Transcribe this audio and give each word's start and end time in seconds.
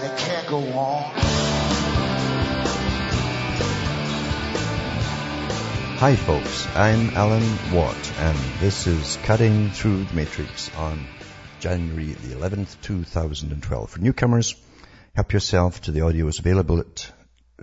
and 0.00 0.10
it 0.10 0.18
can't 0.18 0.46
go 0.46 0.58
on. 0.58 1.02
Hi 5.98 6.16
folks, 6.16 6.66
I'm 6.74 7.10
Alan 7.10 7.74
Watt 7.74 8.12
and 8.18 8.38
this 8.60 8.86
is 8.86 9.18
Cutting 9.24 9.70
Through 9.70 10.04
the 10.04 10.14
Matrix 10.14 10.74
on 10.76 11.06
January 11.60 12.12
the 12.12 12.34
11th, 12.36 12.80
2012. 12.80 13.90
For 13.90 14.00
newcomers, 14.00 14.56
help 15.14 15.32
yourself 15.34 15.82
to 15.82 15.92
the 15.92 16.00
audio. 16.00 16.26
audios 16.26 16.38
available 16.38 16.80
at, 16.80 17.12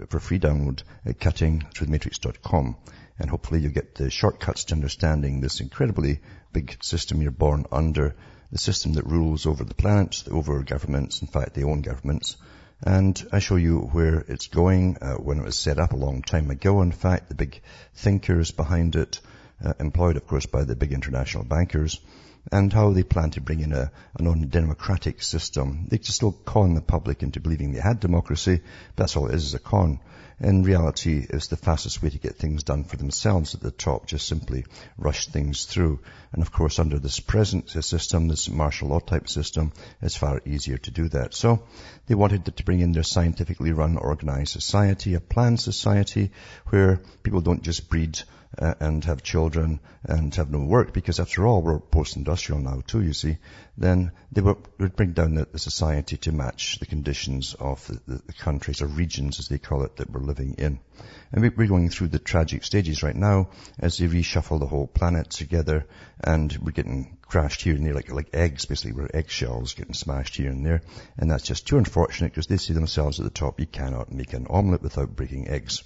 for 0.09 0.19
free 0.19 0.39
download 0.39 0.83
at 1.05 1.19
cuttingthroughthematrix.com 1.19 2.75
and 3.19 3.29
hopefully 3.29 3.61
you 3.61 3.69
get 3.69 3.95
the 3.95 4.09
shortcuts 4.09 4.65
to 4.65 4.75
understanding 4.75 5.41
this 5.41 5.59
incredibly 5.59 6.19
big 6.53 6.83
system 6.83 7.21
you're 7.21 7.31
born 7.31 7.65
under, 7.71 8.15
the 8.51 8.57
system 8.57 8.93
that 8.93 9.05
rules 9.05 9.45
over 9.45 9.63
the 9.63 9.73
planet, 9.73 10.23
over 10.29 10.63
governments, 10.63 11.21
in 11.21 11.27
fact 11.27 11.53
they 11.53 11.63
own 11.63 11.81
governments, 11.81 12.37
and 12.83 13.27
I 13.31 13.39
show 13.39 13.55
you 13.55 13.79
where 13.79 14.19
it's 14.27 14.47
going, 14.47 14.97
uh, 15.01 15.15
when 15.15 15.39
it 15.39 15.43
was 15.43 15.55
set 15.55 15.79
up 15.79 15.93
a 15.93 15.97
long 15.97 16.21
time 16.21 16.51
ago. 16.51 16.81
In 16.81 16.91
fact, 16.91 17.27
the 17.27 17.35
big 17.35 17.59
thinkers 17.95 18.51
behind 18.51 18.95
it, 18.95 19.19
uh, 19.63 19.73
employed 19.79 20.15
of 20.15 20.27
course 20.27 20.45
by 20.45 20.63
the 20.63 20.75
big 20.75 20.93
international 20.93 21.43
bankers, 21.43 21.99
and 22.51 22.71
how 22.71 22.91
they 22.91 23.03
plan 23.03 23.31
to 23.31 23.41
bring 23.41 23.59
in 23.61 23.73
a, 23.73 23.91
a 24.17 24.21
non-democratic 24.21 25.23
system. 25.23 25.87
They 25.89 25.97
just 25.97 26.15
still 26.17 26.31
con 26.31 26.75
the 26.75 26.81
public 26.81 27.23
into 27.23 27.39
believing 27.39 27.73
they 27.73 27.81
had 27.81 27.99
democracy, 27.99 28.61
but 28.95 29.03
that's 29.03 29.15
all 29.15 29.27
it 29.27 29.35
is, 29.35 29.45
is 29.45 29.53
a 29.55 29.59
con 29.59 29.99
in 30.39 30.63
reality 30.63 31.25
it's 31.29 31.47
the 31.47 31.57
fastest 31.57 32.01
way 32.03 32.09
to 32.09 32.19
get 32.19 32.35
things 32.35 32.63
done 32.63 32.83
for 32.83 32.97
themselves 32.97 33.55
at 33.55 33.61
the 33.61 33.71
top, 33.71 34.05
just 34.05 34.27
simply 34.27 34.65
rush 34.97 35.27
things 35.27 35.65
through. 35.65 35.99
And 36.31 36.41
of 36.41 36.51
course, 36.51 36.79
under 36.79 36.99
this 36.99 37.19
present 37.19 37.69
system, 37.69 38.27
this 38.27 38.49
martial 38.49 38.89
law 38.89 38.99
type 38.99 39.29
system, 39.29 39.71
it's 40.01 40.15
far 40.15 40.41
easier 40.45 40.77
to 40.77 40.91
do 40.91 41.09
that. 41.09 41.33
So 41.33 41.63
they 42.07 42.15
wanted 42.15 42.45
to 42.45 42.63
bring 42.63 42.81
in 42.81 42.91
their 42.91 43.03
scientifically 43.03 43.71
run 43.71 43.97
organized 43.97 44.51
society, 44.51 45.15
a 45.15 45.19
planned 45.19 45.59
society 45.59 46.31
where 46.67 47.01
people 47.23 47.41
don't 47.41 47.63
just 47.63 47.89
breed 47.89 48.19
uh, 48.57 48.73
and 48.79 49.03
have 49.05 49.23
children 49.23 49.79
and 50.03 50.33
have 50.35 50.49
no 50.49 50.59
work, 50.59 50.93
because 50.93 51.19
after 51.19 51.45
all, 51.45 51.61
we're 51.61 51.79
post-industrial 51.79 52.61
now 52.61 52.81
too, 52.85 53.01
you 53.01 53.13
see, 53.13 53.37
then 53.77 54.11
they 54.31 54.41
would, 54.41 54.57
bring 54.95 55.11
down 55.11 55.35
the, 55.35 55.45
the, 55.51 55.59
society 55.59 56.17
to 56.17 56.31
match 56.31 56.79
the 56.79 56.85
conditions 56.85 57.55
of 57.59 57.85
the, 57.87 58.21
the, 58.25 58.33
countries 58.33 58.81
or 58.81 58.87
regions, 58.87 59.39
as 59.39 59.47
they 59.47 59.57
call 59.57 59.83
it, 59.83 59.97
that 59.97 60.09
we're 60.09 60.21
living 60.27 60.55
in. 60.57 60.79
And 61.31 61.41
we're 61.41 61.67
going 61.67 61.89
through 61.89 62.09
the 62.09 62.19
tragic 62.19 62.63
stages 62.63 63.03
right 63.03 63.15
now 63.15 63.49
as 63.79 63.97
they 63.97 64.07
reshuffle 64.07 64.59
the 64.59 64.67
whole 64.67 64.87
planet 64.87 65.29
together 65.29 65.85
and 66.21 66.55
we're 66.61 66.71
getting 66.71 67.17
crashed 67.21 67.61
here 67.61 67.75
and 67.75 67.85
there 67.85 67.93
like, 67.93 68.11
like 68.11 68.29
eggs, 68.33 68.65
basically 68.65 68.93
we're 68.93 69.09
eggshells 69.13 69.73
getting 69.73 69.93
smashed 69.93 70.37
here 70.37 70.49
and 70.49 70.65
there. 70.65 70.81
And 71.17 71.29
that's 71.29 71.43
just 71.43 71.67
too 71.67 71.77
unfortunate 71.77 72.31
because 72.31 72.47
they 72.47 72.57
see 72.57 72.73
themselves 72.73 73.19
at 73.19 73.25
the 73.25 73.29
top. 73.29 73.59
You 73.59 73.65
cannot 73.65 74.11
make 74.11 74.33
an 74.33 74.47
omelette 74.49 74.81
without 74.81 75.15
breaking 75.15 75.49
eggs. 75.49 75.83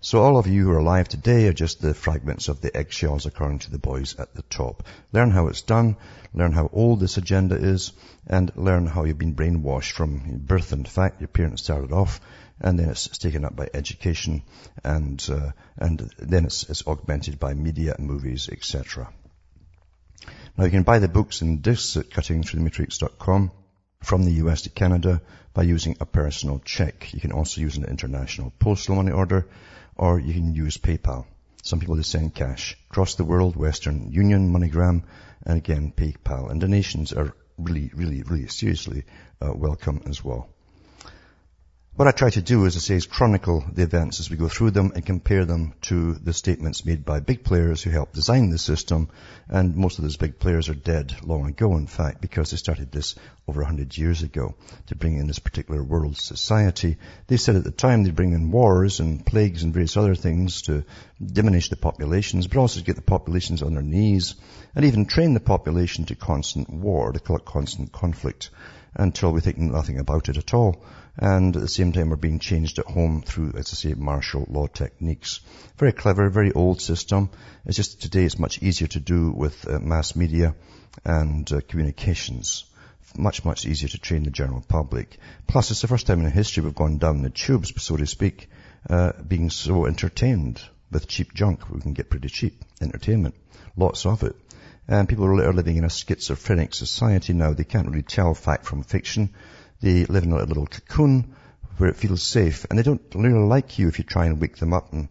So 0.00 0.22
all 0.22 0.38
of 0.38 0.46
you 0.46 0.64
who 0.64 0.70
are 0.70 0.78
alive 0.78 1.08
today 1.08 1.48
are 1.48 1.52
just 1.52 1.82
the 1.82 1.92
fragments 1.92 2.48
of 2.48 2.60
the 2.60 2.74
eggshells 2.74 3.26
according 3.26 3.58
to 3.60 3.70
the 3.70 3.80
boys 3.80 4.14
at 4.18 4.32
the 4.32 4.42
top. 4.42 4.84
Learn 5.12 5.32
how 5.32 5.48
it's 5.48 5.62
done, 5.62 5.96
learn 6.32 6.52
how 6.52 6.70
old 6.72 7.00
this 7.00 7.16
agenda 7.16 7.56
is, 7.56 7.92
and 8.26 8.52
learn 8.54 8.86
how 8.86 9.04
you've 9.04 9.18
been 9.18 9.34
brainwashed 9.34 9.90
from 9.90 10.38
birth. 10.38 10.72
In 10.72 10.84
fact, 10.84 11.20
your 11.20 11.28
parents 11.28 11.64
started 11.64 11.92
off, 11.92 12.20
and 12.60 12.78
then 12.78 12.90
it's, 12.90 13.08
taken 13.18 13.44
up 13.44 13.54
by 13.54 13.68
education, 13.72 14.42
and 14.84 15.24
uh, 15.30 15.50
and 15.76 16.10
then 16.18 16.44
it's, 16.44 16.68
it's 16.68 16.86
augmented 16.86 17.38
by 17.38 17.54
media, 17.54 17.96
movies, 17.98 18.48
etc. 18.50 19.12
Now 20.56 20.64
you 20.64 20.70
can 20.70 20.82
buy 20.82 20.98
the 20.98 21.08
books 21.08 21.40
and 21.40 21.62
discs 21.62 21.96
at 21.96 22.10
cuttingthroughthematrix.com 22.10 23.52
from 24.02 24.24
the 24.24 24.32
US 24.44 24.62
to 24.62 24.70
Canada 24.70 25.22
by 25.54 25.62
using 25.62 25.96
a 26.00 26.06
personal 26.06 26.60
check. 26.64 27.12
You 27.14 27.20
can 27.20 27.32
also 27.32 27.60
use 27.60 27.76
an 27.76 27.84
international 27.84 28.52
postal 28.58 28.96
money 28.96 29.12
order 29.12 29.46
or 29.96 30.18
you 30.18 30.32
can 30.32 30.54
use 30.54 30.76
PayPal. 30.76 31.26
Some 31.62 31.80
people 31.80 31.96
just 31.96 32.10
send 32.10 32.34
cash. 32.34 32.76
Across 32.90 33.16
the 33.16 33.24
world, 33.24 33.56
Western 33.56 34.10
Union, 34.10 34.52
MoneyGram, 34.52 35.02
and 35.44 35.58
again, 35.58 35.92
PayPal. 35.94 36.50
And 36.50 36.60
donations 36.60 37.12
are 37.12 37.34
really, 37.58 37.90
really, 37.94 38.22
really 38.22 38.48
seriously 38.48 39.04
uh, 39.40 39.52
welcome 39.52 40.02
as 40.06 40.24
well. 40.24 40.48
What 41.98 42.06
I 42.06 42.12
try 42.12 42.30
to 42.30 42.40
do, 42.40 42.64
as 42.64 42.76
I 42.76 42.78
say, 42.78 42.94
is 42.94 43.06
chronicle 43.06 43.64
the 43.72 43.82
events 43.82 44.20
as 44.20 44.30
we 44.30 44.36
go 44.36 44.46
through 44.46 44.70
them 44.70 44.92
and 44.94 45.04
compare 45.04 45.44
them 45.44 45.74
to 45.80 46.14
the 46.14 46.32
statements 46.32 46.84
made 46.84 47.04
by 47.04 47.18
big 47.18 47.42
players 47.42 47.82
who 47.82 47.90
helped 47.90 48.14
design 48.14 48.50
the 48.50 48.58
system. 48.58 49.08
And 49.48 49.74
most 49.74 49.98
of 49.98 50.04
those 50.04 50.16
big 50.16 50.38
players 50.38 50.68
are 50.68 50.74
dead 50.74 51.16
long 51.24 51.48
ago, 51.48 51.76
in 51.76 51.88
fact, 51.88 52.20
because 52.20 52.52
they 52.52 52.56
started 52.56 52.92
this 52.92 53.16
over 53.48 53.62
100 53.62 53.98
years 53.98 54.22
ago 54.22 54.54
to 54.86 54.94
bring 54.94 55.16
in 55.16 55.26
this 55.26 55.40
particular 55.40 55.82
world 55.82 56.16
society. 56.16 56.98
They 57.26 57.36
said 57.36 57.56
at 57.56 57.64
the 57.64 57.72
time 57.72 58.04
they'd 58.04 58.14
bring 58.14 58.32
in 58.32 58.52
wars 58.52 59.00
and 59.00 59.26
plagues 59.26 59.64
and 59.64 59.74
various 59.74 59.96
other 59.96 60.14
things 60.14 60.62
to 60.62 60.84
diminish 61.20 61.68
the 61.68 61.74
populations, 61.74 62.46
but 62.46 62.58
also 62.58 62.78
to 62.78 62.86
get 62.86 62.94
the 62.94 63.02
populations 63.02 63.60
on 63.60 63.74
their 63.74 63.82
knees 63.82 64.36
and 64.76 64.84
even 64.84 65.06
train 65.06 65.34
the 65.34 65.40
population 65.40 66.04
to 66.04 66.14
constant 66.14 66.70
war. 66.70 67.10
to 67.10 67.18
call 67.18 67.38
it 67.38 67.44
constant 67.44 67.90
conflict 67.90 68.50
until 68.94 69.32
we 69.32 69.40
think 69.40 69.58
nothing 69.58 69.98
about 69.98 70.28
it 70.28 70.36
at 70.36 70.54
all 70.54 70.82
and 71.18 71.56
at 71.56 71.62
the 71.62 71.68
same 71.68 71.92
time 71.92 72.10
we're 72.10 72.16
being 72.16 72.38
changed 72.38 72.78
at 72.78 72.86
home 72.86 73.22
through, 73.22 73.52
as 73.56 73.72
I 73.72 73.74
say, 73.74 73.94
martial 73.94 74.46
law 74.48 74.68
techniques. 74.68 75.40
Very 75.76 75.92
clever, 75.92 76.30
very 76.30 76.52
old 76.52 76.80
system. 76.80 77.30
It's 77.66 77.76
just 77.76 78.00
today 78.00 78.24
it's 78.24 78.38
much 78.38 78.62
easier 78.62 78.86
to 78.88 79.00
do 79.00 79.32
with 79.32 79.66
uh, 79.66 79.80
mass 79.80 80.14
media 80.14 80.54
and 81.04 81.50
uh, 81.52 81.60
communications. 81.68 82.64
Much, 83.16 83.44
much 83.44 83.66
easier 83.66 83.88
to 83.88 83.98
train 83.98 84.22
the 84.22 84.30
general 84.30 84.64
public. 84.68 85.18
Plus, 85.48 85.72
it's 85.72 85.80
the 85.80 85.88
first 85.88 86.06
time 86.06 86.24
in 86.24 86.30
history 86.30 86.62
we've 86.62 86.74
gone 86.74 86.98
down 86.98 87.22
the 87.22 87.30
tubes, 87.30 87.72
so 87.82 87.96
to 87.96 88.06
speak, 88.06 88.48
uh, 88.88 89.12
being 89.26 89.50
so 89.50 89.86
entertained 89.86 90.62
with 90.92 91.08
cheap 91.08 91.34
junk. 91.34 91.68
We 91.68 91.80
can 91.80 91.94
get 91.94 92.10
pretty 92.10 92.28
cheap 92.28 92.62
entertainment. 92.80 93.34
Lots 93.76 94.06
of 94.06 94.22
it. 94.22 94.36
And 94.88 95.06
people 95.06 95.26
are 95.26 95.52
living 95.52 95.76
in 95.76 95.84
a 95.84 95.90
schizophrenic 95.90 96.74
society 96.74 97.34
now. 97.34 97.52
They 97.52 97.64
can't 97.64 97.88
really 97.88 98.02
tell 98.02 98.32
fact 98.32 98.64
from 98.64 98.82
fiction. 98.82 99.34
They 99.82 100.06
live 100.06 100.24
in 100.24 100.32
a 100.32 100.42
little 100.44 100.66
cocoon 100.66 101.34
where 101.76 101.90
it 101.90 101.96
feels 101.96 102.22
safe 102.22 102.66
and 102.68 102.78
they 102.78 102.82
don't 102.82 103.02
really 103.14 103.46
like 103.46 103.78
you 103.78 103.88
if 103.88 103.98
you 103.98 104.04
try 104.04 104.26
and 104.26 104.40
wake 104.40 104.56
them 104.56 104.72
up 104.72 104.92
and, 104.92 105.08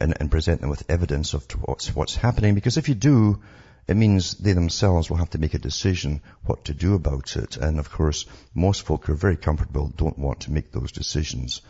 and, 0.00 0.14
and 0.18 0.30
present 0.30 0.60
them 0.60 0.70
with 0.70 0.90
evidence 0.90 1.34
of 1.34 1.44
what's, 1.64 1.94
what's 1.94 2.16
happening 2.16 2.54
because 2.54 2.78
if 2.78 2.88
you 2.88 2.94
do, 2.94 3.40
it 3.86 3.96
means 3.96 4.34
they 4.34 4.52
themselves 4.52 5.10
will 5.10 5.18
have 5.18 5.30
to 5.30 5.38
make 5.38 5.54
a 5.54 5.58
decision 5.58 6.22
what 6.44 6.64
to 6.64 6.74
do 6.74 6.94
about 6.94 7.36
it. 7.36 7.56
And 7.56 7.78
of 7.78 7.90
course, 7.90 8.24
most 8.54 8.82
folk 8.82 9.06
who 9.06 9.12
are 9.12 9.16
very 9.16 9.36
comfortable 9.36 9.92
don't 9.94 10.18
want 10.18 10.40
to 10.40 10.52
make 10.52 10.72
those 10.72 10.92
decisions 10.92 11.60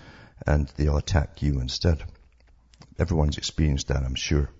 and 0.46 0.72
they'll 0.76 0.96
attack 0.96 1.42
you 1.42 1.60
instead. 1.60 2.04
Everyone's 2.98 3.38
experienced 3.38 3.88
that, 3.88 4.02
I'm 4.02 4.14
sure. 4.14 4.50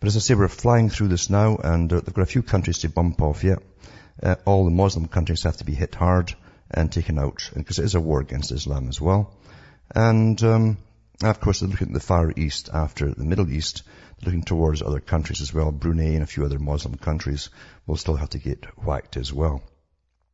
But 0.00 0.06
as 0.06 0.16
I 0.16 0.20
say, 0.20 0.34
we're 0.34 0.48
flying 0.48 0.88
through 0.88 1.08
this 1.08 1.28
now 1.28 1.56
and 1.56 1.92
uh, 1.92 2.00
they've 2.00 2.14
got 2.14 2.22
a 2.22 2.26
few 2.26 2.42
countries 2.42 2.78
to 2.78 2.88
bump 2.88 3.20
off 3.20 3.44
yet. 3.44 3.58
Uh, 4.22 4.36
all 4.46 4.64
the 4.64 4.70
Muslim 4.70 5.08
countries 5.08 5.42
have 5.42 5.58
to 5.58 5.64
be 5.64 5.74
hit 5.74 5.94
hard 5.94 6.34
and 6.70 6.90
taken 6.90 7.18
out, 7.18 7.50
because 7.54 7.78
it 7.78 7.84
is 7.84 7.94
a 7.94 8.00
war 8.00 8.20
against 8.20 8.52
Islam 8.52 8.88
as 8.88 9.00
well. 9.00 9.34
And 9.94 10.42
um, 10.42 10.78
of 11.22 11.40
course, 11.40 11.60
they're 11.60 11.68
looking 11.68 11.88
at 11.88 11.94
the 11.94 12.00
Far 12.00 12.32
East 12.34 12.70
after 12.72 13.12
the 13.12 13.24
Middle 13.24 13.50
East, 13.50 13.82
they're 14.20 14.26
looking 14.32 14.44
towards 14.44 14.82
other 14.82 15.00
countries 15.00 15.40
as 15.42 15.52
well. 15.52 15.70
Brunei 15.70 16.14
and 16.14 16.22
a 16.22 16.26
few 16.26 16.44
other 16.44 16.58
Muslim 16.58 16.96
countries 16.96 17.50
will 17.86 17.96
still 17.96 18.16
have 18.16 18.30
to 18.30 18.38
get 18.38 18.64
whacked 18.82 19.16
as 19.16 19.32
well. 19.32 19.62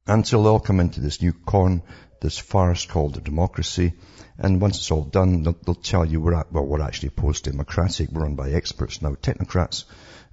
Until 0.07 0.43
they 0.43 0.49
all 0.49 0.61
come 0.61 0.79
into 0.79 1.01
this 1.01 1.21
new 1.21 1.33
con, 1.33 1.83
this 2.21 2.39
farce 2.39 2.87
called 2.87 3.17
a 3.17 3.21
democracy. 3.21 3.95
And 4.39 4.61
once 4.61 4.77
it's 4.79 4.91
all 4.91 5.05
done, 5.05 5.43
they'll, 5.43 5.57
they'll 5.65 5.75
tell 5.75 6.05
you 6.05 6.21
we're 6.21 6.35
at, 6.35 6.53
well, 6.53 6.67
we're 6.67 6.83
actually 6.83 7.11
post-democratic. 7.11 8.11
We're 8.11 8.23
run 8.23 8.35
by 8.37 8.51
experts 8.51 9.03
now, 9.03 9.15
technocrats. 9.15 9.85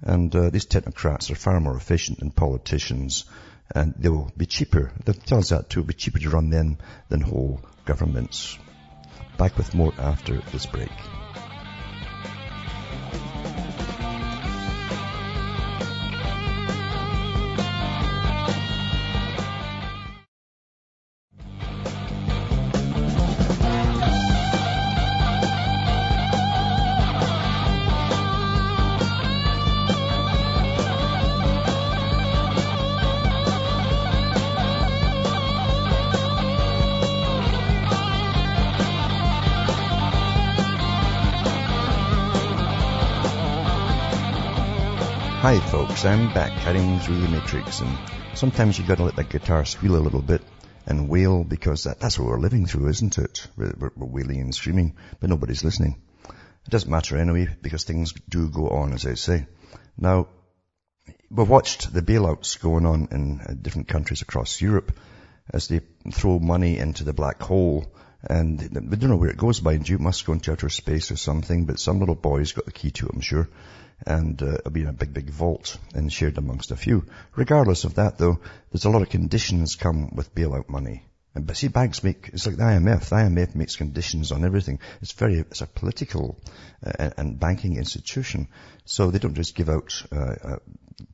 And 0.02 0.34
uh, 0.34 0.50
these 0.50 0.66
technocrats 0.66 1.30
are 1.30 1.36
far 1.36 1.60
more 1.60 1.76
efficient 1.76 2.18
than 2.18 2.30
politicians 2.30 3.24
and 3.74 3.94
they 3.98 4.08
will 4.08 4.30
be 4.36 4.46
cheaper. 4.46 4.92
That 5.04 5.24
tells 5.24 5.50
that 5.50 5.70
too, 5.70 5.84
be 5.84 5.94
cheaper 5.94 6.18
to 6.18 6.30
run 6.30 6.50
them 6.50 6.78
than 7.08 7.20
whole 7.20 7.60
governments. 7.84 8.58
Back 9.38 9.56
with 9.56 9.74
more 9.74 9.92
after 9.98 10.40
this 10.52 10.66
break. 10.66 10.90
I'm 46.06 46.34
back 46.34 46.60
cutting 46.60 46.98
through 46.98 47.20
the 47.20 47.28
matrix 47.28 47.80
and 47.80 47.98
sometimes 48.34 48.78
you 48.78 48.86
gotta 48.86 49.04
let 49.04 49.16
the 49.16 49.24
guitar 49.24 49.64
squeal 49.64 49.96
a 49.96 50.04
little 50.04 50.20
bit 50.20 50.42
and 50.86 51.08
wail 51.08 51.44
because 51.44 51.84
that, 51.84 51.98
that's 51.98 52.18
what 52.18 52.28
we're 52.28 52.38
living 52.38 52.66
through, 52.66 52.88
isn't 52.88 53.16
it? 53.16 53.46
We're, 53.56 53.72
we're, 53.78 53.90
we're 53.96 54.06
wailing 54.06 54.40
and 54.42 54.54
screaming, 54.54 54.96
but 55.18 55.30
nobody's 55.30 55.64
listening. 55.64 56.02
It 56.28 56.70
doesn't 56.70 56.90
matter 56.90 57.16
anyway 57.16 57.48
because 57.62 57.84
things 57.84 58.12
do 58.28 58.50
go 58.50 58.68
on, 58.68 58.92
as 58.92 59.06
I 59.06 59.14
say. 59.14 59.46
Now, 59.96 60.28
we've 61.30 61.48
watched 61.48 61.92
the 61.92 62.02
bailouts 62.02 62.60
going 62.60 62.84
on 62.84 63.08
in 63.10 63.60
different 63.62 63.88
countries 63.88 64.20
across 64.20 64.60
Europe 64.60 64.94
as 65.50 65.68
they 65.68 65.80
throw 66.12 66.38
money 66.38 66.76
into 66.76 67.04
the 67.04 67.14
black 67.14 67.40
hole 67.42 67.94
and 68.28 68.60
we 68.60 68.96
don't 68.96 69.10
know 69.10 69.16
where 69.16 69.30
it 69.30 69.36
goes 69.36 69.62
mind 69.62 69.88
you. 69.88 69.96
It 69.96 70.00
must 70.00 70.24
go 70.24 70.32
into 70.32 70.52
outer 70.52 70.68
space 70.68 71.10
or 71.10 71.16
something, 71.16 71.64
but 71.66 71.78
some 71.78 72.00
little 72.00 72.14
boy's 72.14 72.52
got 72.52 72.64
the 72.64 72.72
key 72.72 72.90
to 72.92 73.06
it, 73.06 73.12
I'm 73.14 73.20
sure 73.20 73.48
and 74.06 74.42
uh, 74.42 74.54
it'll 74.54 74.70
be 74.70 74.82
in 74.82 74.88
a 74.88 74.92
big, 74.92 75.14
big 75.14 75.30
vault 75.30 75.78
and 75.94 76.12
shared 76.12 76.38
amongst 76.38 76.70
a 76.70 76.76
few. 76.76 77.06
Regardless 77.36 77.84
of 77.84 77.94
that, 77.94 78.18
though, 78.18 78.40
there's 78.70 78.84
a 78.84 78.90
lot 78.90 79.02
of 79.02 79.08
conditions 79.08 79.76
come 79.76 80.14
with 80.14 80.34
bailout 80.34 80.68
money. 80.68 81.06
And, 81.34 81.46
but 81.46 81.56
see, 81.56 81.68
banks 81.68 82.04
make, 82.04 82.30
it's 82.32 82.46
like 82.46 82.56
the 82.56 82.62
IMF. 82.62 83.08
The 83.08 83.16
IMF 83.16 83.54
makes 83.54 83.76
conditions 83.76 84.30
on 84.30 84.44
everything. 84.44 84.78
It's 85.02 85.12
very, 85.12 85.38
it's 85.38 85.62
a 85.62 85.66
political 85.66 86.38
uh, 86.84 87.10
and 87.16 87.40
banking 87.40 87.76
institution. 87.76 88.48
So 88.84 89.10
they 89.10 89.18
don't 89.18 89.34
just 89.34 89.54
give 89.54 89.68
out 89.68 90.02
uh, 90.12 90.34
uh, 90.44 90.56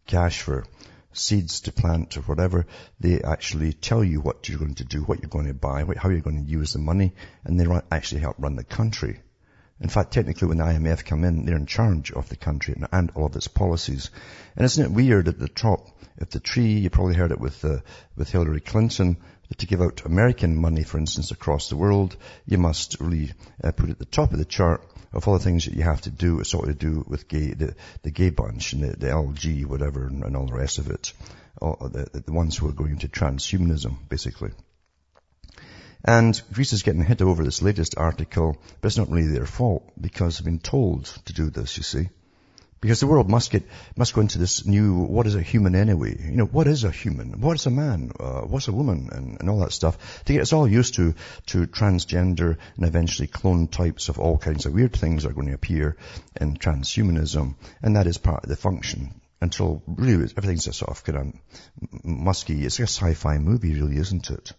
cash 0.07 0.43
for 0.43 0.67
seeds 1.13 1.63
to 1.63 1.73
plant 1.73 2.17
or 2.17 2.23
whatever. 2.23 2.67
They 2.99 3.21
actually 3.23 3.73
tell 3.73 4.05
you 4.05 4.21
what 4.21 4.49
you're 4.49 4.59
going 4.59 4.77
to 4.77 4.85
do, 4.85 5.03
what 5.03 5.21
you're 5.21 5.29
going 5.29 5.47
to 5.47 5.55
buy, 5.55 5.85
how 5.97 6.09
you're 6.09 6.21
going 6.21 6.45
to 6.45 6.51
use 6.51 6.73
the 6.73 6.79
money, 6.79 7.15
and 7.45 7.59
they 7.59 7.67
actually 7.91 8.21
help 8.21 8.37
run 8.39 8.57
the 8.57 8.65
country. 8.65 9.21
In 9.81 9.89
fact, 9.89 10.13
technically 10.13 10.49
when 10.49 10.59
the 10.59 10.65
IMF 10.65 11.05
come 11.05 11.25
in, 11.25 11.47
they're 11.47 11.57
in 11.57 11.67
charge 11.67 12.13
of 12.13 12.29
the 12.29 12.37
country 12.37 12.77
and, 12.93 13.11
all 13.15 13.27
of 13.27 13.37
its 13.37 13.49
policies. 13.49 14.11
And 14.55 14.65
isn't 14.65 14.85
it 14.85 14.91
weird 14.91 15.27
at 15.27 15.39
the 15.39 15.49
top, 15.49 15.89
if 16.19 16.31
the 16.31 16.41
tree, 16.41 16.75
you 16.75 16.91
probably 16.91 17.15
heard 17.15 17.33
it 17.33 17.41
with, 17.41 17.65
uh, 17.65 17.79
with 18.15 18.31
Hillary 18.31 18.61
Clinton, 18.61 19.17
that 19.49 19.59
to 19.59 19.67
give 19.67 19.81
out 19.81 20.05
American 20.05 20.55
money, 20.55 20.85
for 20.85 20.99
instance, 20.99 21.31
across 21.31 21.69
the 21.69 21.77
world, 21.77 22.17
you 22.47 22.59
must 22.59 23.01
really 23.01 23.33
uh, 23.65 23.73
put 23.73 23.91
at 23.91 23.99
the 23.99 24.05
top 24.05 24.33
of 24.33 24.39
the 24.39 24.45
chart 24.45 24.83
of 25.13 25.27
all 25.27 25.35
the 25.35 25.45
things 25.45 25.65
that 25.65 25.75
you 25.75 25.83
have 25.83 26.01
to 26.03 26.11
do, 26.11 26.41
it's 26.41 26.55
all 26.55 26.63
to 26.63 26.75
do 26.75 27.05
with 27.07 27.29
gay, 27.29 27.53
the, 27.53 27.75
the 28.03 28.11
gay 28.11 28.31
bunch 28.31 28.73
and 28.73 28.85
the, 28.85 28.97
the 28.97 29.07
LG, 29.09 29.67
whatever, 29.67 30.07
and, 30.07 30.23
and 30.23 30.37
all 30.37 30.47
the 30.47 30.55
rest 30.55 30.79
of 30.79 30.91
it. 30.91 31.13
All, 31.61 31.77
uh, 31.81 31.89
the, 31.89 32.23
the 32.27 32.33
ones 32.33 32.57
who 32.57 32.69
are 32.69 32.73
going 32.73 32.99
to 32.99 33.09
transhumanism, 33.09 33.97
basically. 34.09 34.53
And 36.05 36.41
Greece 36.53 36.73
is 36.73 36.83
getting 36.83 37.05
hit 37.05 37.21
over 37.21 37.45
this 37.45 37.61
latest 37.61 37.97
article, 37.99 38.57
but 38.81 38.87
it's 38.87 38.97
not 38.97 39.11
really 39.11 39.33
their 39.33 39.47
fault 39.47 39.91
because 40.01 40.39
they've 40.39 40.45
been 40.45 40.59
told 40.59 41.05
to 41.27 41.33
do 41.33 41.51
this, 41.51 41.77
you 41.77 41.83
see. 41.83 42.09
Because 42.81 43.01
the 43.01 43.07
world 43.07 43.29
must 43.29 43.51
get, 43.51 43.65
must 43.95 44.15
go 44.15 44.23
into 44.23 44.39
this 44.39 44.65
new, 44.65 44.95
what 44.95 45.27
is 45.27 45.35
a 45.35 45.43
human 45.43 45.75
anyway? 45.75 46.17
You 46.19 46.37
know, 46.37 46.47
what 46.47 46.67
is 46.67 46.85
a 46.85 46.91
human? 46.91 47.41
What 47.41 47.57
is 47.57 47.67
a 47.67 47.71
man? 47.71 48.11
Uh, 48.19 48.41
what's 48.41 48.69
a 48.69 48.73
woman? 48.73 49.11
And, 49.13 49.37
and 49.39 49.51
all 49.51 49.59
that 49.59 49.73
stuff. 49.73 50.25
To 50.25 50.33
get 50.33 50.41
us 50.41 50.55
all 50.55 50.67
used 50.67 50.95
to, 50.95 51.15
to 51.47 51.67
transgender 51.67 52.57
and 52.77 52.87
eventually 52.87 53.29
clone 53.29 53.69
types 53.69 54.09
of 54.09 54.19
all 54.19 54.39
kinds 54.39 54.65
of 54.65 54.73
weird 54.73 54.95
things 54.95 55.27
are 55.27 55.33
going 55.33 55.49
to 55.49 55.55
appear 55.55 55.99
in 56.41 56.57
transhumanism. 56.57 57.57
And 57.83 57.97
that 57.97 58.07
is 58.07 58.17
part 58.17 58.45
of 58.45 58.49
the 58.49 58.57
function 58.57 59.21
until 59.43 59.83
really 59.87 60.31
everything's 60.37 60.67
a 60.67 60.73
sort 60.73 60.91
of 60.91 61.05
kind 61.05 61.19
of 61.19 62.05
musky. 62.05 62.65
It's 62.65 62.79
like 62.79 62.89
a 62.89 62.91
sci-fi 62.91 63.39
movie 63.39 63.75
really, 63.75 63.97
isn't 63.99 64.31
it? 64.31 64.53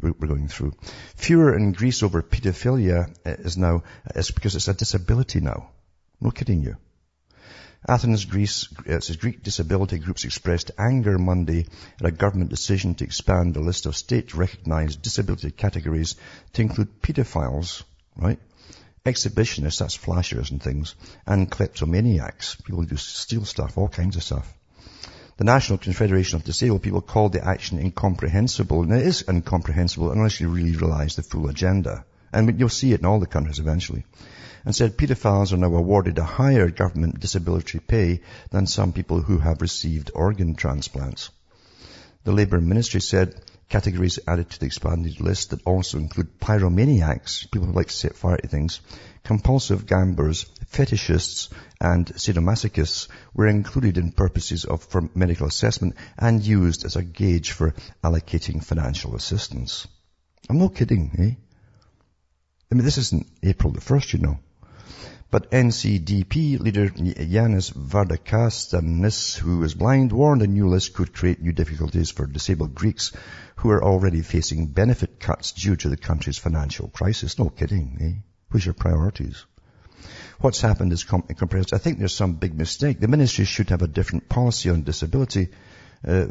we're 0.00 0.12
going 0.26 0.48
through. 0.48 0.72
Fewer 1.16 1.54
in 1.56 1.72
Greece 1.72 2.02
over 2.02 2.22
pedophilia 2.22 3.14
is 3.24 3.58
now, 3.58 3.82
is 4.14 4.30
because 4.30 4.56
it's 4.56 4.68
a 4.68 4.74
disability 4.74 5.40
now. 5.40 5.70
No 6.20 6.30
kidding 6.30 6.62
you. 6.62 6.76
Athens, 7.88 8.24
Greece, 8.24 8.68
it 8.86 9.02
says 9.02 9.16
Greek 9.16 9.42
disability 9.42 9.98
groups 9.98 10.24
expressed 10.24 10.70
anger 10.78 11.18
Monday 11.18 11.66
at 12.00 12.06
a 12.06 12.12
government 12.12 12.50
decision 12.50 12.94
to 12.94 13.04
expand 13.04 13.54
the 13.54 13.60
list 13.60 13.86
of 13.86 13.96
state-recognized 13.96 15.02
disability 15.02 15.50
categories 15.50 16.14
to 16.52 16.62
include 16.62 17.02
pedophiles, 17.02 17.82
right? 18.16 18.38
Exhibitionists, 19.04 19.78
that's 19.78 19.96
flashers 19.96 20.52
and 20.52 20.62
things, 20.62 20.94
and 21.26 21.50
kleptomaniacs, 21.50 22.54
people 22.62 22.82
who 22.82 22.96
steal 22.96 23.44
stuff, 23.44 23.76
all 23.76 23.88
kinds 23.88 24.14
of 24.14 24.22
stuff. 24.22 24.52
The 25.38 25.44
National 25.44 25.78
Confederation 25.78 26.36
of 26.36 26.44
Disabled 26.44 26.82
People 26.82 27.00
called 27.00 27.32
the 27.32 27.44
action 27.44 27.80
incomprehensible, 27.80 28.82
and 28.82 28.92
it 28.92 29.04
is 29.04 29.24
incomprehensible 29.28 30.12
unless 30.12 30.40
you 30.40 30.48
really 30.48 30.76
realize 30.76 31.16
the 31.16 31.24
full 31.24 31.48
agenda. 31.48 32.04
And 32.32 32.60
you'll 32.60 32.68
see 32.68 32.92
it 32.92 33.00
in 33.00 33.06
all 33.06 33.18
the 33.18 33.26
countries 33.26 33.58
eventually. 33.58 34.04
And 34.64 34.74
said 34.74 34.96
pedophiles 34.96 35.52
are 35.52 35.56
now 35.56 35.74
awarded 35.74 36.18
a 36.18 36.24
higher 36.24 36.70
government 36.70 37.18
disability 37.18 37.80
pay 37.80 38.20
than 38.50 38.66
some 38.66 38.92
people 38.92 39.20
who 39.20 39.38
have 39.38 39.60
received 39.60 40.12
organ 40.14 40.54
transplants. 40.54 41.30
The 42.24 42.32
Labour 42.32 42.60
Ministry 42.60 43.00
said 43.00 43.34
categories 43.68 44.20
added 44.28 44.50
to 44.50 44.60
the 44.60 44.66
expanded 44.66 45.20
list 45.20 45.50
that 45.50 45.66
also 45.66 45.98
include 45.98 46.38
pyromaniacs, 46.38 47.50
people 47.50 47.66
who 47.66 47.72
like 47.72 47.88
to 47.88 47.92
set 47.92 48.14
fire 48.14 48.36
to 48.36 48.46
things, 48.46 48.80
compulsive 49.24 49.86
gamblers, 49.86 50.46
fetishists, 50.70 51.48
and 51.80 52.06
sadomasochists 52.06 53.08
were 53.34 53.48
included 53.48 53.98
in 53.98 54.12
purposes 54.12 54.64
of 54.64 54.84
for 54.84 55.08
medical 55.14 55.46
assessment 55.46 55.96
and 56.18 56.46
used 56.46 56.84
as 56.84 56.96
a 56.96 57.02
gauge 57.02 57.52
for 57.52 57.74
allocating 58.04 58.62
financial 58.62 59.16
assistance. 59.16 59.88
I'm 60.48 60.58
not 60.58 60.74
kidding, 60.74 61.10
eh? 61.18 61.34
I 62.70 62.74
mean, 62.74 62.84
this 62.84 62.98
isn't 62.98 63.26
April 63.42 63.72
the 63.72 63.80
1st, 63.80 64.12
you 64.12 64.18
know. 64.20 64.38
But 65.32 65.50
NCDP 65.50 66.60
leader 66.60 66.90
Yanis 66.90 67.72
Varoufakis, 67.72 69.38
who 69.38 69.62
is 69.64 69.72
blind, 69.72 70.12
warned 70.12 70.42
a 70.42 70.46
new 70.46 70.68
list 70.68 70.92
could 70.92 71.14
create 71.14 71.40
new 71.40 71.52
difficulties 71.52 72.10
for 72.10 72.26
disabled 72.26 72.74
Greeks 72.74 73.12
who 73.56 73.70
are 73.70 73.82
already 73.82 74.20
facing 74.20 74.66
benefit 74.66 75.18
cuts 75.18 75.52
due 75.52 75.74
to 75.76 75.88
the 75.88 75.96
country's 75.96 76.36
financial 76.36 76.88
crisis. 76.88 77.38
No 77.38 77.48
kidding, 77.48 77.96
eh? 78.02 78.20
Who's 78.50 78.66
your 78.66 78.74
priorities? 78.74 79.46
What's 80.40 80.60
happened 80.60 80.92
is 80.92 81.04
compressed. 81.04 81.72
I 81.72 81.78
think 81.78 81.98
there's 81.98 82.14
some 82.14 82.34
big 82.34 82.52
mistake. 82.54 83.00
The 83.00 83.08
ministry 83.08 83.46
should 83.46 83.70
have 83.70 83.80
a 83.80 83.88
different 83.88 84.28
policy 84.28 84.68
on 84.68 84.82
disability. 84.82 85.48
Uh, 86.06 86.26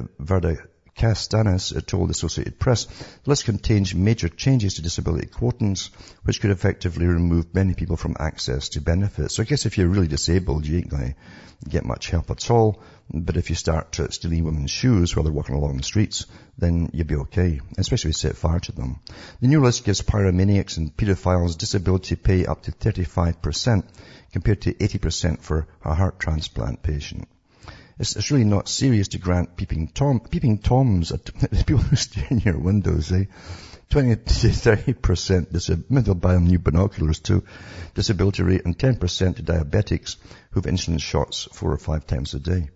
Castanis 0.95 1.85
told 1.87 2.09
the 2.09 2.11
Associated 2.11 2.59
Press, 2.59 2.85
the 2.85 3.29
list 3.29 3.45
contains 3.45 3.95
major 3.95 4.29
changes 4.29 4.75
to 4.75 4.81
disability 4.81 5.27
quotas, 5.27 5.89
which 6.23 6.41
could 6.41 6.51
effectively 6.51 7.07
remove 7.07 7.55
many 7.55 7.73
people 7.73 7.97
from 7.97 8.15
access 8.19 8.69
to 8.69 8.81
benefits. 8.81 9.35
So 9.35 9.43
I 9.43 9.45
guess 9.45 9.65
if 9.65 9.77
you're 9.77 9.87
really 9.87 10.07
disabled, 10.07 10.65
you 10.65 10.77
ain't 10.77 10.89
going 10.89 11.15
to 11.63 11.69
get 11.69 11.85
much 11.85 12.09
help 12.09 12.29
at 12.29 12.51
all. 12.51 12.81
But 13.13 13.37
if 13.37 13.49
you 13.49 13.55
start 13.55 13.99
stealing 14.11 14.43
women's 14.43 14.71
shoes 14.71 15.15
while 15.15 15.23
they're 15.23 15.33
walking 15.33 15.55
along 15.55 15.77
the 15.77 15.83
streets, 15.83 16.25
then 16.57 16.89
you'll 16.93 17.07
be 17.07 17.15
okay, 17.15 17.59
especially 17.77 18.09
if 18.09 18.15
you 18.15 18.29
set 18.29 18.37
fire 18.37 18.59
to 18.59 18.71
them. 18.71 18.99
The 19.41 19.47
new 19.47 19.61
list 19.61 19.83
gives 19.83 20.01
pyromaniacs 20.01 20.77
and 20.77 20.95
pedophiles 20.95 21.57
disability 21.57 22.15
pay 22.15 22.45
up 22.45 22.63
to 22.63 22.71
35% 22.71 23.83
compared 24.31 24.61
to 24.61 24.73
80% 24.73 25.41
for 25.41 25.67
a 25.83 25.93
heart 25.93 26.19
transplant 26.19 26.83
patient. 26.83 27.27
It's, 28.01 28.15
it's 28.15 28.31
really 28.31 28.45
not 28.45 28.67
serious 28.67 29.09
to 29.09 29.19
grant 29.19 29.55
peeping 29.55 29.87
tom, 29.89 30.21
peeping 30.21 30.57
toms 30.57 31.11
people 31.67 31.83
who 31.83 31.95
stare 31.95 32.25
in 32.31 32.39
your 32.39 32.57
windows, 32.57 33.11
eh? 33.11 33.25
20 33.91 34.15
to 34.15 34.23
30% 34.23 35.51
disability, 35.51 36.13
buy 36.15 36.33
them 36.33 36.47
new 36.47 36.57
binoculars 36.57 37.19
too, 37.19 37.43
disability 37.93 38.41
rate, 38.41 38.65
and 38.65 38.75
10% 38.75 39.35
to 39.35 39.43
diabetics 39.43 40.15
who've 40.49 40.63
insulin 40.63 40.99
shots 40.99 41.47
four 41.53 41.71
or 41.71 41.77
five 41.77 42.07
times 42.07 42.33
a 42.33 42.39
day. 42.39 42.69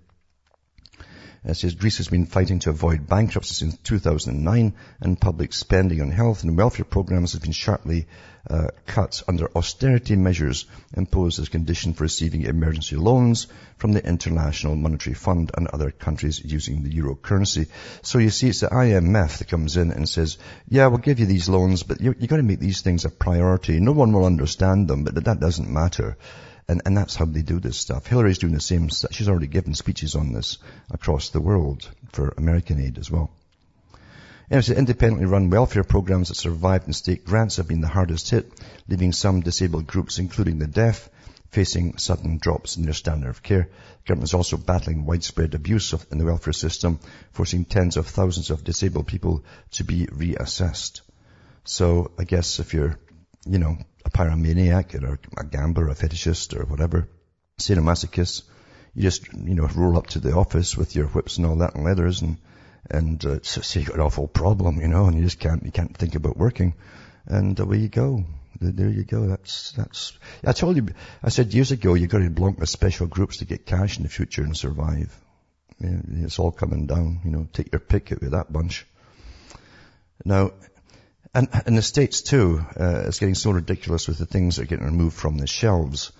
It 1.47 1.57
says 1.57 1.75
Greece 1.75 1.97
has 1.97 2.07
been 2.07 2.25
fighting 2.25 2.57
to 2.59 2.71
avoid 2.71 3.05
bankruptcy 3.07 3.53
since 3.53 3.77
2009 3.77 4.73
and 4.99 5.21
public 5.21 5.53
spending 5.53 6.01
on 6.01 6.09
health 6.09 6.41
and 6.41 6.57
welfare 6.57 6.85
programs 6.85 7.33
has 7.33 7.41
been 7.41 7.51
sharply 7.51 8.07
uh, 8.49 8.69
cut 8.87 9.21
under 9.27 9.55
austerity 9.55 10.15
measures 10.15 10.65
imposed 10.97 11.39
as 11.39 11.49
condition 11.49 11.93
for 11.93 12.03
receiving 12.03 12.41
emergency 12.41 12.95
loans 12.95 13.45
from 13.77 13.91
the 13.91 14.03
International 14.03 14.75
Monetary 14.75 15.13
Fund 15.13 15.51
and 15.55 15.67
other 15.67 15.91
countries 15.91 16.43
using 16.43 16.81
the 16.81 16.93
euro 16.93 17.13
currency. 17.13 17.67
So 18.01 18.17
you 18.17 18.31
see, 18.31 18.49
it's 18.49 18.61
the 18.61 18.67
IMF 18.67 19.37
that 19.37 19.47
comes 19.47 19.77
in 19.77 19.91
and 19.91 20.09
says, 20.09 20.39
yeah, 20.67 20.87
we'll 20.87 20.97
give 20.97 21.19
you 21.19 21.27
these 21.27 21.47
loans, 21.47 21.83
but 21.83 22.01
you've 22.01 22.27
got 22.27 22.37
to 22.37 22.43
make 22.43 22.59
these 22.59 22.81
things 22.81 23.05
a 23.05 23.09
priority. 23.09 23.79
No 23.79 23.91
one 23.91 24.11
will 24.13 24.25
understand 24.25 24.87
them, 24.87 25.03
but 25.03 25.23
that 25.25 25.39
doesn't 25.39 25.69
matter. 25.69 26.17
And, 26.67 26.81
and 26.85 26.97
that's 26.97 27.15
how 27.15 27.25
they 27.25 27.43
do 27.43 27.59
this 27.59 27.77
stuff. 27.77 28.07
Hillary's 28.07 28.39
doing 28.39 28.53
the 28.53 28.59
same. 28.59 28.89
She's 28.89 29.29
already 29.29 29.47
given 29.47 29.75
speeches 29.75 30.15
on 30.15 30.33
this 30.33 30.57
across 30.89 31.29
the 31.29 31.41
world 31.41 31.87
for 32.11 32.33
American 32.37 32.81
aid 32.81 32.97
as 32.97 33.11
well. 33.11 33.31
Anyway, 34.49 34.75
independently 34.75 35.25
run 35.25 35.49
welfare 35.49 35.83
programs 35.83 36.29
that 36.29 36.35
survived 36.35 36.87
in 36.87 36.93
state 36.93 37.25
grants 37.25 37.57
have 37.57 37.67
been 37.67 37.81
the 37.81 37.87
hardest 37.87 38.29
hit, 38.29 38.51
leaving 38.87 39.11
some 39.11 39.41
disabled 39.41 39.87
groups, 39.87 40.19
including 40.19 40.59
the 40.59 40.67
deaf, 40.67 41.09
facing 41.49 41.97
sudden 41.97 42.37
drops 42.37 42.77
in 42.77 42.83
their 42.83 42.93
standard 42.93 43.29
of 43.29 43.41
care. 43.41 43.69
The 44.03 44.07
government 44.07 44.29
is 44.29 44.33
also 44.33 44.57
battling 44.57 45.05
widespread 45.05 45.55
abuse 45.55 45.93
of, 45.93 46.05
in 46.11 46.17
the 46.19 46.25
welfare 46.25 46.53
system, 46.53 46.99
forcing 47.31 47.65
tens 47.65 47.97
of 47.97 48.07
thousands 48.07 48.51
of 48.51 48.63
disabled 48.63 49.07
people 49.07 49.43
to 49.71 49.83
be 49.83 50.05
reassessed. 50.07 51.01
So 51.63 52.11
I 52.19 52.23
guess 52.23 52.59
if 52.59 52.73
you're, 52.73 52.99
you 53.45 53.59
know, 53.59 53.77
a 54.03 54.09
pyromaniac 54.09 55.01
or 55.01 55.19
a 55.37 55.45
gambler, 55.45 55.85
or 55.85 55.89
a 55.89 55.95
fetishist 55.95 56.57
or 56.59 56.65
whatever, 56.65 57.07
sadomasochist, 57.59 58.43
you 58.93 59.01
just, 59.01 59.31
you 59.33 59.55
know, 59.55 59.67
roll 59.67 59.97
up 59.97 60.07
to 60.07 60.19
the 60.19 60.33
office 60.33 60.77
with 60.77 60.95
your 60.95 61.07
whips 61.07 61.37
and 61.37 61.45
all 61.45 61.57
that 61.57 61.75
and 61.75 61.83
leathers 61.83 62.21
and, 62.21 62.37
and, 62.89 63.25
uh, 63.25 63.39
so, 63.41 63.61
so 63.61 63.79
you 63.79 63.85
got 63.85 63.95
an 63.95 64.01
awful 64.01 64.27
problem, 64.27 64.79
you 64.79 64.87
know, 64.87 65.05
and 65.05 65.17
you 65.17 65.23
just 65.23 65.39
can't, 65.39 65.63
you 65.63 65.71
can't 65.71 65.97
think 65.97 66.15
about 66.15 66.37
working. 66.37 66.73
And 67.25 67.59
away 67.59 67.77
you 67.77 67.89
go. 67.89 68.23
There 68.61 68.89
you 68.89 69.03
go. 69.03 69.27
That's, 69.27 69.71
that's, 69.73 70.17
I 70.45 70.53
told 70.53 70.77
you, 70.77 70.87
I 71.21 71.29
said 71.29 71.53
years 71.53 71.71
ago, 71.71 71.95
you've 71.95 72.09
got 72.09 72.19
to 72.19 72.29
belong 72.29 72.55
to 72.55 72.67
special 72.67 73.07
groups 73.07 73.37
to 73.37 73.45
get 73.45 73.65
cash 73.65 73.97
in 73.97 74.03
the 74.03 74.09
future 74.09 74.43
and 74.43 74.55
survive. 74.55 75.13
It's 75.79 76.39
all 76.39 76.51
coming 76.51 76.85
down, 76.85 77.19
you 77.25 77.31
know, 77.31 77.47
take 77.51 77.73
your 77.73 77.79
pick 77.79 78.11
out 78.11 78.21
of 78.21 78.31
that 78.31 78.53
bunch. 78.53 78.85
Now, 80.23 80.51
and 81.35 81.49
in 81.67 81.75
the 81.75 81.81
States 81.81 82.21
too, 82.21 82.65
uh, 82.79 83.03
it's 83.07 83.19
getting 83.19 83.35
so 83.35 83.51
ridiculous 83.51 84.07
with 84.07 84.17
the 84.17 84.25
things 84.25 84.55
that 84.55 84.63
are 84.63 84.67
getting 84.67 84.85
removed 84.85 85.17
from 85.17 85.37
the 85.37 85.47
shelves, 85.47 86.13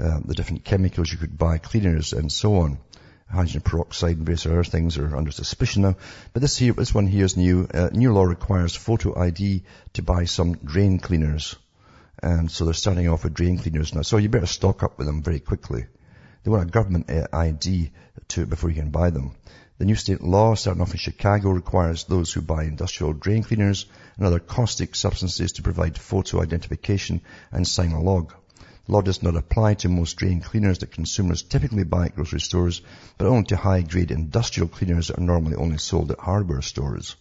uh, 0.00 0.20
the 0.24 0.34
different 0.34 0.64
chemicals 0.64 1.12
you 1.12 1.18
could 1.18 1.36
buy, 1.36 1.58
cleaners 1.58 2.14
and 2.14 2.32
so 2.32 2.56
on. 2.56 2.78
Hydrogen 3.30 3.60
peroxide 3.60 4.16
and 4.16 4.24
various 4.24 4.46
other 4.46 4.64
things 4.64 4.96
are 4.96 5.14
under 5.14 5.30
suspicion 5.30 5.82
now. 5.82 5.96
But 6.32 6.40
this 6.40 6.56
here, 6.56 6.72
this 6.72 6.94
one 6.94 7.06
here 7.06 7.24
is 7.26 7.36
new. 7.36 7.66
Uh, 7.72 7.90
new 7.92 8.14
law 8.14 8.24
requires 8.24 8.74
photo 8.74 9.18
ID 9.18 9.62
to 9.94 10.02
buy 10.02 10.24
some 10.24 10.54
drain 10.54 10.98
cleaners. 10.98 11.54
And 12.22 12.50
so 12.50 12.64
they're 12.64 12.74
starting 12.74 13.08
off 13.08 13.24
with 13.24 13.34
drain 13.34 13.58
cleaners 13.58 13.94
now. 13.94 14.02
So 14.02 14.16
you 14.16 14.30
better 14.30 14.46
stock 14.46 14.82
up 14.82 14.96
with 14.96 15.06
them 15.06 15.22
very 15.22 15.40
quickly. 15.40 15.84
They 16.44 16.50
want 16.50 16.68
a 16.68 16.72
government 16.72 17.10
uh, 17.10 17.26
ID 17.30 17.90
to, 18.28 18.46
before 18.46 18.70
you 18.70 18.76
can 18.76 18.90
buy 18.90 19.10
them. 19.10 19.34
The 19.78 19.84
new 19.84 19.96
state 19.96 20.22
law, 20.22 20.54
starting 20.54 20.80
off 20.80 20.92
in 20.92 20.98
Chicago, 20.98 21.50
requires 21.50 22.04
those 22.04 22.32
who 22.32 22.40
buy 22.40 22.64
industrial 22.64 23.12
drain 23.12 23.42
cleaners 23.42 23.86
and 24.16 24.26
other 24.26 24.38
caustic 24.38 24.94
substances 24.94 25.52
to 25.52 25.62
provide 25.62 25.98
photo 25.98 26.42
identification 26.42 27.20
and 27.50 27.66
sign 27.66 27.92
a 27.92 28.00
log. 28.00 28.32
The 28.86 28.92
law 28.92 29.02
does 29.02 29.22
not 29.22 29.36
apply 29.36 29.74
to 29.74 29.88
most 29.88 30.16
drain 30.16 30.40
cleaners 30.40 30.78
that 30.78 30.90
consumers 30.90 31.42
typically 31.42 31.84
buy 31.84 32.06
at 32.06 32.16
grocery 32.16 32.40
stores, 32.40 32.82
but 33.16 33.28
only 33.28 33.44
to 33.44 33.56
high-grade 33.56 34.10
industrial 34.10 34.68
cleaners 34.68 35.08
that 35.08 35.18
are 35.18 35.22
normally 35.22 35.54
only 35.54 35.78
sold 35.78 36.10
at 36.10 36.18
hardware 36.18 36.62
stores. 36.62 37.14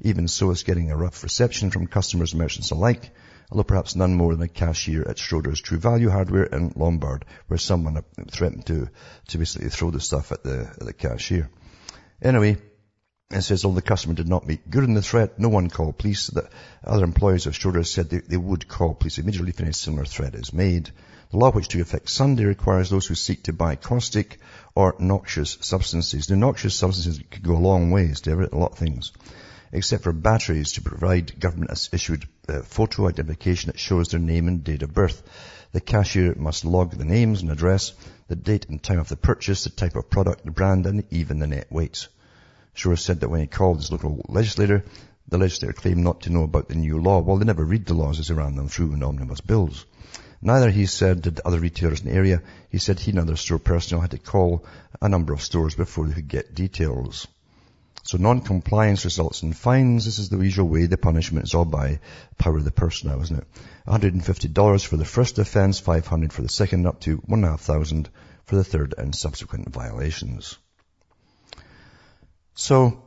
Even 0.00 0.26
so, 0.26 0.50
it's 0.50 0.62
getting 0.62 0.90
a 0.90 0.96
rough 0.96 1.22
reception 1.22 1.70
from 1.70 1.86
customers 1.86 2.32
and 2.32 2.40
merchants 2.40 2.70
alike, 2.70 3.10
although 3.50 3.62
perhaps 3.62 3.94
none 3.94 4.14
more 4.14 4.34
than 4.34 4.42
a 4.42 4.48
cashier 4.48 5.06
at 5.06 5.18
Schroeder's 5.18 5.60
True 5.60 5.78
Value 5.78 6.08
Hardware 6.08 6.44
in 6.44 6.72
Lombard, 6.74 7.26
where 7.46 7.58
someone 7.58 8.02
threatened 8.30 8.64
to, 8.66 8.88
to 9.28 9.38
basically 9.38 9.68
throw 9.68 9.90
the 9.90 10.00
stuff 10.00 10.32
at 10.32 10.42
the, 10.42 10.60
at 10.60 10.86
the 10.86 10.94
cashier. 10.94 11.50
Anyway, 12.22 12.56
it 13.34 13.42
says, 13.42 13.64
although 13.64 13.76
the 13.76 13.82
customer 13.82 14.14
did 14.14 14.28
not 14.28 14.46
make 14.46 14.68
good 14.68 14.84
on 14.84 14.94
the 14.94 15.02
threat, 15.02 15.38
no 15.38 15.48
one 15.48 15.70
called 15.70 15.98
police. 15.98 16.28
The 16.28 16.48
other 16.84 17.04
employees 17.04 17.46
of 17.46 17.54
Schroeder 17.54 17.84
said 17.84 18.10
they, 18.10 18.18
they 18.18 18.36
would 18.36 18.68
call 18.68 18.94
police 18.94 19.18
immediately 19.18 19.50
if 19.50 19.60
any 19.60 19.72
similar 19.72 20.04
threat 20.04 20.34
is 20.34 20.52
made. 20.52 20.90
The 21.30 21.38
law 21.38 21.50
which 21.50 21.68
took 21.68 21.80
effect 21.80 22.10
Sunday 22.10 22.44
requires 22.44 22.90
those 22.90 23.06
who 23.06 23.14
seek 23.14 23.44
to 23.44 23.54
buy 23.54 23.76
caustic 23.76 24.38
or 24.74 24.96
noxious 24.98 25.56
substances. 25.62 26.26
The 26.26 26.36
noxious 26.36 26.74
substances 26.74 27.22
could 27.30 27.42
go 27.42 27.56
a 27.56 27.58
long 27.58 27.90
ways 27.90 28.20
to 28.22 28.32
a 28.32 28.56
lot 28.56 28.72
of 28.72 28.78
things, 28.78 29.12
except 29.72 30.02
for 30.02 30.12
batteries 30.12 30.72
to 30.72 30.82
provide 30.82 31.40
government-issued 31.40 32.28
uh, 32.48 32.60
photo 32.60 33.08
identification 33.08 33.68
that 33.68 33.78
shows 33.78 34.08
their 34.08 34.20
name 34.20 34.46
and 34.46 34.62
date 34.62 34.82
of 34.82 34.92
birth. 34.92 35.22
The 35.72 35.80
cashier 35.80 36.34
must 36.34 36.66
log 36.66 36.90
the 36.90 37.06
names 37.06 37.40
and 37.40 37.50
address, 37.50 37.94
the 38.28 38.36
date 38.36 38.68
and 38.68 38.82
time 38.82 38.98
of 38.98 39.08
the 39.08 39.16
purchase, 39.16 39.64
the 39.64 39.70
type 39.70 39.96
of 39.96 40.10
product, 40.10 40.44
the 40.44 40.50
brand, 40.50 40.84
and 40.84 41.04
even 41.10 41.38
the 41.38 41.46
net 41.46 41.72
weight. 41.72 42.08
Shore 42.74 42.96
said 42.96 43.20
that 43.20 43.28
when 43.28 43.40
he 43.40 43.46
called 43.46 43.78
his 43.78 43.92
local 43.92 44.24
legislator, 44.28 44.84
the 45.28 45.38
legislator 45.38 45.72
claimed 45.72 46.02
not 46.02 46.22
to 46.22 46.30
know 46.30 46.42
about 46.42 46.68
the 46.68 46.74
new 46.74 47.00
law. 47.00 47.20
Well, 47.20 47.36
they 47.36 47.44
never 47.44 47.64
read 47.64 47.86
the 47.86 47.94
laws 47.94 48.18
as 48.18 48.28
they 48.28 48.34
ran 48.34 48.56
them 48.56 48.68
through 48.68 48.94
in 48.94 49.02
omnibus 49.02 49.40
bills. 49.40 49.86
Neither, 50.40 50.70
he 50.70 50.86
said, 50.86 51.22
did 51.22 51.40
other 51.40 51.60
retailers 51.60 52.00
in 52.00 52.08
the 52.08 52.14
area. 52.14 52.42
He 52.68 52.78
said 52.78 52.98
he 52.98 53.10
and 53.10 53.20
other 53.20 53.36
store 53.36 53.58
personnel 53.58 54.00
had 54.00 54.10
to 54.10 54.18
call 54.18 54.64
a 55.00 55.08
number 55.08 55.32
of 55.32 55.42
stores 55.42 55.74
before 55.74 56.06
they 56.06 56.14
could 56.14 56.28
get 56.28 56.54
details. 56.54 57.28
So 58.04 58.18
non-compliance 58.18 59.04
results 59.04 59.42
in 59.44 59.52
fines. 59.52 60.04
This 60.04 60.18
is 60.18 60.28
the 60.28 60.38
usual 60.38 60.68
way. 60.68 60.86
The 60.86 60.96
punishment 60.96 61.46
is 61.46 61.54
all 61.54 61.64
by 61.64 62.00
power 62.38 62.56
of 62.56 62.64
the 62.64 62.72
purse 62.72 63.04
now, 63.04 63.20
isn't 63.20 63.38
it? 63.38 63.46
$150 63.86 64.86
for 64.86 64.96
the 64.96 65.04
first 65.04 65.38
offence, 65.38 65.78
500 65.78 66.32
for 66.32 66.42
the 66.42 66.48
second, 66.48 66.86
up 66.86 67.00
to 67.02 67.18
1,500 67.18 68.08
for 68.44 68.56
the 68.56 68.64
third 68.64 68.94
and 68.98 69.14
subsequent 69.14 69.72
violations. 69.72 70.58
So, 72.54 73.02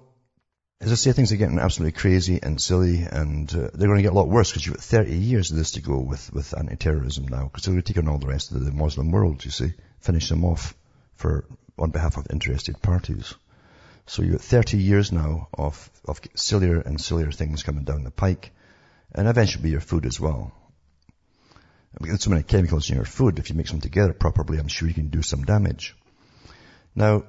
as 0.81 0.91
I 0.91 0.95
say, 0.95 1.11
things 1.11 1.31
are 1.31 1.37
getting 1.37 1.59
absolutely 1.59 1.99
crazy 1.99 2.39
and 2.41 2.59
silly, 2.59 3.03
and 3.03 3.49
uh, 3.53 3.69
they're 3.73 3.87
going 3.87 3.97
to 3.97 4.03
get 4.03 4.11
a 4.11 4.15
lot 4.15 4.27
worse 4.27 4.51
because 4.51 4.65
you've 4.65 4.75
got 4.75 4.83
30 4.83 5.15
years 5.15 5.51
of 5.51 5.57
this 5.57 5.71
to 5.71 5.81
go 5.81 5.99
with, 5.99 6.33
with 6.33 6.57
anti-terrorism 6.57 7.27
now, 7.27 7.45
because 7.45 7.63
they're 7.63 7.73
going 7.73 7.83
to 7.83 7.93
take 7.93 8.03
on 8.03 8.09
all 8.09 8.17
the 8.17 8.27
rest 8.27 8.51
of 8.51 8.63
the 8.63 8.71
Muslim 8.71 9.11
world, 9.11 9.45
you 9.45 9.51
see, 9.51 9.73
finish 10.01 10.29
them 10.29 10.43
off 10.43 10.75
for 11.15 11.45
on 11.77 11.91
behalf 11.91 12.17
of 12.17 12.27
interested 12.29 12.81
parties. 12.81 13.33
So 14.07 14.21
you've 14.21 14.33
got 14.33 14.41
30 14.41 14.77
years 14.77 15.11
now 15.11 15.47
of, 15.53 15.89
of 16.07 16.21
sillier 16.35 16.79
and 16.79 16.99
sillier 16.99 17.31
things 17.31 17.63
coming 17.63 17.83
down 17.83 18.03
the 18.03 18.11
pike, 18.11 18.51
and 19.13 19.27
eventually 19.27 19.69
your 19.69 19.81
food 19.81 20.05
as 20.05 20.19
well. 20.19 20.53
With 21.99 22.21
so 22.21 22.29
many 22.29 22.43
chemicals 22.43 22.89
in 22.89 22.97
your 22.97 23.05
food, 23.05 23.39
if 23.39 23.49
you 23.49 23.55
mix 23.55 23.71
them 23.71 23.81
together 23.81 24.13
properly, 24.13 24.57
I'm 24.57 24.67
sure 24.67 24.87
you 24.87 24.93
can 24.93 25.07
do 25.07 25.21
some 25.21 25.43
damage. 25.43 25.95
Now, 26.93 27.23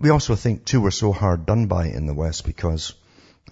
we 0.00 0.10
also 0.10 0.34
think 0.34 0.64
too 0.64 0.80
we're 0.80 0.90
so 0.90 1.12
hard 1.12 1.46
done 1.46 1.66
by 1.66 1.86
in 1.86 2.06
the 2.06 2.14
West 2.14 2.44
because, 2.44 2.94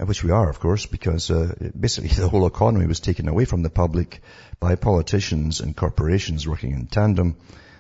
which 0.01 0.25
we 0.25 0.31
are 0.31 0.49
of 0.49 0.59
course, 0.59 0.87
because 0.87 1.31
uh, 1.31 1.55
basically 1.79 2.09
the 2.17 2.29
whole 2.29 2.47
economy 2.47 2.87
was 2.87 3.01
taken 3.01 3.29
away 3.29 3.45
from 3.45 3.63
the 3.63 3.71
public 3.71 4.21
by 4.59 4.75
politicians 4.75 5.61
and 5.61 5.77
corporations 5.77 6.49
working 6.49 6.73
in 6.73 6.87
tandem 6.87 7.37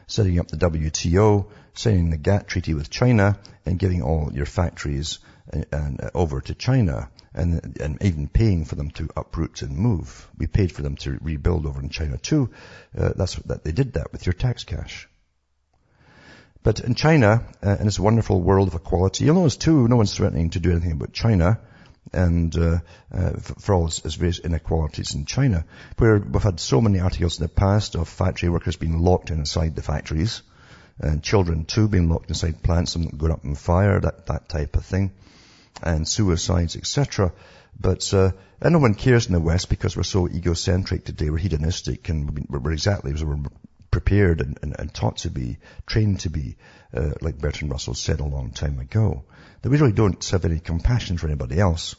setting 0.08 0.38
up 0.38 0.48
the 0.48 0.56
WTO, 0.56 1.46
signing 1.74 2.10
the 2.10 2.16
GATT 2.16 2.48
treaty 2.48 2.74
with 2.74 2.90
China, 2.90 3.38
and 3.64 3.78
giving 3.78 4.02
all 4.02 4.30
your 4.32 4.46
factories 4.46 5.18
and, 5.50 5.66
uh, 5.72 5.76
and 5.76 6.00
uh, 6.00 6.10
over 6.14 6.40
to 6.40 6.54
China, 6.54 7.10
and, 7.34 7.78
and 7.78 8.02
even 8.02 8.26
paying 8.26 8.64
for 8.64 8.74
them 8.74 8.90
to 8.90 9.08
uproot 9.16 9.62
and 9.62 9.76
move. 9.76 10.28
We 10.36 10.46
paid 10.46 10.72
for 10.72 10.82
them 10.82 10.96
to 10.96 11.18
rebuild 11.20 11.66
over 11.66 11.80
in 11.80 11.90
China 11.90 12.16
too. 12.18 12.50
Uh, 12.96 13.12
that's 13.14 13.36
that 13.36 13.64
they 13.64 13.72
did 13.72 13.92
that 13.92 14.12
with 14.12 14.26
your 14.26 14.32
tax 14.32 14.64
cash. 14.64 15.08
But 16.68 16.80
in 16.80 16.94
China, 16.94 17.46
uh, 17.64 17.76
in 17.80 17.86
this 17.86 17.98
wonderful 17.98 18.42
world 18.42 18.68
of 18.68 18.74
equality, 18.74 19.24
you'll 19.24 19.36
notice 19.36 19.56
too, 19.56 19.88
no 19.88 19.96
one's 19.96 20.14
threatening 20.14 20.50
to 20.50 20.60
do 20.60 20.70
anything 20.70 20.92
about 20.92 21.14
China 21.14 21.58
and 22.12 22.54
uh, 22.58 22.80
uh, 23.10 23.32
for 23.58 23.74
all 23.74 23.86
its, 23.86 24.00
various 24.16 24.38
inequalities 24.38 25.14
in 25.14 25.24
China, 25.24 25.64
where 25.96 26.18
we've 26.18 26.42
had 26.42 26.60
so 26.60 26.82
many 26.82 27.00
articles 27.00 27.38
in 27.38 27.44
the 27.44 27.48
past 27.48 27.94
of 27.94 28.06
factory 28.06 28.50
workers 28.50 28.76
being 28.76 28.98
locked 28.98 29.30
inside 29.30 29.76
the 29.76 29.82
factories, 29.82 30.42
and 30.98 31.22
children 31.22 31.64
too 31.64 31.88
being 31.88 32.10
locked 32.10 32.28
inside 32.28 32.62
plants 32.62 32.96
and 32.96 33.18
going 33.18 33.32
up 33.32 33.46
in 33.46 33.54
fire, 33.54 33.98
that, 33.98 34.26
that 34.26 34.50
type 34.50 34.76
of 34.76 34.84
thing, 34.84 35.12
and 35.82 36.06
suicides, 36.06 36.76
etc. 36.76 37.32
But 37.80 38.12
uh, 38.12 38.32
no 38.62 38.78
one 38.78 38.92
cares 38.92 39.26
in 39.26 39.32
the 39.32 39.40
West 39.40 39.70
because 39.70 39.96
we're 39.96 40.02
so 40.02 40.28
egocentric 40.28 41.06
today, 41.06 41.30
we're 41.30 41.38
hedonistic, 41.38 42.10
and 42.10 42.46
we're 42.50 42.72
exactly 42.72 43.12
as 43.14 43.24
we're 43.24 43.38
prepared 43.98 44.40
and, 44.40 44.56
and, 44.62 44.76
and, 44.78 44.94
taught 44.94 45.16
to 45.16 45.28
be, 45.28 45.58
trained 45.84 46.20
to 46.20 46.30
be, 46.30 46.56
uh, 46.94 47.10
like 47.20 47.36
Bertrand 47.36 47.72
Russell 47.72 47.94
said 47.94 48.20
a 48.20 48.24
long 48.24 48.52
time 48.52 48.78
ago 48.78 49.24
that 49.60 49.70
we 49.70 49.76
really 49.76 49.92
don't 49.92 50.24
have 50.26 50.44
any 50.44 50.60
compassion 50.60 51.18
for 51.18 51.26
anybody 51.26 51.58
else. 51.58 51.96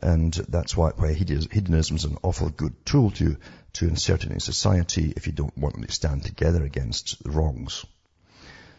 And 0.00 0.32
that's 0.32 0.76
why, 0.76 0.90
why 0.90 1.14
hedonism 1.14 1.96
is 1.96 2.04
an 2.04 2.18
awful 2.22 2.48
good 2.50 2.86
tool 2.86 3.10
to, 3.12 3.36
to 3.72 3.88
insert 3.88 4.24
in 4.24 4.38
society 4.38 5.12
if 5.16 5.26
you 5.26 5.32
don't 5.32 5.58
want 5.58 5.74
them 5.74 5.84
to 5.84 5.92
stand 5.92 6.22
together 6.22 6.62
against 6.62 7.20
the 7.24 7.30
wrongs. 7.30 7.84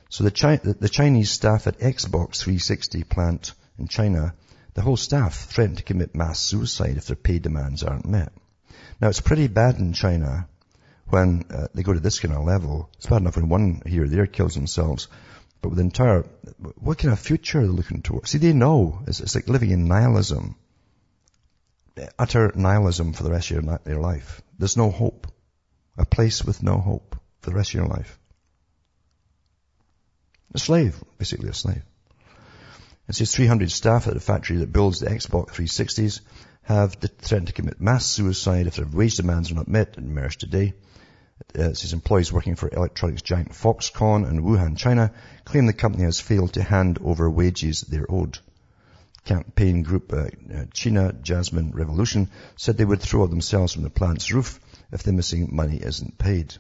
So 0.10 0.24
the, 0.24 0.32
Chi- 0.32 0.62
the 0.64 0.88
Chinese 0.90 1.32
staff 1.32 1.68
at 1.68 1.80
Xbox 1.80 2.38
360 2.38 3.04
plant 3.04 3.54
in 3.78 3.90
China, 3.90 4.36
the 4.74 4.84
whole 4.84 4.96
staff 4.96 5.36
threatened 5.36 5.80
to 5.80 5.84
commit 5.84 6.16
mass 6.16 6.40
suicide 6.40 6.96
if 6.96 7.08
their 7.08 7.18
pay 7.18 7.40
demands 7.40 7.84
aren't 7.84 8.08
met. 8.08 8.32
Now 9.02 9.10
it's 9.10 9.20
pretty 9.20 9.48
bad 9.48 9.80
in 9.80 9.92
China 9.92 10.48
when 11.10 11.46
uh, 11.50 11.68
they 11.74 11.84
go 11.84 11.94
to 11.94 12.00
this 12.00 12.20
kind 12.20 12.34
of 12.34 12.46
level. 12.46 12.90
It's 12.98 13.08
bad 13.08 13.22
enough 13.22 13.38
when 13.38 13.50
one 13.50 13.82
here 13.86 14.04
or 14.04 14.08
there 14.08 14.28
kills 14.28 14.56
themselves. 14.56 15.08
But 15.62 15.70
with 15.70 15.78
the 15.78 15.84
entire, 15.84 16.24
what 16.76 16.98
kind 16.98 17.14
of 17.14 17.20
future 17.20 17.60
are 17.60 17.64
they 17.64 17.70
looking 17.70 18.02
towards? 18.02 18.30
See, 18.30 18.38
they 18.38 18.54
know. 18.54 19.02
It's, 19.08 19.20
it's 19.20 19.36
like 19.36 19.48
living 19.48 19.72
in 19.72 19.88
nihilism. 19.88 20.56
Utter 22.20 22.52
nihilism 22.56 23.14
for 23.14 23.24
the 23.24 23.32
rest 23.32 23.50
of 23.52 23.64
your, 23.64 23.80
your 23.88 24.00
life. 24.00 24.42
There's 24.60 24.78
no 24.78 24.92
hope. 24.92 25.28
A 25.98 26.06
place 26.06 26.44
with 26.44 26.62
no 26.62 26.78
hope 26.78 27.16
for 27.42 27.50
the 27.50 27.56
rest 27.56 27.72
of 27.72 27.76
your 27.76 27.88
life. 27.88 28.20
A 30.54 30.60
slave, 30.60 31.04
basically 31.18 31.50
a 31.50 31.54
slave. 31.54 31.82
It 33.08 33.16
says 33.16 33.34
300 33.34 33.72
staff 33.72 34.08
at 34.08 34.14
the 34.14 34.20
factory 34.20 34.58
that 34.58 34.74
builds 34.74 35.00
the 35.00 35.10
Xbox 35.10 35.50
360s 35.52 36.22
have 36.64 36.96
threatened 36.96 37.48
to 37.48 37.54
commit 37.54 37.80
mass 37.80 38.06
suicide 38.06 38.68
if 38.68 38.76
their 38.76 38.86
wage 38.86 39.16
demands 39.16 39.52
are 39.52 39.56
not 39.56 39.70
met 39.70 39.98
in 39.98 40.14
Merch 40.14 40.38
today. 40.38 40.74
Uh, 41.58 41.70
it 41.70 41.78
says 41.78 41.94
employees 41.94 42.32
working 42.32 42.56
for 42.56 42.70
electronics 42.70 43.22
giant 43.22 43.52
Foxconn 43.52 44.30
in 44.30 44.44
Wuhan, 44.44 44.78
China, 44.78 45.12
claim 45.46 45.66
the 45.66 45.74
company 45.74 46.04
has 46.04 46.20
failed 46.20 46.54
to 46.54 46.64
hand 46.64 47.00
over 47.04 47.30
wages 47.30 47.82
they're 47.82 48.12
owed. 48.12 48.40
Campaign 49.26 49.84
group 49.84 50.14
uh, 50.14 50.28
uh, 50.54 50.66
China 50.74 51.14
Jasmine 51.14 51.72
Revolution 51.72 52.30
said 52.56 52.78
they 52.78 52.86
would 52.86 53.02
throw 53.02 53.28
themselves 53.28 53.74
from 53.74 53.84
the 53.84 53.90
plant's 53.90 54.32
roof 54.32 54.60
if 54.92 55.04
the 55.04 55.12
missing 55.12 55.50
money 55.52 55.78
isn't 55.78 56.18
paid. 56.18 56.56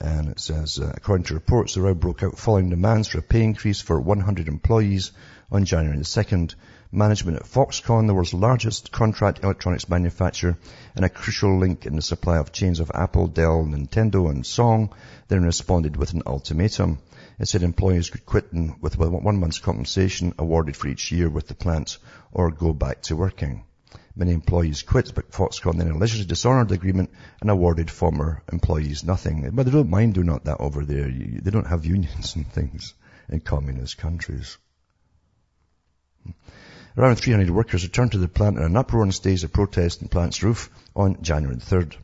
And 0.00 0.30
it 0.30 0.40
says, 0.40 0.78
uh, 0.78 0.92
according 0.94 1.24
to 1.24 1.34
reports, 1.34 1.74
the 1.74 1.80
row 1.80 1.94
broke 1.94 2.22
out 2.22 2.38
following 2.38 2.70
demands 2.70 3.08
for 3.08 3.18
a 3.18 3.22
pay 3.22 3.42
increase 3.42 3.80
for 3.80 4.00
100 4.00 4.48
employees 4.48 5.12
on 5.52 5.66
January 5.66 5.98
the 5.98 6.04
2nd. 6.04 6.54
Management 6.94 7.38
at 7.38 7.46
Foxconn, 7.46 8.06
the 8.06 8.12
world's 8.12 8.34
largest 8.34 8.92
contract 8.92 9.42
electronics 9.42 9.88
manufacturer 9.88 10.58
and 10.94 11.04
a 11.06 11.08
crucial 11.08 11.58
link 11.58 11.86
in 11.86 11.96
the 11.96 12.02
supply 12.02 12.36
of 12.36 12.52
chains 12.52 12.80
of 12.80 12.90
Apple, 12.92 13.28
Dell, 13.28 13.64
Nintendo 13.64 14.28
and 14.28 14.44
Sony, 14.44 14.90
then 15.28 15.42
responded 15.42 15.96
with 15.96 16.12
an 16.12 16.22
ultimatum. 16.26 16.98
It 17.38 17.48
said 17.48 17.62
employees 17.62 18.10
could 18.10 18.26
quit 18.26 18.52
with 18.80 18.98
one 18.98 19.40
month's 19.40 19.58
compensation 19.58 20.34
awarded 20.38 20.76
for 20.76 20.88
each 20.88 21.12
year 21.12 21.30
with 21.30 21.48
the 21.48 21.54
plant 21.54 21.96
or 22.30 22.50
go 22.50 22.74
back 22.74 23.00
to 23.02 23.16
working. 23.16 23.64
Many 24.14 24.32
employees 24.32 24.82
quit, 24.82 25.12
but 25.14 25.32
Foxconn 25.32 25.78
then 25.78 25.90
allegedly 25.90 26.26
dishonored 26.26 26.68
the 26.68 26.74
agreement 26.74 27.10
and 27.40 27.48
awarded 27.48 27.90
former 27.90 28.42
employees 28.52 29.02
nothing. 29.04 29.48
But 29.54 29.64
they 29.64 29.72
don't 29.72 29.88
mind 29.88 30.12
doing 30.12 30.26
that 30.26 30.60
over 30.60 30.84
there. 30.84 31.08
They 31.08 31.50
don't 31.50 31.66
have 31.66 31.86
unions 31.86 32.36
and 32.36 32.46
things 32.46 32.92
in 33.30 33.40
communist 33.40 33.96
countries. 33.96 34.58
Around 36.96 37.16
300 37.16 37.50
workers 37.50 37.84
returned 37.84 38.12
to 38.12 38.18
the 38.18 38.28
plant 38.28 38.58
in 38.58 38.64
an 38.64 38.76
uproar 38.76 39.02
on 39.02 39.12
stage 39.12 39.44
of 39.44 39.52
protest 39.52 40.00
the 40.00 40.08
plant's 40.08 40.42
roof 40.42 40.68
on 40.94 41.22
January 41.22 41.56
3rd. 41.56 41.96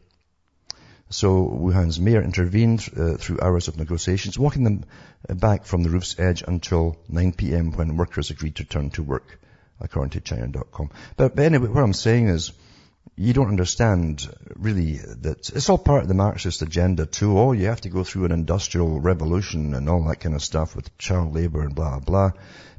So 1.10 1.46
Wuhan's 1.46 1.98
mayor 1.98 2.22
intervened 2.22 2.88
uh, 2.96 3.16
through 3.16 3.40
hours 3.40 3.68
of 3.68 3.76
negotiations, 3.76 4.38
walking 4.38 4.64
them 4.64 4.84
back 5.28 5.64
from 5.64 5.82
the 5.82 5.90
roof's 5.90 6.18
edge 6.18 6.42
until 6.46 6.96
9 7.08 7.32
p.m. 7.32 7.72
when 7.72 7.96
workers 7.96 8.30
agreed 8.30 8.56
to 8.56 8.62
return 8.62 8.90
to 8.90 9.02
work 9.02 9.38
according 9.80 10.10
to 10.10 10.20
China.com. 10.20 10.90
But, 11.16 11.36
but 11.36 11.44
anyway, 11.44 11.68
what 11.68 11.84
I'm 11.84 11.92
saying 11.92 12.28
is, 12.28 12.52
you 13.16 13.32
don't 13.32 13.48
understand 13.48 14.28
really 14.56 14.96
that 14.96 15.50
it's 15.50 15.68
all 15.68 15.78
part 15.78 16.02
of 16.02 16.08
the 16.08 16.14
Marxist 16.14 16.62
agenda 16.62 17.06
too. 17.06 17.38
Oh, 17.38 17.52
you 17.52 17.66
have 17.66 17.80
to 17.82 17.88
go 17.88 18.04
through 18.04 18.26
an 18.26 18.32
industrial 18.32 19.00
revolution 19.00 19.74
and 19.74 19.88
all 19.88 20.04
that 20.04 20.20
kind 20.20 20.34
of 20.34 20.42
stuff 20.42 20.76
with 20.76 20.96
child 20.98 21.34
labor 21.34 21.62
and 21.62 21.74
blah, 21.74 21.98
blah, 21.98 22.32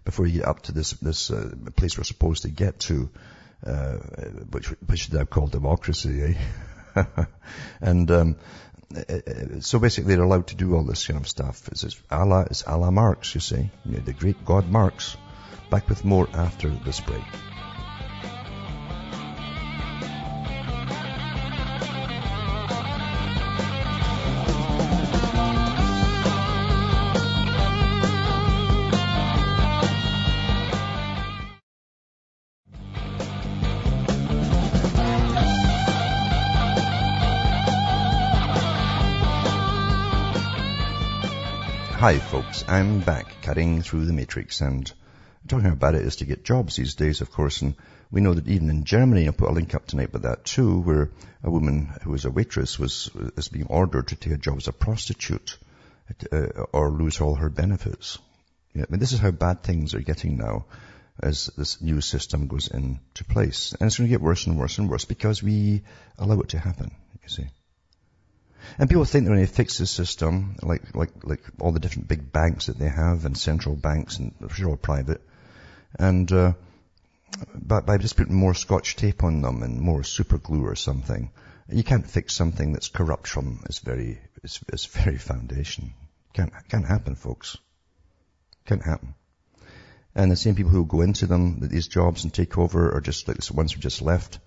before 0.05 0.25
you 0.25 0.39
get 0.39 0.47
up 0.47 0.61
to 0.63 0.71
this, 0.71 0.91
this 0.91 1.31
uh, 1.31 1.51
place 1.75 1.97
we're 1.97 2.03
supposed 2.03 2.43
to 2.43 2.49
get 2.49 2.79
to, 2.79 3.09
uh, 3.65 3.97
which, 4.51 4.67
which 4.87 5.09
they've 5.09 5.29
called 5.29 5.51
democracy, 5.51 6.35
eh? 6.95 7.05
and, 7.81 8.09
um, 8.11 8.35
uh, 8.95 9.01
uh, 9.01 9.59
so 9.59 9.77
basically 9.77 10.15
they're 10.15 10.23
allowed 10.23 10.47
to 10.47 10.55
do 10.55 10.75
all 10.75 10.83
this 10.83 11.05
kind 11.05 11.19
of 11.19 11.27
stuff. 11.27 11.67
It's, 11.67 11.83
it's 11.83 12.01
la, 12.11 12.41
it's 12.41 12.63
a 12.65 12.77
la 12.77 12.89
Marx, 12.91 13.35
you 13.35 13.41
see. 13.41 13.69
You 13.85 13.97
know, 13.97 13.99
the 13.99 14.13
great 14.13 14.43
God 14.45 14.69
Marx. 14.69 15.15
Back 15.69 15.87
with 15.89 16.03
more 16.03 16.27
after 16.33 16.69
this 16.69 16.99
break. 16.99 17.21
Hi 41.99 42.17
folks, 42.17 42.63
I'm 42.65 43.01
back 43.01 43.41
cutting 43.41 43.81
through 43.81 44.05
the 44.05 44.13
matrix 44.13 44.61
and 44.61 44.89
talking 45.49 45.67
about 45.69 45.95
it 45.95 46.03
is 46.03 46.15
to 46.17 46.25
get 46.25 46.45
jobs 46.45 46.77
these 46.77 46.95
days, 46.95 47.19
of 47.19 47.29
course, 47.29 47.61
and 47.61 47.75
we 48.09 48.21
know 48.21 48.33
that 48.33 48.47
even 48.47 48.69
in 48.69 48.85
Germany, 48.85 49.25
I'll 49.25 49.33
put 49.33 49.49
a 49.49 49.51
link 49.51 49.75
up 49.75 49.85
tonight 49.85 50.13
with 50.13 50.21
that 50.21 50.45
too, 50.45 50.79
where 50.79 51.09
a 51.43 51.51
woman 51.51 51.91
who 52.03 52.11
was 52.11 52.23
a 52.23 52.31
waitress 52.31 52.79
was 52.79 53.09
is 53.35 53.49
being 53.49 53.67
ordered 53.67 54.07
to 54.07 54.15
take 54.15 54.31
a 54.31 54.37
job 54.37 54.55
as 54.55 54.69
a 54.69 54.71
prostitute 54.71 55.57
uh, 56.31 56.63
or 56.71 56.89
lose 56.89 57.19
all 57.19 57.35
her 57.35 57.49
benefits. 57.49 58.17
Yeah, 58.73 58.85
I 58.87 58.91
mean, 58.91 59.01
this 59.01 59.11
is 59.11 59.19
how 59.19 59.31
bad 59.31 59.63
things 59.63 59.93
are 59.93 59.99
getting 59.99 60.37
now 60.37 60.67
as 61.21 61.47
this 61.57 61.81
new 61.81 61.99
system 61.99 62.47
goes 62.47 62.69
into 62.69 63.25
place. 63.25 63.75
And 63.77 63.87
it's 63.87 63.97
going 63.97 64.07
to 64.07 64.13
get 64.13 64.21
worse 64.21 64.47
and 64.47 64.57
worse 64.57 64.77
and 64.77 64.89
worse 64.89 65.03
because 65.03 65.43
we 65.43 65.81
allow 66.17 66.39
it 66.39 66.49
to 66.49 66.59
happen, 66.59 66.95
you 67.21 67.27
see. 67.27 67.47
And 68.77 68.89
people 68.89 69.05
think 69.05 69.25
they're 69.25 69.35
going 69.35 69.45
to 69.45 69.51
fix 69.51 69.77
the 69.77 69.85
system, 69.85 70.55
like, 70.61 70.95
like, 70.95 71.11
like 71.23 71.41
all 71.59 71.71
the 71.71 71.79
different 71.79 72.07
big 72.07 72.31
banks 72.31 72.67
that 72.67 72.77
they 72.77 72.89
have 72.89 73.25
and 73.25 73.37
central 73.37 73.75
banks 73.75 74.17
and 74.17 74.33
they're 74.39 74.67
all 74.67 74.77
private. 74.77 75.21
And, 75.97 76.31
uh, 76.31 76.53
by, 77.53 77.81
by 77.81 77.97
just 77.97 78.17
putting 78.17 78.35
more 78.35 78.53
scotch 78.53 78.95
tape 78.95 79.23
on 79.23 79.41
them 79.41 79.63
and 79.63 79.79
more 79.79 80.03
super 80.03 80.37
glue 80.37 80.65
or 80.65 80.75
something, 80.75 81.31
you 81.71 81.83
can't 81.83 82.09
fix 82.09 82.33
something 82.33 82.73
that's 82.73 82.87
corrupt 82.87 83.27
from 83.27 83.61
its 83.65 83.79
very, 83.79 84.19
its, 84.43 84.59
its 84.73 84.85
very 84.85 85.17
foundation. 85.17 85.93
Can't, 86.33 86.51
can't 86.69 86.85
happen, 86.85 87.15
folks. 87.15 87.57
Can't 88.65 88.83
happen. 88.83 89.15
And 90.15 90.31
the 90.31 90.35
same 90.35 90.55
people 90.55 90.71
who 90.71 90.85
go 90.85 91.01
into 91.01 91.27
them, 91.27 91.59
these 91.61 91.87
jobs 91.87 92.23
and 92.23 92.33
take 92.33 92.57
over 92.57 92.95
are 92.95 93.01
just 93.01 93.27
like 93.27 93.37
the 93.37 93.53
ones 93.53 93.73
who 93.73 93.79
just 93.79 94.01
left 94.01 94.39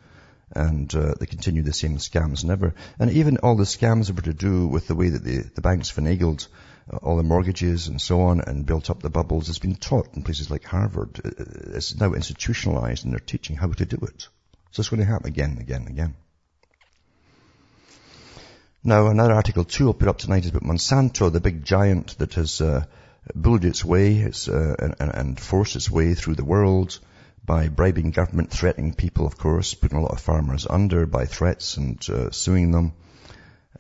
and 0.55 0.95
uh, 0.95 1.15
they 1.19 1.27
continue 1.27 1.63
the 1.63 1.73
same 1.73 1.97
scams 1.97 2.45
never. 2.45 2.75
And 2.99 3.11
even 3.11 3.39
all 3.39 3.57
the 3.57 3.65
scams 3.65 4.15
were 4.15 4.23
to 4.23 4.35
do 4.35 4.67
with 4.69 4.87
the 4.87 4.95
way 4.95 5.09
that 5.11 5.25
the, 5.25 5.39
the 5.55 5.61
banks 5.61 5.91
finagled 5.91 6.49
uh, 6.93 6.97
all 6.97 7.17
the 7.17 7.23
mortgages 7.23 7.89
and 7.89 8.01
so 8.01 8.23
on 8.23 8.41
and 8.41 8.67
built 8.67 8.91
up 8.91 9.03
the 9.03 9.11
bubbles 9.11 9.47
has 9.47 9.59
been 9.59 9.77
taught 9.77 10.15
in 10.15 10.23
places 10.23 10.51
like 10.51 10.65
Harvard. 10.65 11.21
Uh, 11.25 11.77
it's 11.77 11.95
now 11.95 12.13
institutionalized 12.13 13.05
and 13.05 13.13
they're 13.13 13.21
teaching 13.21 13.57
how 13.57 13.69
to 13.69 13.85
do 13.85 13.99
it. 14.03 14.29
So 14.73 14.81
it's 14.81 14.89
going 14.89 15.01
to 15.01 15.07
happen 15.07 15.29
again, 15.29 15.51
and 15.51 15.61
again, 15.61 15.83
and 15.83 15.91
again. 15.91 16.15
Now 18.85 19.09
another 19.09 19.35
article 19.35 19.65
too 19.65 19.89
I'll 19.89 19.95
put 19.95 20.09
up 20.09 20.19
tonight 20.19 20.45
is 20.45 20.51
about 20.51 20.65
Monsanto, 20.65 21.31
the 21.31 21.41
big 21.41 21.65
giant 21.65 22.19
that 22.19 22.35
has 22.35 22.61
uh, 22.61 22.85
bullied 23.35 23.65
its 23.65 23.85
way 23.85 24.17
its, 24.17 24.49
uh, 24.49 24.75
and, 24.79 24.95
and 25.15 25.41
forced 25.41 25.77
its 25.77 25.91
way 25.91 26.15
through 26.15 26.35
the 26.35 26.45
world 26.45 26.99
by 27.45 27.69
bribing 27.69 28.11
government, 28.11 28.51
threatening 28.51 28.95
people, 28.95 29.27
of 29.27 29.37
course, 29.37 29.75
putting 29.75 29.99
a 29.99 30.03
lot 30.03 30.13
of 30.13 30.21
farmers 30.21 30.67
under 30.69 31.07
by 31.07 31.25
threats 31.27 31.77
and 31.77 31.99
uh, 32.09 32.31
suing 32.31 32.71
them. 32.71 32.93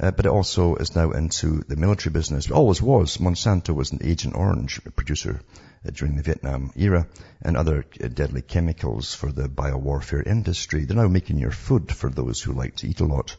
Uh, 0.01 0.11
but 0.11 0.27
it 0.27 0.31
also 0.31 0.75
is 0.77 0.97
now 0.97 1.13
into 1.13 1.63
the 1.69 1.77
military 1.77 2.13
business. 2.13 2.47
It 2.47 2.53
always 2.53 2.83
was. 2.83 3.19
Monsanto 3.19 3.73
was 3.73 3.93
an 3.93 4.01
Agent 4.03 4.35
Orange 4.35 4.81
producer 4.97 5.41
uh, 5.87 5.91
during 5.93 6.17
the 6.17 6.23
Vietnam 6.23 6.73
era 6.75 7.07
and 7.41 7.57
other 7.57 7.85
uh, 8.03 8.09
deadly 8.09 8.43
chemicals 8.43 9.15
for 9.15 9.31
the 9.31 9.49
biowarfare 9.49 10.27
industry. 10.27 10.85
They're 10.85 10.97
now 10.97 11.09
making 11.09 11.39
your 11.39 11.53
food 11.53 11.93
for 11.93 12.11
those 12.11 12.43
who 12.43 12.53
like 12.55 12.77
to 12.77 12.89
eat 12.89 13.01
a 13.01 13.05
lot. 13.05 13.37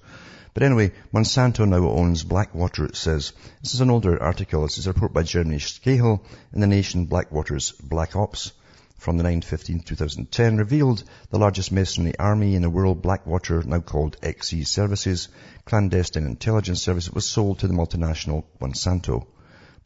But 0.54 0.64
anyway, 0.64 0.92
Monsanto 1.12 1.68
now 1.68 1.90
owns 1.90 2.24
Blackwater, 2.24 2.86
it 2.86 2.96
says. 2.96 3.34
This 3.62 3.74
is 3.74 3.82
an 3.82 3.90
older 3.90 4.22
article. 4.22 4.62
This 4.62 4.78
is 4.78 4.88
a 4.88 4.94
report 4.94 5.12
by 5.12 5.24
Jeremy 5.24 5.58
Scahill 5.58 6.22
in 6.54 6.62
The 6.62 6.68
Nation, 6.68 7.08
Blackwater's 7.08 7.72
Black 7.72 8.16
Ops 8.16 8.54
from 9.04 9.18
the 9.18 9.24
9-15-2010 9.26 10.58
revealed 10.58 11.04
the 11.30 11.38
largest 11.38 11.74
masonry 11.74 12.18
army 12.18 12.56
in 12.56 12.62
the 12.62 12.70
world, 12.70 13.02
Blackwater, 13.02 13.62
now 13.62 13.82
called 13.82 14.16
XE 14.22 14.66
Services, 14.66 15.28
clandestine 15.66 16.26
intelligence 16.26 16.82
service, 16.82 17.10
was 17.12 17.26
sold 17.26 17.60
to 17.60 17.68
the 17.68 17.74
multinational 17.74 18.46
Monsanto. 18.62 19.28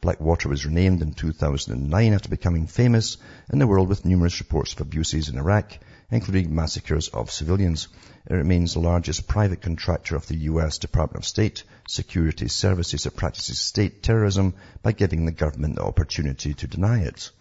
Blackwater 0.00 0.48
was 0.48 0.64
renamed 0.64 1.02
in 1.02 1.14
2009 1.14 2.12
after 2.12 2.28
becoming 2.28 2.68
famous 2.68 3.16
in 3.52 3.58
the 3.58 3.66
world 3.66 3.88
with 3.88 4.04
numerous 4.04 4.38
reports 4.38 4.74
of 4.74 4.82
abuses 4.82 5.28
in 5.28 5.36
Iraq, 5.36 5.76
including 6.12 6.54
massacres 6.54 7.08
of 7.08 7.32
civilians. 7.32 7.88
It 8.30 8.34
remains 8.34 8.74
the 8.74 8.80
largest 8.80 9.26
private 9.26 9.62
contractor 9.62 10.14
of 10.14 10.28
the 10.28 10.36
U.S. 10.52 10.78
Department 10.78 11.24
of 11.24 11.28
State 11.28 11.64
Security 11.88 12.46
Services 12.46 13.02
that 13.02 13.16
practices 13.16 13.58
state 13.58 14.00
terrorism 14.00 14.54
by 14.80 14.92
giving 14.92 15.26
the 15.26 15.32
government 15.32 15.74
the 15.74 15.82
opportunity 15.82 16.54
to 16.54 16.68
deny 16.68 17.00
it. 17.00 17.32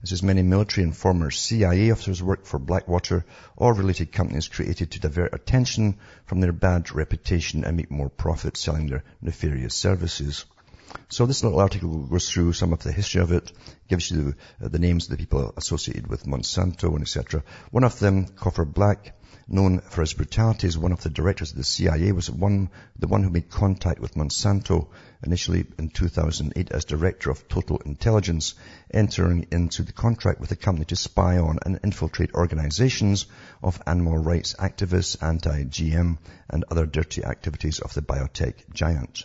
This 0.00 0.12
is 0.12 0.22
many 0.22 0.42
military 0.42 0.84
and 0.84 0.96
former 0.96 1.30
CIA 1.30 1.90
officers 1.90 2.22
work 2.22 2.44
for 2.44 2.58
Blackwater 2.58 3.24
or 3.56 3.72
related 3.72 4.12
companies 4.12 4.46
created 4.46 4.90
to 4.90 5.00
divert 5.00 5.34
attention 5.34 5.98
from 6.26 6.40
their 6.40 6.52
bad 6.52 6.92
reputation 6.92 7.64
and 7.64 7.76
make 7.76 7.90
more 7.90 8.10
profit 8.10 8.56
selling 8.56 8.88
their 8.88 9.04
nefarious 9.22 9.74
services. 9.74 10.44
So 11.08 11.26
this 11.26 11.42
little 11.42 11.60
article 11.60 12.06
goes 12.06 12.30
through 12.30 12.52
some 12.52 12.72
of 12.72 12.82
the 12.82 12.92
history 12.92 13.20
of 13.20 13.32
it, 13.32 13.50
gives 13.88 14.10
you 14.10 14.36
the, 14.60 14.66
uh, 14.66 14.68
the 14.68 14.78
names 14.78 15.04
of 15.04 15.10
the 15.10 15.16
people 15.16 15.52
associated 15.56 16.06
with 16.06 16.26
Monsanto 16.26 16.92
and 16.92 17.02
etc. 17.02 17.42
One 17.70 17.84
of 17.84 17.98
them, 17.98 18.26
Cofer 18.26 18.64
Black, 18.64 19.14
known 19.48 19.78
for 19.78 20.00
his 20.00 20.12
brutality 20.12 20.66
as 20.66 20.76
one 20.76 20.90
of 20.90 21.02
the 21.02 21.10
directors 21.10 21.52
of 21.52 21.56
the 21.56 21.62
CIA, 21.62 22.10
was 22.10 22.28
one, 22.28 22.68
the 22.98 23.06
one 23.06 23.22
who 23.22 23.30
made 23.30 23.48
contact 23.48 24.00
with 24.00 24.16
Monsanto 24.16 24.88
initially 25.22 25.64
in 25.78 25.88
2008 25.88 26.72
as 26.72 26.84
director 26.84 27.30
of 27.30 27.46
total 27.46 27.78
intelligence, 27.86 28.54
entering 28.92 29.46
into 29.52 29.84
the 29.84 29.92
contract 29.92 30.40
with 30.40 30.48
the 30.48 30.56
company 30.56 30.84
to 30.84 30.96
spy 30.96 31.38
on 31.38 31.58
and 31.64 31.78
infiltrate 31.84 32.34
organizations 32.34 33.26
of 33.62 33.80
animal 33.86 34.18
rights 34.18 34.54
activists, 34.54 35.22
anti-GM, 35.22 36.18
and 36.50 36.64
other 36.70 36.86
dirty 36.86 37.24
activities 37.24 37.78
of 37.78 37.94
the 37.94 38.02
biotech 38.02 38.54
giant. 38.72 39.24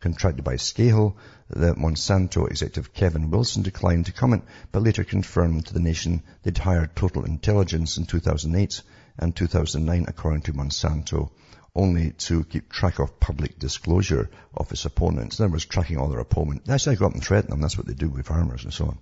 Contracted 0.00 0.44
by 0.44 0.54
Scahill, 0.54 1.16
the 1.50 1.74
Monsanto 1.74 2.46
executive 2.48 2.94
Kevin 2.94 3.30
Wilson 3.30 3.62
declined 3.62 4.06
to 4.06 4.12
comment, 4.12 4.44
but 4.72 4.82
later 4.82 5.04
confirmed 5.04 5.66
to 5.66 5.74
the 5.74 5.80
nation 5.80 6.22
they'd 6.42 6.56
hired 6.56 6.94
Total 6.94 7.24
Intelligence 7.24 7.98
in 7.98 8.06
2008 8.06 8.80
and 9.18 9.34
2009 9.34 10.06
according 10.08 10.42
to 10.42 10.52
Monsanto 10.52 11.30
only 11.74 12.12
to 12.12 12.44
keep 12.44 12.70
track 12.70 12.98
of 12.98 13.20
public 13.20 13.58
disclosure 13.58 14.30
of 14.56 14.70
its 14.72 14.84
opponents. 14.84 15.38
In 15.38 15.44
other 15.44 15.52
words, 15.52 15.64
tracking 15.64 15.98
all 15.98 16.08
their 16.08 16.18
opponents. 16.18 16.66
That's 16.66 16.84
how 16.86 16.94
go 16.94 17.06
up 17.06 17.14
and 17.14 17.22
threaten 17.22 17.50
them. 17.50 17.60
That's 17.60 17.78
what 17.78 17.86
they 17.86 17.94
do 17.94 18.08
with 18.08 18.26
farmers 18.26 18.64
and 18.64 18.72
so 18.72 18.86
on. 18.86 18.98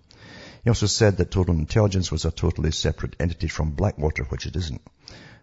He 0.67 0.71
also 0.71 0.87
said 0.87 1.19
that 1.19 1.31
Total 1.31 1.55
Intelligence 1.55 2.11
was 2.11 2.25
a 2.25 2.33
totally 2.33 2.73
separate 2.73 3.15
entity 3.21 3.47
from 3.47 3.77
Blackwater, 3.77 4.25
which 4.25 4.47
it 4.47 4.57
isn't. 4.57 4.83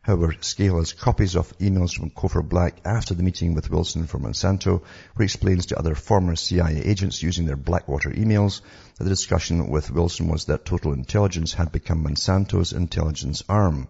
However, 0.01 0.35
Scahill 0.41 0.79
has 0.79 0.91
copies 0.91 1.37
of 1.37 1.57
emails 1.59 1.95
from 1.95 2.09
Cofer 2.09 2.41
Black 2.41 2.81
after 2.83 3.13
the 3.13 3.23
meeting 3.23 3.53
with 3.53 3.69
Wilson 3.69 4.05
for 4.05 4.19
Monsanto, 4.19 4.81
where 4.81 5.23
he 5.23 5.23
explains 5.23 5.67
to 5.67 5.79
other 5.79 5.95
former 5.95 6.35
CIA 6.35 6.81
agents 6.83 7.23
using 7.23 7.45
their 7.45 7.55
Blackwater 7.55 8.09
emails 8.09 8.59
that 8.97 9.05
the 9.05 9.09
discussion 9.09 9.69
with 9.69 9.91
Wilson 9.91 10.27
was 10.27 10.43
that 10.47 10.65
Total 10.65 10.91
Intelligence 10.91 11.53
had 11.53 11.71
become 11.71 12.03
Monsanto's 12.03 12.73
intelligence 12.73 13.43
arm, 13.47 13.87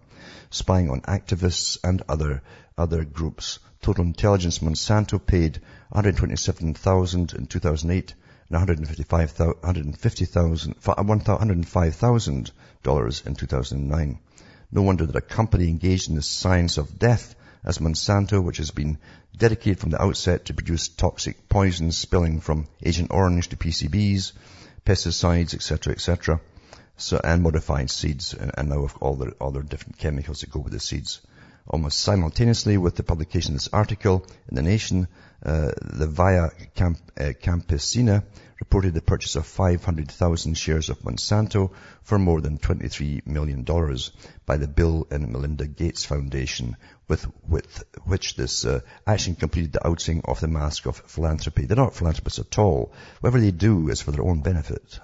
spying 0.50 0.88
on 0.88 1.00
activists 1.00 1.78
and 1.82 2.00
other, 2.08 2.44
other 2.78 3.04
groups. 3.04 3.58
Total 3.82 4.04
Intelligence 4.04 4.60
Monsanto 4.60 5.18
paid 5.18 5.60
127,000 5.88 7.32
in 7.32 7.46
2008 7.48 8.14
and 8.50 8.58
$150,000, 8.58 10.74
$105,000 10.80 13.26
in 13.26 13.34
2009. 13.34 14.18
No 14.72 14.82
wonder 14.82 15.06
that 15.06 15.16
a 15.16 15.20
company 15.20 15.68
engaged 15.68 16.10
in 16.10 16.16
the 16.16 16.22
science 16.22 16.78
of 16.78 16.98
death 16.98 17.36
as 17.64 17.78
Monsanto, 17.78 18.42
which 18.42 18.58
has 18.58 18.70
been 18.70 18.98
dedicated 19.36 19.80
from 19.80 19.90
the 19.90 20.02
outset 20.02 20.46
to 20.46 20.54
produce 20.54 20.88
toxic 20.88 21.48
poisons 21.48 21.96
spilling 21.96 22.40
from 22.40 22.68
Agent 22.82 23.10
Orange 23.10 23.48
to 23.48 23.56
PCBs, 23.56 24.32
pesticides, 24.84 25.54
etc., 25.54 25.92
etc., 25.92 26.40
so, 26.96 27.20
and 27.24 27.42
modified 27.42 27.90
seeds, 27.90 28.34
and, 28.34 28.52
and 28.56 28.68
now 28.68 28.88
all 29.00 29.16
the 29.16 29.34
other 29.40 29.62
different 29.62 29.98
chemicals 29.98 30.40
that 30.40 30.50
go 30.50 30.60
with 30.60 30.72
the 30.72 30.78
seeds. 30.78 31.20
Almost 31.66 32.00
simultaneously 32.00 32.76
with 32.76 32.94
the 32.94 33.02
publication 33.02 33.54
of 33.54 33.60
this 33.60 33.72
article 33.72 34.24
in 34.48 34.54
The 34.54 34.62
Nation, 34.62 35.08
the 35.44 36.08
Via 36.10 36.44
uh, 36.44 36.50
Campesina 37.42 38.24
reported 38.60 38.94
the 38.94 39.02
purchase 39.02 39.36
of 39.36 39.46
500,000 39.46 40.54
shares 40.54 40.88
of 40.88 41.00
Monsanto 41.00 41.70
for 42.02 42.18
more 42.18 42.40
than 42.40 42.58
$23 42.58 43.26
million 43.26 43.62
by 44.46 44.56
the 44.56 44.68
Bill 44.68 45.06
and 45.10 45.30
Melinda 45.30 45.66
Gates 45.66 46.04
Foundation, 46.04 46.76
with, 47.08 47.26
with 47.46 47.84
which 48.04 48.36
this 48.36 48.64
uh, 48.64 48.80
action 49.06 49.34
completed 49.34 49.72
the 49.72 49.86
outing 49.86 50.22
of 50.24 50.40
the 50.40 50.48
mask 50.48 50.86
of 50.86 50.96
philanthropy. 50.96 51.66
They're 51.66 51.76
not 51.76 51.94
philanthropists 51.94 52.38
at 52.38 52.58
all. 52.58 52.94
Whatever 53.20 53.40
they 53.40 53.50
do 53.50 53.90
is 53.90 54.00
for 54.00 54.12
their 54.12 54.24
own 54.24 54.40
benefit. 54.40 54.98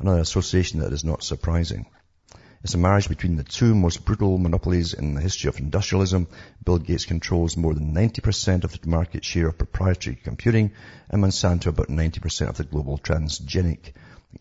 Another 0.00 0.20
association 0.20 0.80
that 0.80 0.92
is 0.92 1.04
not 1.04 1.22
surprising. 1.22 1.86
It's 2.64 2.74
a 2.74 2.78
marriage 2.78 3.08
between 3.08 3.34
the 3.34 3.42
two 3.42 3.74
most 3.74 4.04
brutal 4.04 4.38
monopolies 4.38 4.94
in 4.94 5.14
the 5.14 5.20
history 5.20 5.48
of 5.48 5.58
industrialism. 5.58 6.28
Bill 6.64 6.78
Gates 6.78 7.06
controls 7.06 7.56
more 7.56 7.74
than 7.74 7.92
90% 7.92 8.62
of 8.62 8.80
the 8.80 8.88
market 8.88 9.24
share 9.24 9.48
of 9.48 9.58
proprietary 9.58 10.14
computing 10.14 10.70
and 11.08 11.20
Monsanto 11.20 11.66
about 11.66 11.88
90% 11.88 12.48
of 12.48 12.56
the 12.56 12.62
global 12.62 12.98
transgenic 12.98 13.94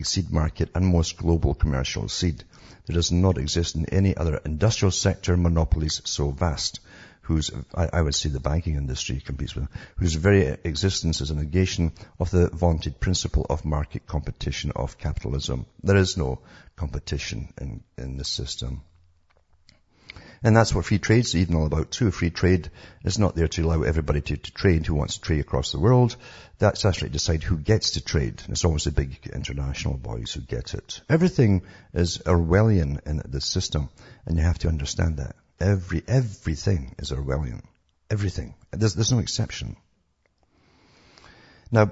seed 0.03 0.29
market 0.31 0.69
and 0.75 0.85
most 0.85 1.17
global 1.17 1.55
commercial 1.55 2.07
seed. 2.09 2.43
There 2.85 2.93
does 2.93 3.11
not 3.11 3.39
exist 3.39 3.73
in 3.75 3.87
any 3.87 4.15
other 4.15 4.39
industrial 4.45 4.91
sector 4.91 5.35
monopolies 5.35 5.99
so 6.05 6.29
vast 6.29 6.79
whose, 7.31 7.51
I, 7.73 7.89
I, 7.93 8.01
would 8.01 8.13
say 8.13 8.29
the 8.29 8.41
banking 8.41 8.75
industry 8.75 9.21
competes 9.25 9.55
with, 9.55 9.67
whose 9.97 10.15
very 10.15 10.57
existence 10.65 11.21
is 11.21 11.31
a 11.31 11.35
negation 11.35 11.93
of 12.19 12.29
the 12.29 12.49
vaunted 12.49 12.99
principle 12.99 13.45
of 13.49 13.63
market 13.63 14.05
competition 14.05 14.71
of 14.75 14.97
capitalism. 14.97 15.65
There 15.81 15.95
is 15.95 16.17
no 16.17 16.39
competition 16.75 17.53
in, 17.59 17.83
in 17.97 18.17
this 18.17 18.27
system. 18.27 18.81
And 20.43 20.57
that's 20.57 20.73
what 20.73 20.85
free 20.85 20.99
trade 20.99 21.23
is 21.23 21.35
even 21.35 21.55
all 21.55 21.67
about 21.67 21.91
too. 21.91 22.11
Free 22.11 22.31
trade 22.31 22.69
is 23.05 23.19
not 23.19 23.35
there 23.35 23.47
to 23.47 23.61
allow 23.61 23.83
everybody 23.83 24.21
to, 24.21 24.37
to 24.37 24.51
trade 24.51 24.85
who 24.87 24.95
wants 24.95 25.15
to 25.15 25.21
trade 25.21 25.39
across 25.39 25.71
the 25.71 25.79
world. 25.79 26.17
That's 26.57 26.83
actually 26.83 27.11
decide 27.11 27.43
who 27.43 27.57
gets 27.57 27.91
to 27.91 28.03
trade. 28.03 28.41
And 28.43 28.49
it's 28.49 28.65
always 28.65 28.85
the 28.85 28.91
big 28.91 29.29
international 29.31 29.97
boys 29.97 30.33
who 30.33 30.41
get 30.41 30.73
it. 30.73 31.01
Everything 31.07 31.61
is 31.93 32.17
Orwellian 32.25 33.07
in 33.07 33.21
this 33.25 33.45
system, 33.45 33.89
and 34.25 34.35
you 34.35 34.43
have 34.43 34.59
to 34.59 34.67
understand 34.67 35.17
that. 35.17 35.35
Every, 35.61 36.03
everything 36.07 36.95
is 36.97 37.11
Orwellian. 37.11 37.61
Everything. 38.09 38.55
There's, 38.71 38.95
there's 38.95 39.11
no 39.11 39.19
exception. 39.19 39.77
Now, 41.71 41.91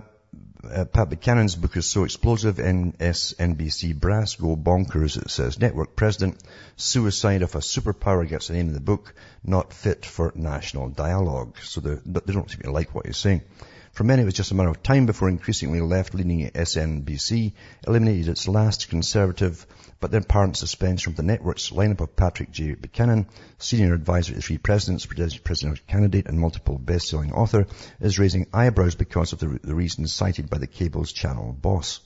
uh, 0.63 0.85
Pat 0.85 1.09
Buchanan's 1.09 1.55
book 1.55 1.77
is 1.77 1.85
so 1.85 2.03
explosive, 2.03 2.57
MSNBC 2.57 3.95
brass 3.95 4.35
go 4.35 4.55
bonkers, 4.57 5.21
it 5.21 5.29
says. 5.29 5.59
Network 5.59 5.95
president, 5.95 6.41
suicide 6.75 7.43
of 7.43 7.55
a 7.55 7.59
superpower 7.59 8.27
gets 8.27 8.47
the 8.47 8.55
name 8.55 8.67
of 8.67 8.73
the 8.73 8.81
book, 8.81 9.13
not 9.43 9.71
fit 9.71 10.05
for 10.05 10.33
national 10.35 10.89
dialogue. 10.89 11.55
So 11.63 11.79
they 11.79 12.33
don't 12.33 12.49
seem 12.49 12.61
to 12.61 12.71
like 12.71 12.93
what 12.93 13.05
he's 13.05 13.17
saying. 13.17 13.41
For 13.91 14.03
many, 14.03 14.21
it 14.21 14.25
was 14.25 14.33
just 14.33 14.51
a 14.51 14.55
matter 14.55 14.69
of 14.69 14.83
time 14.83 15.05
before 15.05 15.29
increasingly 15.29 15.81
left-leaning 15.81 16.49
SNBC 16.51 17.53
eliminated 17.87 18.29
its 18.29 18.47
last 18.47 18.89
conservative 18.89 19.65
but 19.99 20.11
then 20.11 20.21
apparent 20.21 20.55
suspension 20.55 21.13
from 21.13 21.25
the 21.25 21.31
network's 21.31 21.71
lineup 21.71 21.99
of 21.99 22.15
Patrick 22.15 22.51
J. 22.51 22.75
Buchanan, 22.75 23.27
senior 23.57 23.93
advisor 23.93 24.31
to 24.31 24.35
the 24.37 24.41
three 24.41 24.57
presidents, 24.57 25.05
presidential 25.05 25.83
candidate 25.87 26.27
and 26.27 26.39
multiple 26.39 26.77
best-selling 26.77 27.33
author, 27.33 27.67
is 27.99 28.19
raising 28.19 28.47
eyebrows 28.53 28.95
because 28.95 29.33
of 29.33 29.39
the, 29.39 29.59
the 29.61 29.75
reasons 29.75 30.13
cited 30.13 30.49
by 30.49 30.57
the 30.57 30.67
cable's 30.67 31.11
channel 31.11 31.51
boss. 31.51 31.99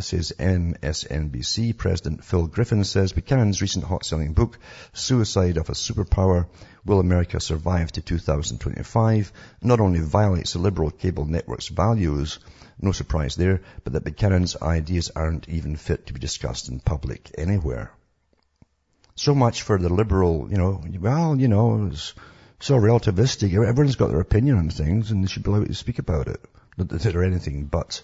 Says 0.00 0.34
MSNBC 0.38 1.74
President 1.74 2.22
Phil 2.22 2.46
Griffin 2.46 2.84
says 2.84 3.14
Buchanan's 3.14 3.62
recent 3.62 3.86
hot-selling 3.86 4.34
book, 4.34 4.58
Suicide 4.92 5.56
of 5.56 5.70
a 5.70 5.72
Superpower, 5.72 6.46
Will 6.84 7.00
America 7.00 7.40
Survive 7.40 7.90
to 7.92 8.02
2025, 8.02 9.32
not 9.62 9.80
only 9.80 10.00
violates 10.00 10.52
the 10.52 10.58
liberal 10.58 10.90
cable 10.90 11.24
network's 11.24 11.68
values, 11.68 12.38
no 12.78 12.92
surprise 12.92 13.34
there, 13.36 13.62
but 13.82 13.94
that 13.94 14.04
Buchanan's 14.04 14.56
ideas 14.60 15.10
aren't 15.16 15.48
even 15.48 15.74
fit 15.74 16.06
to 16.06 16.12
be 16.12 16.20
discussed 16.20 16.68
in 16.68 16.80
public 16.80 17.30
anywhere. 17.38 17.90
So 19.16 19.34
much 19.34 19.62
for 19.62 19.78
the 19.78 19.88
liberal, 19.88 20.48
you 20.50 20.58
know, 20.58 20.84
well, 21.00 21.34
you 21.34 21.48
know, 21.48 21.86
it's 21.86 22.14
so 22.60 22.74
relativistic. 22.74 23.54
Everyone's 23.54 23.96
got 23.96 24.10
their 24.10 24.20
opinion 24.20 24.58
on 24.58 24.68
things 24.68 25.10
and 25.10 25.24
they 25.24 25.28
should 25.28 25.44
be 25.44 25.50
allowed 25.50 25.66
to 25.68 25.74
speak 25.74 25.98
about 25.98 26.28
it. 26.28 26.44
Not 26.76 26.90
that 26.90 27.00
they're 27.00 27.24
anything 27.24 27.64
but 27.64 28.02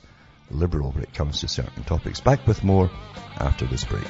liberal 0.51 0.91
when 0.93 1.03
it 1.03 1.15
comes 1.15 1.41
to 1.41 1.49
certain 1.49 1.85
topics. 1.85 2.21
Back 2.21 2.47
with 2.47 2.65
more 2.65 2.91
after 3.37 3.67
this 3.67 3.85
break. 3.85 4.05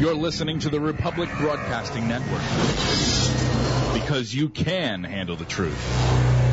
You're 0.00 0.14
listening 0.14 0.58
to 0.60 0.68
the 0.68 0.78
Republic 0.78 1.30
Broadcasting 1.38 2.06
Network 2.06 2.42
because 3.94 4.34
you 4.34 4.50
can 4.50 5.02
handle 5.04 5.36
the 5.36 5.46
truth. 5.46 6.45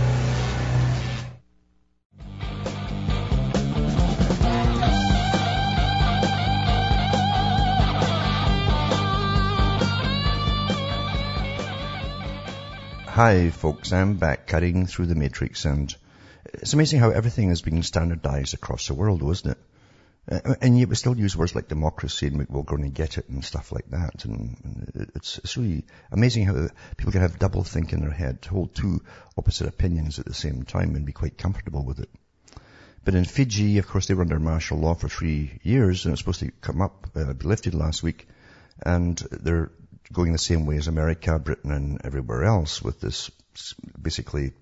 Hi 13.14 13.52
folks, 13.52 13.94
I'm 13.94 14.16
back 14.16 14.48
cutting 14.48 14.88
through 14.88 15.06
the 15.06 15.14
matrix 15.14 15.66
and 15.66 15.96
it's 16.46 16.74
amazing 16.74 17.00
how 17.00 17.12
everything 17.12 17.52
is 17.52 17.62
being 17.62 17.84
standardized 17.84 18.56
across 18.56 18.88
the 18.88 18.96
world, 18.96 19.22
wasn't 19.22 19.56
it? 20.28 20.58
And 20.60 20.80
yet 20.80 20.90
we 20.90 20.96
still 20.96 21.16
use 21.16 21.38
words 21.38 21.54
like 21.54 21.68
democracy 21.68 22.26
and 22.26 22.50
we're 22.50 22.64
going 22.64 22.82
to 22.82 22.90
get 22.90 23.20
it 23.20 23.30
and 23.30 23.46
stuff 23.46 23.72
like 23.72 23.88
that. 23.92 24.26
And 24.26 25.12
it's, 25.14 25.38
it's 25.38 25.56
really 25.58 25.86
amazing 26.12 26.48
how 26.48 26.70
people 26.98 27.12
can 27.12 27.22
have 27.22 27.38
double 27.38 27.64
think 27.64 27.94
in 27.94 28.00
their 28.00 28.10
head, 28.10 28.44
hold 28.50 28.74
two 28.74 29.04
opposite 29.38 29.68
opinions 29.68 30.18
at 30.18 30.26
the 30.26 30.34
same 30.34 30.64
time 30.64 30.96
and 30.96 31.06
be 31.06 31.12
quite 31.12 31.38
comfortable 31.38 31.86
with 31.86 32.00
it. 32.00 32.10
But 33.06 33.14
in 33.14 33.26
Fiji, 33.26 33.78
of 33.78 33.88
course, 33.88 34.08
they 34.08 34.16
were 34.16 34.24
under 34.24 34.40
martial 34.40 34.80
law 34.80 34.96
for 34.96 35.08
three 35.08 35.60
years 35.62 36.06
and 36.06 36.14
it's 36.14 36.22
supposed 36.22 36.40
to 36.40 36.50
come 36.62 36.82
up, 36.82 37.12
uh, 37.16 37.32
be 37.34 37.46
lifted 37.46 37.76
last 37.76 38.02
week. 38.02 38.28
And 38.82 39.20
they're 39.30 39.70
going 40.12 40.32
the 40.32 40.38
same 40.38 40.66
way 40.66 40.78
as 40.78 40.88
America, 40.88 41.40
Britain 41.40 41.72
and 41.72 42.02
everywhere 42.04 42.44
else 42.44 42.82
with 42.82 43.00
this 43.00 43.32
basically 44.02 44.54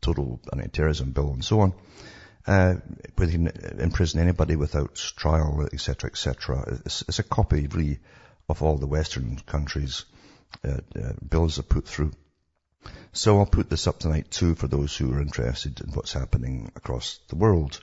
total 0.00 0.40
anti-terrorism 0.52 1.12
bill 1.12 1.32
and 1.32 1.44
so 1.44 1.60
on. 1.60 1.72
Uh, 2.46 2.76
imprison 3.78 4.20
anybody 4.20 4.56
without 4.56 4.94
trial, 4.94 5.68
etc., 5.70 6.08
etc. 6.08 6.80
It's, 6.86 7.02
it's, 7.02 7.18
a 7.18 7.22
copy, 7.22 7.66
really, 7.66 7.98
of 8.48 8.62
all 8.62 8.78
the 8.78 8.86
Western 8.86 9.36
countries' 9.44 10.06
uh, 10.64 10.78
uh, 10.96 11.12
bills 11.28 11.58
are 11.58 11.64
put 11.64 11.86
through. 11.86 12.12
So 13.12 13.38
I'll 13.38 13.46
put 13.46 13.68
this 13.68 13.86
up 13.86 13.98
tonight 13.98 14.30
too 14.30 14.54
for 14.54 14.66
those 14.66 14.96
who 14.96 15.12
are 15.12 15.20
interested 15.20 15.80
in 15.82 15.88
what's 15.92 16.14
happening 16.14 16.72
across 16.74 17.18
the 17.28 17.36
world. 17.36 17.80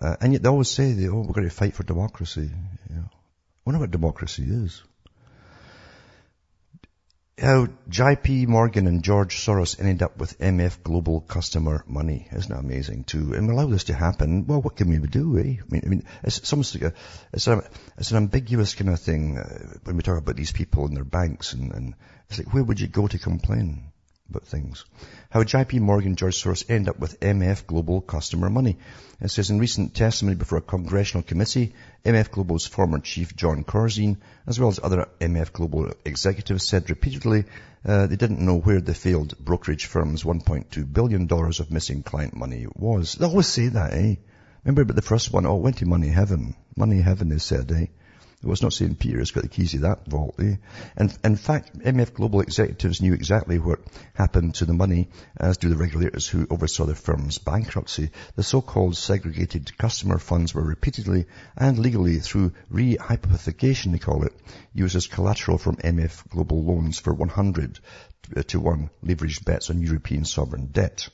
Uh, 0.00 0.16
and 0.20 0.32
yet 0.32 0.42
they 0.42 0.48
always 0.48 0.70
say, 0.70 0.92
they, 0.92 1.08
oh, 1.08 1.20
we're 1.20 1.34
going 1.34 1.48
to 1.48 1.54
fight 1.54 1.74
for 1.74 1.82
democracy. 1.82 2.48
You 2.88 2.94
know. 2.94 3.04
I 3.10 3.62
wonder 3.66 3.80
what 3.80 3.90
democracy 3.90 4.44
is 4.44 4.82
how 7.40 7.66
JP 7.88 8.48
Morgan 8.48 8.86
and 8.86 9.02
George 9.02 9.36
Soros 9.36 9.80
ended 9.80 10.02
up 10.02 10.18
with 10.18 10.38
MF 10.38 10.82
Global 10.82 11.22
customer 11.22 11.82
money. 11.86 12.28
Isn't 12.30 12.50
that 12.50 12.60
amazing 12.60 13.04
too? 13.04 13.32
And 13.34 13.48
we 13.48 13.54
allow 13.54 13.66
this 13.66 13.84
to 13.84 13.94
happen, 13.94 14.46
well, 14.46 14.60
what 14.60 14.76
can 14.76 14.90
we 14.90 14.98
do, 14.98 15.38
eh? 15.38 15.56
I 15.60 15.64
mean, 15.70 15.82
I 15.84 15.88
mean 15.88 16.04
it's 16.22 16.52
almost 16.52 16.74
a, 16.74 16.92
it's, 17.32 17.46
a, 17.46 17.62
it's 17.96 18.10
an 18.10 18.18
ambiguous 18.18 18.74
kind 18.74 18.90
of 18.90 19.00
thing 19.00 19.38
uh, 19.38 19.78
when 19.84 19.96
we 19.96 20.02
talk 20.02 20.18
about 20.18 20.36
these 20.36 20.52
people 20.52 20.84
and 20.86 20.96
their 20.96 21.04
banks 21.04 21.54
and, 21.54 21.72
and 21.72 21.94
it's 22.28 22.38
like, 22.38 22.52
where 22.52 22.62
would 22.62 22.78
you 22.78 22.88
go 22.88 23.06
to 23.06 23.18
complain? 23.18 23.90
About 24.30 24.46
things. 24.46 24.84
How 25.30 25.42
JP 25.42 25.80
Morgan 25.80 26.14
George 26.14 26.40
Soros 26.40 26.70
end 26.70 26.88
up 26.88 27.00
with 27.00 27.18
MF 27.18 27.66
Global 27.66 28.00
customer 28.00 28.48
money. 28.48 28.78
It 29.20 29.28
says 29.28 29.50
in 29.50 29.58
recent 29.58 29.92
testimony 29.92 30.36
before 30.36 30.58
a 30.58 30.62
congressional 30.62 31.24
committee, 31.24 31.74
MF 32.04 32.30
Global's 32.30 32.64
former 32.64 33.00
chief 33.00 33.34
Jon 33.34 33.64
Corzine, 33.64 34.18
as 34.46 34.60
well 34.60 34.68
as 34.68 34.78
other 34.80 35.08
MF 35.20 35.52
Global 35.52 35.92
executives 36.04 36.64
said 36.64 36.88
repeatedly 36.90 37.44
uh, 37.84 38.06
they 38.06 38.14
didn't 38.14 38.38
know 38.38 38.60
where 38.60 38.80
the 38.80 38.94
failed 38.94 39.36
brokerage 39.38 39.86
firm's 39.86 40.22
$1.2 40.22 40.92
billion 40.92 41.28
of 41.32 41.70
missing 41.72 42.04
client 42.04 42.36
money 42.36 42.66
was. 42.76 43.14
They 43.14 43.26
always 43.26 43.48
say 43.48 43.66
that, 43.66 43.94
eh? 43.94 44.14
Remember 44.62 44.82
about 44.82 44.94
the 44.96 45.02
first 45.02 45.32
one? 45.32 45.44
Oh, 45.44 45.56
it 45.56 45.62
went 45.62 45.78
to 45.78 45.86
money 45.86 46.08
heaven. 46.08 46.54
Money 46.76 47.00
heaven, 47.00 47.30
they 47.30 47.38
said, 47.38 47.72
eh? 47.72 47.86
It 48.42 48.46
was 48.46 48.62
not 48.62 48.72
saying 48.72 48.94
Peter 48.94 49.18
has 49.18 49.32
got 49.32 49.42
the 49.42 49.50
keys 49.50 49.72
to 49.72 49.80
that 49.80 50.06
vault. 50.06 50.36
Eh? 50.40 50.56
And 50.96 51.14
in 51.22 51.36
fact, 51.36 51.78
MF 51.78 52.14
Global 52.14 52.40
executives 52.40 53.02
knew 53.02 53.12
exactly 53.12 53.58
what 53.58 53.80
happened 54.14 54.54
to 54.54 54.64
the 54.64 54.72
money, 54.72 55.10
as 55.36 55.58
do 55.58 55.68
the 55.68 55.76
regulators 55.76 56.26
who 56.26 56.46
oversaw 56.48 56.86
the 56.86 56.94
firm's 56.94 57.36
bankruptcy. 57.36 58.10
The 58.36 58.42
so-called 58.42 58.96
segregated 58.96 59.76
customer 59.76 60.18
funds 60.18 60.54
were 60.54 60.62
repeatedly 60.62 61.26
and 61.54 61.78
legally 61.78 62.18
through 62.18 62.52
re-hypothecation, 62.70 63.92
they 63.92 63.98
call 63.98 64.24
it, 64.24 64.32
used 64.72 64.96
as 64.96 65.06
collateral 65.06 65.58
from 65.58 65.76
MF 65.76 66.28
Global 66.30 66.64
loans 66.64 66.98
for 66.98 67.12
100 67.12 67.78
to 68.46 68.60
1 68.60 68.90
leveraged 69.04 69.44
bets 69.44 69.68
on 69.68 69.82
European 69.82 70.24
sovereign 70.24 70.66
debt. 70.66 71.10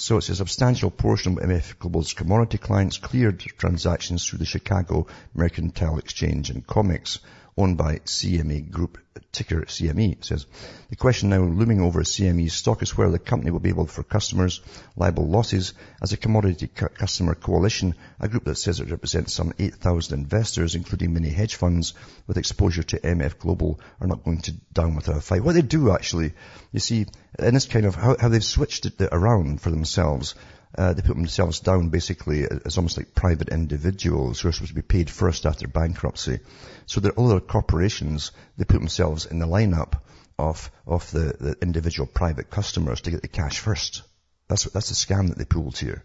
So 0.00 0.16
it's 0.16 0.28
a 0.28 0.36
substantial 0.36 0.92
portion 0.92 1.32
of 1.32 1.42
MF 1.42 1.80
Global's 1.80 2.14
commodity 2.14 2.56
clients 2.56 2.98
cleared 2.98 3.40
transactions 3.40 4.24
through 4.24 4.38
the 4.38 4.46
Chicago 4.46 5.08
Mercantile 5.34 5.98
Exchange 5.98 6.50
and 6.50 6.64
COMEX, 6.64 7.18
owned 7.58 7.76
by 7.76 7.96
CME 7.96 8.70
Group, 8.70 8.98
ticker 9.32 9.62
CME, 9.62 10.24
says. 10.24 10.46
The 10.90 10.96
question 10.96 11.28
now 11.28 11.42
looming 11.42 11.80
over 11.80 12.02
CME's 12.02 12.52
stock 12.52 12.82
is 12.82 12.96
whether 12.96 13.12
the 13.12 13.18
company 13.18 13.50
will 13.50 13.58
be 13.58 13.68
able 13.68 13.86
for 13.86 14.02
customers 14.02 14.60
liable 14.96 15.26
losses 15.28 15.74
as 16.00 16.12
a 16.12 16.16
commodity 16.16 16.68
cu- 16.68 16.88
customer 16.88 17.34
coalition, 17.34 17.94
a 18.20 18.28
group 18.28 18.44
that 18.44 18.56
says 18.56 18.80
it 18.80 18.90
represents 18.90 19.34
some 19.34 19.52
8,000 19.58 20.18
investors, 20.18 20.76
including 20.76 21.12
many 21.12 21.30
hedge 21.30 21.56
funds 21.56 21.94
with 22.26 22.38
exposure 22.38 22.84
to 22.84 23.00
MF 23.00 23.38
Global, 23.38 23.80
are 24.00 24.06
not 24.06 24.24
going 24.24 24.40
to 24.42 24.52
down 24.72 24.94
without 24.94 25.16
a 25.16 25.20
fight. 25.20 25.42
What 25.42 25.54
they 25.54 25.62
do 25.62 25.90
actually, 25.90 26.32
you 26.72 26.80
see, 26.80 27.06
in 27.38 27.54
this 27.54 27.66
kind 27.66 27.86
of, 27.86 27.96
how, 27.96 28.16
how 28.18 28.28
they've 28.28 28.44
switched 28.44 28.86
it 28.86 29.00
around 29.00 29.60
for 29.60 29.70
themselves, 29.70 30.34
uh, 30.76 30.92
they 30.92 31.02
put 31.02 31.16
themselves 31.16 31.60
down 31.60 31.88
basically 31.88 32.46
as 32.64 32.76
almost 32.76 32.96
like 32.96 33.14
private 33.14 33.48
individuals 33.48 34.40
who 34.40 34.48
are 34.48 34.52
supposed 34.52 34.70
to 34.70 34.74
be 34.74 34.82
paid 34.82 35.08
first 35.08 35.46
after 35.46 35.66
bankruptcy. 35.66 36.40
So 36.86 37.00
there 37.00 37.12
are 37.12 37.24
other 37.24 37.40
corporations, 37.40 38.32
they 38.56 38.64
put 38.64 38.78
themselves 38.78 39.26
in 39.26 39.38
the 39.38 39.46
lineup 39.46 40.00
of, 40.38 40.70
of 40.86 41.10
the, 41.10 41.34
the 41.40 41.56
individual 41.62 42.06
private 42.06 42.50
customers 42.50 43.00
to 43.02 43.10
get 43.10 43.22
the 43.22 43.28
cash 43.28 43.58
first. 43.58 44.02
That's, 44.48 44.64
that's 44.64 44.88
the 44.88 44.94
scam 44.94 45.28
that 45.28 45.38
they 45.38 45.44
pulled 45.44 45.78
here. 45.78 46.04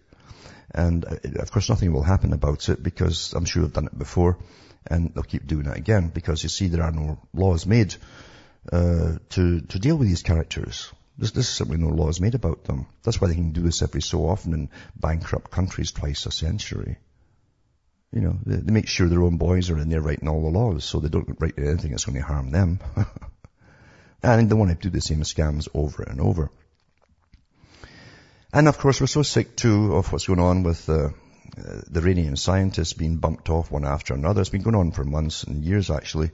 And 0.72 1.06
uh, 1.06 1.18
of 1.40 1.52
course 1.52 1.70
nothing 1.70 1.92
will 1.94 2.04
happen 2.04 2.34
about 2.34 2.70
it 2.70 2.82
because 2.82 3.34
I'm 3.34 3.46
sure 3.46 3.64
they've 3.64 3.74
done 3.74 3.88
it 3.88 3.98
before 3.98 4.38
and 4.88 5.14
they'll 5.14 5.24
keep 5.24 5.46
doing 5.46 5.66
it 5.66 5.78
again 5.78 6.10
because 6.10 6.44
you 6.44 6.50
see 6.50 6.68
there 6.68 6.84
are 6.84 6.92
no 6.92 7.20
laws 7.34 7.66
made 7.66 7.96
uh, 8.72 9.14
to, 9.30 9.62
to 9.62 9.80
deal 9.80 9.98
with 9.98 10.08
these 10.08 10.24
characters. 10.24 10.92
There's, 11.18 11.32
there's 11.32 11.50
simply 11.50 11.78
no 11.78 11.90
laws 11.90 12.20
made 12.20 12.36
about 12.36 12.64
them. 12.64 12.88
That's 13.04 13.22
why 13.22 13.28
they 13.28 13.36
can 13.36 13.52
do 13.52 13.62
this 13.62 13.82
every 13.82 14.02
so 14.02 14.28
often 14.28 14.54
in 14.54 14.70
bankrupt 14.96 15.52
countries 15.52 15.92
twice 15.92 16.26
a 16.26 16.32
century. 16.32 16.98
You 18.12 18.22
know, 18.22 18.40
they, 18.46 18.58
they 18.58 18.72
make 18.72 18.88
sure 18.88 19.08
their 19.08 19.24
own 19.24 19.38
boys 19.38 19.70
are 19.70 19.78
in 19.78 19.90
there 19.90 20.02
writing 20.02 20.28
all 20.28 20.42
the 20.42 20.58
laws 20.58 20.86
so 20.86 21.00
they 21.00 21.10
don't 21.10 21.38
write 21.40 21.58
anything 21.58 21.92
that's 21.92 22.06
going 22.06 22.18
to 22.18 22.26
harm 22.26 22.52
them. 22.52 22.80
and 24.24 24.50
they 24.50 24.56
want 24.56 24.72
to 24.72 24.76
do 24.76 24.90
the 24.90 25.02
same 25.02 25.22
scams 25.22 25.68
over 25.74 26.04
and 26.04 26.20
over. 26.20 26.52
And 28.52 28.68
of 28.68 28.78
course, 28.78 29.02
we're 29.02 29.08
so 29.08 29.24
sick 29.24 29.56
too 29.56 29.96
of 29.96 30.12
what's 30.12 30.28
going 30.28 30.40
on 30.40 30.64
with 30.64 30.88
uh, 30.88 31.10
the 31.56 32.00
Iranian 32.00 32.36
scientists 32.36 32.94
being 32.94 33.18
bumped 33.18 33.50
off 33.50 33.72
one 33.72 33.86
after 33.86 34.14
another. 34.14 34.42
It's 34.42 34.50
been 34.50 34.62
going 34.62 34.76
on 34.76 34.92
for 34.92 35.04
months 35.04 35.44
and 35.44 35.64
years 35.64 35.90
actually. 35.90 36.32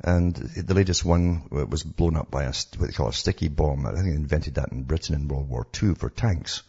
And 0.00 0.34
the 0.34 0.74
latest 0.74 1.04
one 1.04 1.48
was 1.50 1.82
blown 1.82 2.16
up 2.16 2.30
by 2.30 2.44
a, 2.44 2.52
what 2.76 2.88
they 2.88 2.92
call 2.92 3.08
a 3.08 3.12
sticky 3.12 3.48
bomb. 3.48 3.84
I 3.84 3.92
think 3.92 4.04
they 4.04 4.12
invented 4.12 4.54
that 4.54 4.70
in 4.70 4.84
Britain 4.84 5.14
in 5.14 5.26
World 5.26 5.48
War 5.48 5.66
II 5.82 5.94
for 5.94 6.08
tanks. 6.08 6.62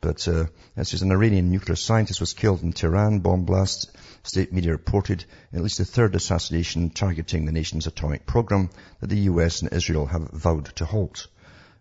But 0.00 0.26
uh, 0.28 0.46
just 0.76 1.02
an 1.02 1.12
Iranian 1.12 1.50
nuclear 1.50 1.76
scientist 1.76 2.20
was 2.20 2.32
killed 2.32 2.62
in 2.62 2.72
Tehran 2.72 3.20
bomb 3.20 3.44
blast. 3.44 3.90
State 4.22 4.52
media 4.52 4.72
reported 4.72 5.24
at 5.52 5.62
least 5.62 5.80
a 5.80 5.84
third 5.84 6.14
assassination 6.14 6.90
targeting 6.90 7.44
the 7.44 7.52
nation's 7.52 7.86
atomic 7.86 8.26
program 8.26 8.70
that 9.00 9.08
the 9.08 9.20
US 9.30 9.62
and 9.62 9.72
Israel 9.72 10.06
have 10.06 10.30
vowed 10.30 10.66
to 10.76 10.84
halt. 10.84 11.28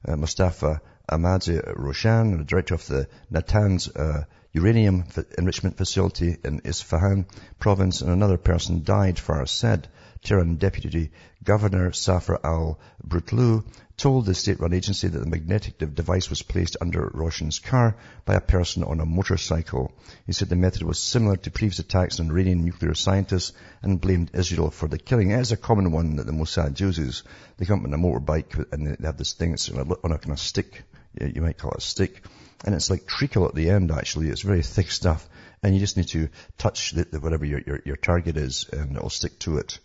Uh, 0.08 0.16
Mustafa 0.16 0.82
Ahmadi 1.10 1.62
Roshan, 1.76 2.38
the 2.38 2.44
director 2.44 2.76
of 2.76 2.86
the 2.88 3.08
Natanz 3.32 3.90
uh, 3.96 4.24
uranium 4.54 5.04
enrichment 5.38 5.78
facility 5.78 6.38
in 6.44 6.62
Isfahan 6.64 7.26
province, 7.60 8.02
and 8.02 8.12
another 8.12 8.38
person 8.38 8.84
died, 8.84 9.20
Fars 9.20 9.52
said. 9.52 9.88
Tehran 10.26 10.56
Deputy 10.56 11.12
Governor 11.44 11.92
Safar 11.92 12.40
al-Brutlu 12.44 13.64
told 13.96 14.26
the 14.26 14.34
state-run 14.34 14.74
agency 14.74 15.08
that 15.08 15.20
the 15.20 15.30
magnetic 15.30 15.78
device 15.78 16.32
was 16.32 16.42
placed 16.42 16.78
under 16.82 17.12
Roshan's 17.14 17.60
car 17.60 17.96
by 18.26 18.34
a 18.34 18.42
person 18.42 18.84
on 18.84 19.00
a 19.00 19.06
motorcycle. 19.06 19.92
He 20.26 20.34
said 20.34 20.50
the 20.50 20.56
method 20.56 20.82
was 20.82 20.98
similar 20.98 21.38
to 21.38 21.52
previous 21.52 21.78
attacks 21.78 22.20
on 22.20 22.32
Iranian 22.32 22.66
nuclear 22.66 22.96
scientists 22.96 23.54
and 23.84 24.02
blamed 24.02 24.32
Israel 24.34 24.72
for 24.72 24.88
the 24.88 24.98
killing. 24.98 25.30
It 25.30 25.42
is 25.42 25.52
a 25.52 25.58
common 25.58 25.92
one 25.92 26.16
that 26.16 26.26
the 26.26 26.32
Mossad 26.32 26.80
uses. 26.80 27.22
They 27.58 27.68
come 27.68 27.82
up 27.82 27.86
on 27.86 27.94
a 27.94 27.98
motorbike 28.00 28.74
and 28.74 28.88
they 28.88 29.06
have 29.06 29.18
this 29.18 29.34
thing 29.34 29.52
that's 29.52 29.70
on 29.70 30.12
a 30.12 30.18
kind 30.18 30.32
of 30.32 30.40
stick. 30.40 30.86
You 31.22 31.44
might 31.44 31.60
call 31.60 31.72
it 31.74 31.78
a 31.78 31.82
stick. 31.82 32.26
And 32.66 32.74
it's 32.74 32.90
like 32.90 33.06
treacle 33.06 33.46
at 33.46 33.54
the 33.54 33.70
end 33.70 33.92
actually. 33.92 34.30
It's 34.30 34.42
very 34.42 34.64
thick 34.64 34.90
stuff. 34.90 35.30
And 35.62 35.76
you 35.76 35.80
just 35.80 35.98
need 35.98 36.08
to 36.10 36.30
touch 36.58 36.94
the, 36.94 37.04
the, 37.04 37.20
whatever 37.20 37.46
your, 37.46 37.60
your, 37.60 37.80
your 37.86 37.96
target 37.96 38.38
is 38.38 38.68
and 38.74 38.96
it'll 38.96 39.12
stick 39.12 39.38
to 39.40 39.60
it 39.60 39.78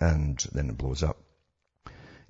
and 0.00 0.38
then 0.52 0.70
it 0.70 0.78
blows 0.78 1.02
up. 1.02 1.18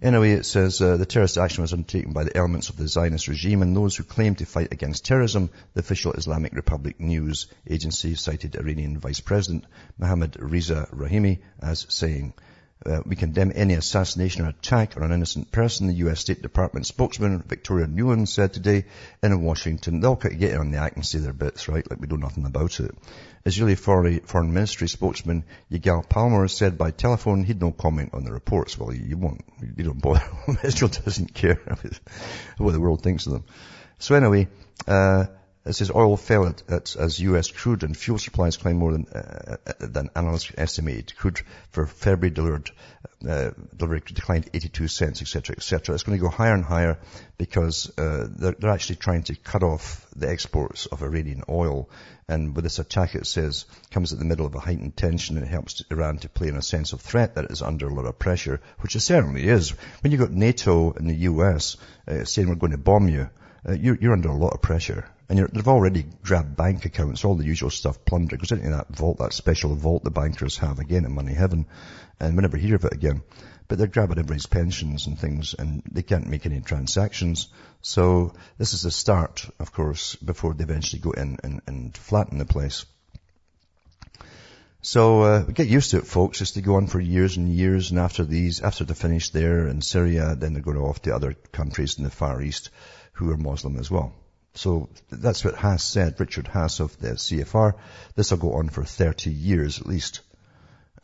Anyway, 0.00 0.30
it 0.30 0.46
says 0.46 0.80
uh, 0.80 0.96
the 0.96 1.06
terrorist 1.06 1.36
action 1.36 1.62
was 1.62 1.72
undertaken 1.72 2.12
by 2.12 2.22
the 2.22 2.36
elements 2.36 2.68
of 2.68 2.76
the 2.76 2.86
Zionist 2.86 3.26
regime 3.26 3.62
and 3.62 3.76
those 3.76 3.96
who 3.96 4.04
claim 4.04 4.36
to 4.36 4.46
fight 4.46 4.72
against 4.72 5.04
terrorism. 5.04 5.50
The 5.74 5.80
official 5.80 6.12
Islamic 6.12 6.52
Republic 6.52 7.00
news 7.00 7.48
agency 7.68 8.14
cited 8.14 8.54
Iranian 8.54 8.98
Vice 8.98 9.18
President 9.18 9.64
Mohammad 9.98 10.36
Reza 10.38 10.88
Rahimi 10.92 11.40
as 11.60 11.84
saying, 11.88 12.34
uh, 12.86 13.00
we 13.04 13.16
condemn 13.16 13.52
any 13.54 13.74
assassination 13.74 14.44
or 14.44 14.50
attack 14.50 14.96
on 14.96 15.02
an 15.02 15.12
innocent 15.12 15.50
person, 15.50 15.88
the 15.88 15.94
U.S. 15.94 16.20
State 16.20 16.42
Department 16.42 16.86
spokesman 16.86 17.42
Victoria 17.42 17.86
Nuland 17.86 18.28
said 18.28 18.52
today 18.52 18.84
in 19.22 19.42
Washington. 19.42 20.00
They'll 20.00 20.14
get 20.14 20.56
on 20.56 20.70
the 20.70 20.78
act 20.78 20.96
and 20.96 21.04
say 21.04 21.18
their 21.18 21.32
bits, 21.32 21.68
right? 21.68 21.88
Like 21.88 22.00
we 22.00 22.06
know 22.06 22.16
nothing 22.16 22.44
about 22.46 22.78
it. 22.80 22.94
Israeli 23.44 23.74
Foreign 23.74 24.52
Ministry 24.52 24.88
spokesman 24.88 25.44
Yigal 25.72 26.08
Palmor 26.08 26.48
said 26.48 26.78
by 26.78 26.90
telephone 26.90 27.44
he'd 27.44 27.60
no 27.60 27.72
comment 27.72 28.10
on 28.12 28.24
the 28.24 28.32
reports. 28.32 28.78
Well, 28.78 28.94
you 28.94 29.16
won't, 29.16 29.44
you 29.76 29.84
don't 29.84 30.00
bother. 30.00 30.22
Israel 30.62 30.90
doesn't 30.90 31.34
care 31.34 31.60
what 32.58 32.72
the 32.72 32.80
world 32.80 33.02
thinks 33.02 33.26
of 33.26 33.32
them. 33.32 33.44
So 33.98 34.14
anyway, 34.14 34.48
uh, 34.86 35.26
it 35.68 35.74
says 35.74 35.90
oil 35.94 36.16
fell 36.16 36.46
at, 36.46 36.96
as 36.96 37.20
U.S. 37.20 37.50
crude 37.50 37.82
and 37.82 37.96
fuel 37.96 38.18
supplies 38.18 38.56
climbed 38.56 38.78
more 38.78 38.92
than, 38.92 39.06
uh, 39.06 39.56
than 39.78 40.08
analysts 40.16 40.52
estimate. 40.56 41.14
Crude 41.16 41.42
for 41.70 41.86
February 41.86 42.30
delivered, 42.30 42.70
uh, 43.28 43.50
delivery 43.76 44.02
declined 44.06 44.48
82 44.54 44.88
cents, 44.88 45.20
etc., 45.20 45.56
etc. 45.56 45.94
It's 45.94 46.04
going 46.04 46.18
to 46.18 46.22
go 46.22 46.30
higher 46.30 46.54
and 46.54 46.64
higher 46.64 46.98
because 47.36 47.92
uh, 47.98 48.28
they're, 48.30 48.56
they're, 48.58 48.70
actually 48.70 48.96
trying 48.96 49.24
to 49.24 49.36
cut 49.36 49.62
off 49.62 50.06
the 50.16 50.30
exports 50.30 50.86
of 50.86 51.02
Iranian 51.02 51.42
oil. 51.50 51.90
And 52.28 52.54
with 52.56 52.64
this 52.64 52.78
attack, 52.78 53.14
it 53.14 53.26
says, 53.26 53.66
comes 53.90 54.12
at 54.12 54.18
the 54.18 54.24
middle 54.24 54.46
of 54.46 54.54
a 54.54 54.60
heightened 54.60 54.96
tension 54.96 55.36
and 55.36 55.46
it 55.46 55.50
helps 55.50 55.82
Iran 55.90 56.18
to 56.18 56.28
play 56.28 56.48
in 56.48 56.56
a 56.56 56.62
sense 56.62 56.94
of 56.94 57.00
threat 57.02 57.34
that 57.34 57.44
it 57.44 57.50
is 57.50 57.62
under 57.62 57.88
a 57.88 57.94
lot 57.94 58.06
of 58.06 58.18
pressure, 58.18 58.60
which 58.80 58.96
it 58.96 59.00
certainly 59.00 59.46
is. 59.46 59.70
When 60.00 60.12
you've 60.12 60.20
got 60.20 60.30
NATO 60.30 60.92
and 60.92 61.08
the 61.08 61.14
U.S. 61.14 61.76
Uh, 62.06 62.24
saying 62.24 62.48
we're 62.48 62.54
going 62.54 62.72
to 62.72 62.78
bomb 62.78 63.08
you, 63.08 63.28
uh, 63.66 63.72
you're, 63.72 63.98
you're 64.00 64.12
under 64.12 64.28
a 64.28 64.36
lot 64.36 64.54
of 64.54 64.62
pressure. 64.62 65.08
And 65.28 65.38
they've 65.38 65.68
already 65.68 66.06
grabbed 66.22 66.56
bank 66.56 66.86
accounts, 66.86 67.24
all 67.24 67.34
the 67.34 67.44
usual 67.44 67.70
stuff, 67.70 68.04
plunder, 68.04 68.36
goes 68.36 68.52
into 68.52 68.70
that 68.70 68.88
vault, 68.88 69.18
that 69.18 69.34
special 69.34 69.74
vault 69.74 70.02
the 70.02 70.10
bankers 70.10 70.56
have 70.58 70.78
again 70.78 71.04
in 71.04 71.12
money 71.12 71.34
heaven, 71.34 71.66
and 72.18 72.34
we 72.34 72.40
never 72.40 72.56
hear 72.56 72.76
of 72.76 72.84
it 72.86 72.94
again. 72.94 73.22
But 73.66 73.76
they're 73.76 73.88
grabbing 73.88 74.18
everybody's 74.18 74.46
pensions 74.46 75.06
and 75.06 75.18
things, 75.18 75.54
and 75.58 75.82
they 75.90 76.02
can't 76.02 76.28
make 76.28 76.46
any 76.46 76.62
transactions. 76.62 77.48
So 77.82 78.32
this 78.56 78.72
is 78.72 78.82
the 78.82 78.90
start, 78.90 79.44
of 79.58 79.72
course, 79.72 80.16
before 80.16 80.54
they 80.54 80.64
eventually 80.64 81.02
go 81.02 81.10
in 81.10 81.36
and, 81.44 81.60
and 81.66 81.94
flatten 81.94 82.38
the 82.38 82.46
place. 82.46 82.86
So 84.80 85.22
uh, 85.22 85.42
get 85.42 85.68
used 85.68 85.90
to 85.90 85.98
it, 85.98 86.06
folks. 86.06 86.40
It's 86.40 86.52
to 86.52 86.62
go 86.62 86.76
on 86.76 86.86
for 86.86 87.00
years 87.00 87.36
and 87.36 87.50
years, 87.50 87.90
and 87.90 87.98
after 87.98 88.24
these, 88.24 88.62
after 88.62 88.84
they 88.84 88.94
finish 88.94 89.28
there 89.28 89.68
in 89.68 89.82
Syria, 89.82 90.34
then 90.34 90.54
they're 90.54 90.62
going 90.62 90.78
off 90.78 91.02
to 91.02 91.14
other 91.14 91.34
countries 91.52 91.98
in 91.98 92.04
the 92.04 92.10
Far 92.10 92.40
East 92.40 92.70
who 93.18 93.30
are 93.32 93.36
Muslim 93.36 93.76
as 93.78 93.90
well. 93.90 94.12
So 94.54 94.88
that's 95.10 95.44
what 95.44 95.54
Haass 95.54 95.82
said, 95.82 96.18
Richard 96.18 96.46
Haass 96.46 96.80
of 96.80 96.98
the 96.98 97.10
CFR. 97.10 97.74
This 98.14 98.30
will 98.30 98.38
go 98.38 98.52
on 98.54 98.68
for 98.68 98.84
30 98.84 99.30
years 99.30 99.80
at 99.80 99.86
least. 99.86 100.20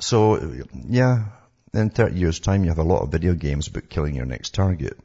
So, 0.00 0.55
yeah, 0.88 1.27
in 1.72 1.90
30 1.90 2.18
years 2.18 2.40
time 2.40 2.64
you 2.64 2.70
have 2.70 2.79
a 2.79 2.90
lot 2.92 3.03
of 3.03 3.12
video 3.12 3.35
games 3.35 3.68
about 3.68 3.88
killing 3.88 4.14
your 4.14 4.27
next 4.27 4.55
target. 4.55 4.98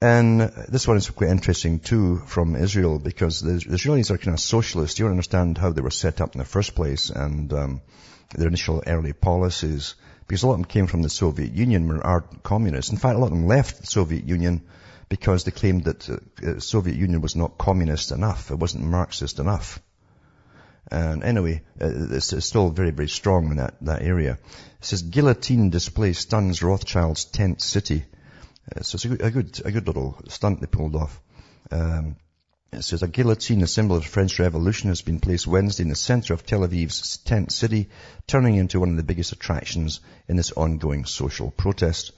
And 0.00 0.40
this 0.68 0.86
one 0.86 0.98
is 0.98 1.08
quite 1.08 1.30
interesting 1.30 1.78
too 1.78 2.18
from 2.26 2.54
Israel 2.54 2.98
because 2.98 3.40
the 3.40 3.52
Israelis 3.52 4.10
are 4.10 4.18
kind 4.18 4.34
of 4.34 4.40
socialists. 4.40 4.98
You 4.98 5.06
don't 5.06 5.12
understand 5.12 5.56
how 5.56 5.72
they 5.72 5.80
were 5.80 5.90
set 5.90 6.20
up 6.20 6.34
in 6.34 6.38
the 6.38 6.44
first 6.44 6.74
place 6.74 7.08
and 7.08 7.52
um, 7.52 7.80
their 8.34 8.48
initial 8.48 8.82
early 8.86 9.14
policies 9.14 9.94
because 10.26 10.42
a 10.42 10.46
lot 10.46 10.54
of 10.54 10.60
them 10.60 10.66
came 10.66 10.86
from 10.86 11.02
the 11.02 11.08
Soviet 11.08 11.52
Union 11.52 11.88
were 11.88 12.04
are 12.06 12.22
communists. 12.42 12.90
In 12.92 12.98
fact, 12.98 13.16
a 13.16 13.18
lot 13.18 13.32
of 13.32 13.32
them 13.32 13.46
left 13.46 13.80
the 13.80 13.86
Soviet 13.86 14.24
Union 14.28 14.62
because 15.08 15.44
they 15.44 15.50
claimed 15.50 15.84
that 15.84 16.00
the 16.00 16.56
uh, 16.56 16.60
Soviet 16.60 16.96
Union 16.96 17.20
was 17.20 17.36
not 17.36 17.58
communist 17.58 18.10
enough. 18.10 18.50
It 18.50 18.58
wasn't 18.58 18.84
Marxist 18.84 19.38
enough. 19.38 19.80
And 20.90 21.24
anyway, 21.24 21.62
uh, 21.80 21.90
it's, 22.10 22.44
still 22.44 22.70
very, 22.70 22.90
very 22.90 23.08
strong 23.08 23.50
in 23.50 23.56
that, 23.56 23.74
that 23.82 24.02
area. 24.02 24.38
It 24.80 24.84
says, 24.84 25.02
guillotine 25.02 25.70
display 25.70 26.12
stuns 26.12 26.62
Rothschild's 26.62 27.24
tent 27.24 27.60
city. 27.60 28.04
Uh, 28.74 28.82
so 28.82 28.96
it's 28.96 29.04
a 29.04 29.08
good, 29.08 29.20
a 29.22 29.30
good, 29.30 29.60
a 29.64 29.72
good 29.72 29.86
little 29.86 30.18
stunt 30.28 30.60
they 30.60 30.66
pulled 30.66 30.94
off. 30.94 31.20
Um, 31.70 32.16
it 32.72 32.82
says 32.82 33.02
a 33.02 33.08
guillotine, 33.08 33.62
a 33.62 33.66
symbol 33.66 33.96
of 33.96 34.02
the 34.02 34.08
French 34.08 34.38
Revolution, 34.38 34.88
has 34.90 35.02
been 35.02 35.20
placed 35.20 35.46
Wednesday 35.46 35.84
in 35.84 35.88
the 35.88 35.96
center 35.96 36.34
of 36.34 36.44
Tel 36.44 36.60
Aviv's 36.60 37.16
tent 37.18 37.50
city, 37.52 37.88
turning 38.26 38.56
into 38.56 38.80
one 38.80 38.90
of 38.90 38.96
the 38.96 39.02
biggest 39.02 39.32
attractions 39.32 40.00
in 40.28 40.36
this 40.36 40.52
ongoing 40.52 41.04
social 41.04 41.50
protest. 41.50 42.12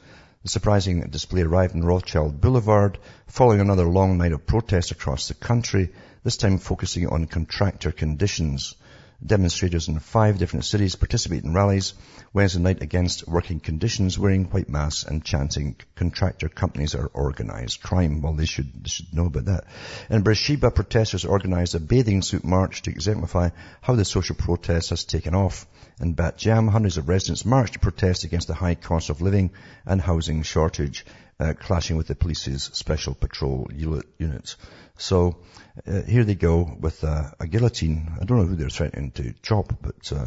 The 0.44 0.48
surprising 0.48 1.00
display 1.10 1.42
arrived 1.42 1.74
in 1.74 1.84
Rothschild 1.84 2.40
Boulevard 2.40 2.98
following 3.26 3.60
another 3.60 3.84
long 3.84 4.18
night 4.18 4.32
of 4.32 4.46
protests 4.46 4.92
across 4.92 5.28
the 5.28 5.34
country, 5.34 5.90
this 6.22 6.36
time 6.36 6.58
focusing 6.58 7.08
on 7.08 7.26
contractor 7.26 7.90
conditions. 7.90 8.76
Demonstrators 9.24 9.88
in 9.88 9.98
five 9.98 10.38
different 10.38 10.64
cities 10.64 10.94
participate 10.94 11.42
in 11.42 11.52
rallies 11.52 11.94
Wednesday 12.32 12.60
night 12.60 12.82
against 12.82 13.26
working 13.26 13.58
conditions, 13.58 14.16
wearing 14.16 14.44
white 14.44 14.68
masks 14.68 15.02
and 15.02 15.24
chanting 15.24 15.74
contractor 15.96 16.48
companies 16.48 16.94
are 16.94 17.10
organized 17.12 17.82
crime. 17.82 18.22
Well, 18.22 18.34
they 18.34 18.44
should, 18.44 18.84
they 18.84 18.88
should 18.88 19.12
know 19.12 19.26
about 19.26 19.46
that. 19.46 19.64
In 20.08 20.22
Beersheba, 20.22 20.70
protesters 20.70 21.24
organized 21.24 21.74
a 21.74 21.80
bathing 21.80 22.22
suit 22.22 22.44
march 22.44 22.82
to 22.82 22.90
exemplify 22.90 23.50
how 23.80 23.96
the 23.96 24.04
social 24.04 24.36
protest 24.36 24.90
has 24.90 25.04
taken 25.04 25.34
off. 25.34 25.66
In 26.00 26.12
Bat 26.12 26.44
Yam, 26.44 26.68
hundreds 26.68 26.96
of 26.96 27.08
residents 27.08 27.44
marched 27.44 27.72
to 27.72 27.80
protest 27.80 28.22
against 28.22 28.46
the 28.46 28.54
high 28.54 28.76
cost 28.76 29.10
of 29.10 29.20
living 29.20 29.50
and 29.84 30.00
housing 30.00 30.44
shortage, 30.44 31.04
uh, 31.40 31.54
clashing 31.54 31.96
with 31.96 32.08
the 32.08 32.14
police's 32.14 32.64
special 32.72 33.14
patrol 33.14 33.68
units. 33.72 34.56
So 34.96 35.38
uh, 35.86 36.02
here 36.02 36.24
they 36.24 36.34
go 36.34 36.76
with 36.80 37.04
uh, 37.04 37.30
a 37.38 37.46
guillotine. 37.46 38.12
I 38.20 38.24
don't 38.24 38.38
know 38.38 38.46
who 38.46 38.56
they're 38.56 38.68
threatening 38.68 39.12
to 39.12 39.34
chop, 39.42 39.72
but 39.80 40.12
uh, 40.12 40.26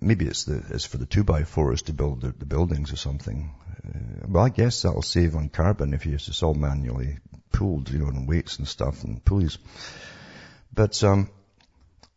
maybe 0.00 0.26
it's 0.26 0.44
the 0.44 0.64
it's 0.70 0.86
for 0.86 0.98
the 0.98 1.06
two 1.06 1.24
by 1.24 1.44
fours 1.44 1.82
to 1.82 1.92
build 1.92 2.20
the, 2.20 2.28
the 2.28 2.46
buildings 2.46 2.92
or 2.92 2.96
something. 2.96 3.52
Uh, 3.84 4.26
well, 4.28 4.44
I 4.44 4.48
guess 4.50 4.82
that'll 4.82 5.02
save 5.02 5.34
on 5.34 5.48
carbon 5.48 5.94
if 5.94 6.06
you 6.06 6.14
it's 6.14 6.42
all 6.42 6.54
manually 6.54 7.18
pulled, 7.52 7.90
you 7.90 7.98
know, 7.98 8.08
and 8.08 8.28
weights 8.28 8.58
and 8.58 8.68
stuff 8.68 9.02
and 9.02 9.24
pulleys. 9.24 9.58
But 10.72 11.02
um, 11.02 11.30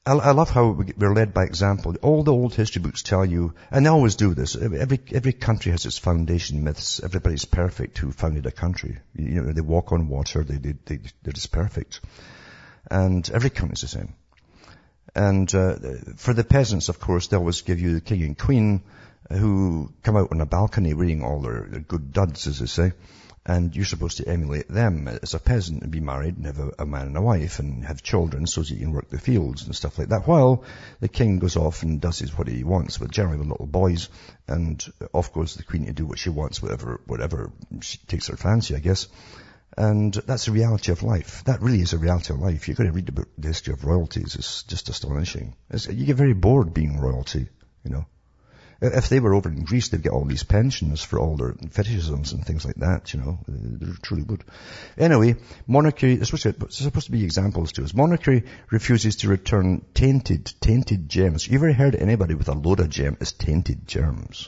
I, 0.10 0.32
love 0.32 0.50
how 0.50 0.69
we're 0.69 1.13
led 1.13 1.34
by 1.34 1.43
example. 1.43 1.95
All 2.02 2.24
the 2.24 2.32
old 2.32 2.56
history 2.56 2.82
books 2.82 3.04
tell 3.04 3.26
you, 3.26 3.54
and 3.69 3.86
they 3.86 3.89
always 3.89 4.15
do 4.15 4.34
this. 4.34 4.56
Every 4.56 5.00
every 5.12 5.34
country 5.34 5.72
has 5.72 5.86
its 5.86 5.98
foundation 5.98 6.63
myths. 6.63 7.00
Everybody's 7.04 7.45
perfect 7.45 7.98
who 8.00 8.12
founded 8.12 8.45
a 8.45 8.52
country. 8.52 8.98
You 9.15 9.41
know, 9.41 9.52
they 9.54 9.62
walk 9.62 9.91
on 9.91 10.08
water. 10.08 10.43
They 10.43 10.58
they, 10.58 10.74
they 10.86 11.00
they're 11.22 11.34
just 11.34 11.52
perfect, 11.52 12.02
and 12.89 13.30
every 13.30 13.52
country's 13.52 13.82
the 13.82 13.88
same. 13.88 14.13
And 15.13 15.54
uh, 15.54 15.76
for 16.17 16.34
the 16.34 16.43
peasants, 16.43 16.89
of 16.89 17.00
course, 17.00 17.28
they 17.28 17.38
always 17.38 17.62
give 17.62 17.80
you 17.80 17.93
the 17.93 18.02
king 18.02 18.24
and 18.24 18.38
queen 18.38 18.82
who 19.32 19.93
come 20.04 20.17
out 20.17 20.32
on 20.32 20.41
a 20.41 20.45
balcony 20.45 20.93
reading 20.93 21.24
all 21.24 21.41
their, 21.41 21.67
their 21.69 21.82
good 21.82 22.13
duds, 22.13 22.48
as 22.48 22.60
they 22.60 22.65
say 22.65 22.93
and 23.49 23.75
you're 23.75 23.83
supposed 23.83 24.17
to 24.17 24.29
emulate 24.29 24.67
them 24.67 25.07
as 25.07 25.33
a 25.33 25.39
peasant 25.39 25.81
and 25.81 25.91
be 25.91 25.99
married 25.99 26.38
and 26.38 26.45
have 26.45 26.59
a, 26.59 26.71
a, 26.77 26.85
man 26.85 27.07
and 27.07 27.17
a 27.17 27.21
wife 27.21 27.57
and 27.57 27.83
have 27.83 28.03
children 28.03 28.45
so 28.45 28.62
that 28.62 28.69
you 28.69 28.77
can 28.77 28.91
work 28.91 29.09
the 29.09 29.17
fields 29.17 29.65
and 29.65 29.75
stuff 29.75 29.97
like 29.97 30.09
that. 30.09 30.27
While 30.27 30.63
the 30.99 31.07
king 31.07 31.39
goes 31.39 31.57
off 31.57 31.81
and 31.81 31.99
does 31.99 32.19
his 32.19 32.38
what 32.38 32.47
he 32.47 32.63
wants, 32.63 32.99
but 32.99 33.09
generally 33.09 33.39
with 33.39 33.47
little 33.47 33.65
boys, 33.65 34.07
and 34.47 34.85
uh, 35.01 35.07
off 35.13 35.33
goes 35.33 35.55
the 35.55 35.63
queen 35.63 35.88
to 35.88 35.93
do 35.93 36.05
what 36.05 36.19
she 36.19 36.29
wants, 36.29 36.62
whatever 36.62 37.01
whatever 37.07 37.51
she 37.81 37.97
takes 37.97 38.27
her 38.27 38.38
fancy, 38.38 38.75
I 38.75 38.79
guess. 38.79 39.07
And 39.75 40.13
that's 40.13 40.45
the 40.45 40.51
reality 40.51 40.91
of 40.91 41.01
life. 41.01 41.43
That 41.45 41.63
really 41.63 41.81
is 41.81 41.93
a 41.93 41.97
reality 41.97 42.33
of 42.33 42.39
life. 42.39 42.67
You're 42.67 42.75
going 42.75 42.91
to 42.91 42.95
read 42.95 43.09
about 43.09 43.29
the 43.35 43.47
history 43.47 43.73
of 43.73 43.83
royalties. 43.83 44.35
It's 44.35 44.62
just 44.63 44.89
astonishing. 44.89 45.55
It's, 45.71 45.88
you 45.88 46.05
get 46.05 46.17
very 46.17 46.33
bored 46.33 46.73
being 46.73 46.99
royalty, 46.99 47.47
you 47.83 47.91
know. 47.91 48.05
If 48.81 49.09
they 49.09 49.19
were 49.19 49.33
over 49.33 49.49
in 49.49 49.65
Greece, 49.65 49.89
they'd 49.89 50.01
get 50.01 50.13
all 50.13 50.23
these 50.23 50.43
pensions 50.43 51.03
for 51.03 51.19
all 51.19 51.35
their 51.35 51.51
fetishisms 51.51 52.31
and 52.31 52.45
things 52.45 52.63
like 52.63 52.77
that, 52.77 53.13
you 53.13 53.19
know. 53.19 53.39
They 53.47 53.91
truly 54.01 54.23
would. 54.23 54.45
Anyway, 54.97 55.35
monarchy, 55.67 56.13
it's 56.13 56.29
supposed 56.29 57.05
to 57.05 57.11
be 57.11 57.25
examples 57.25 57.73
to 57.73 57.83
us. 57.83 57.93
Monarchy 57.93 58.43
refuses 58.71 59.17
to 59.17 59.27
return 59.27 59.85
tainted, 59.93 60.53
tainted 60.61 61.09
gems. 61.09 61.45
You 61.45 61.57
ever 61.57 61.73
heard 61.73 61.95
anybody 61.95 62.35
with 62.35 62.47
a 62.47 62.53
load 62.53 62.79
of 62.79 62.89
gem 62.89 63.17
as 63.19 63.33
tainted 63.33 63.85
germs? 63.85 64.47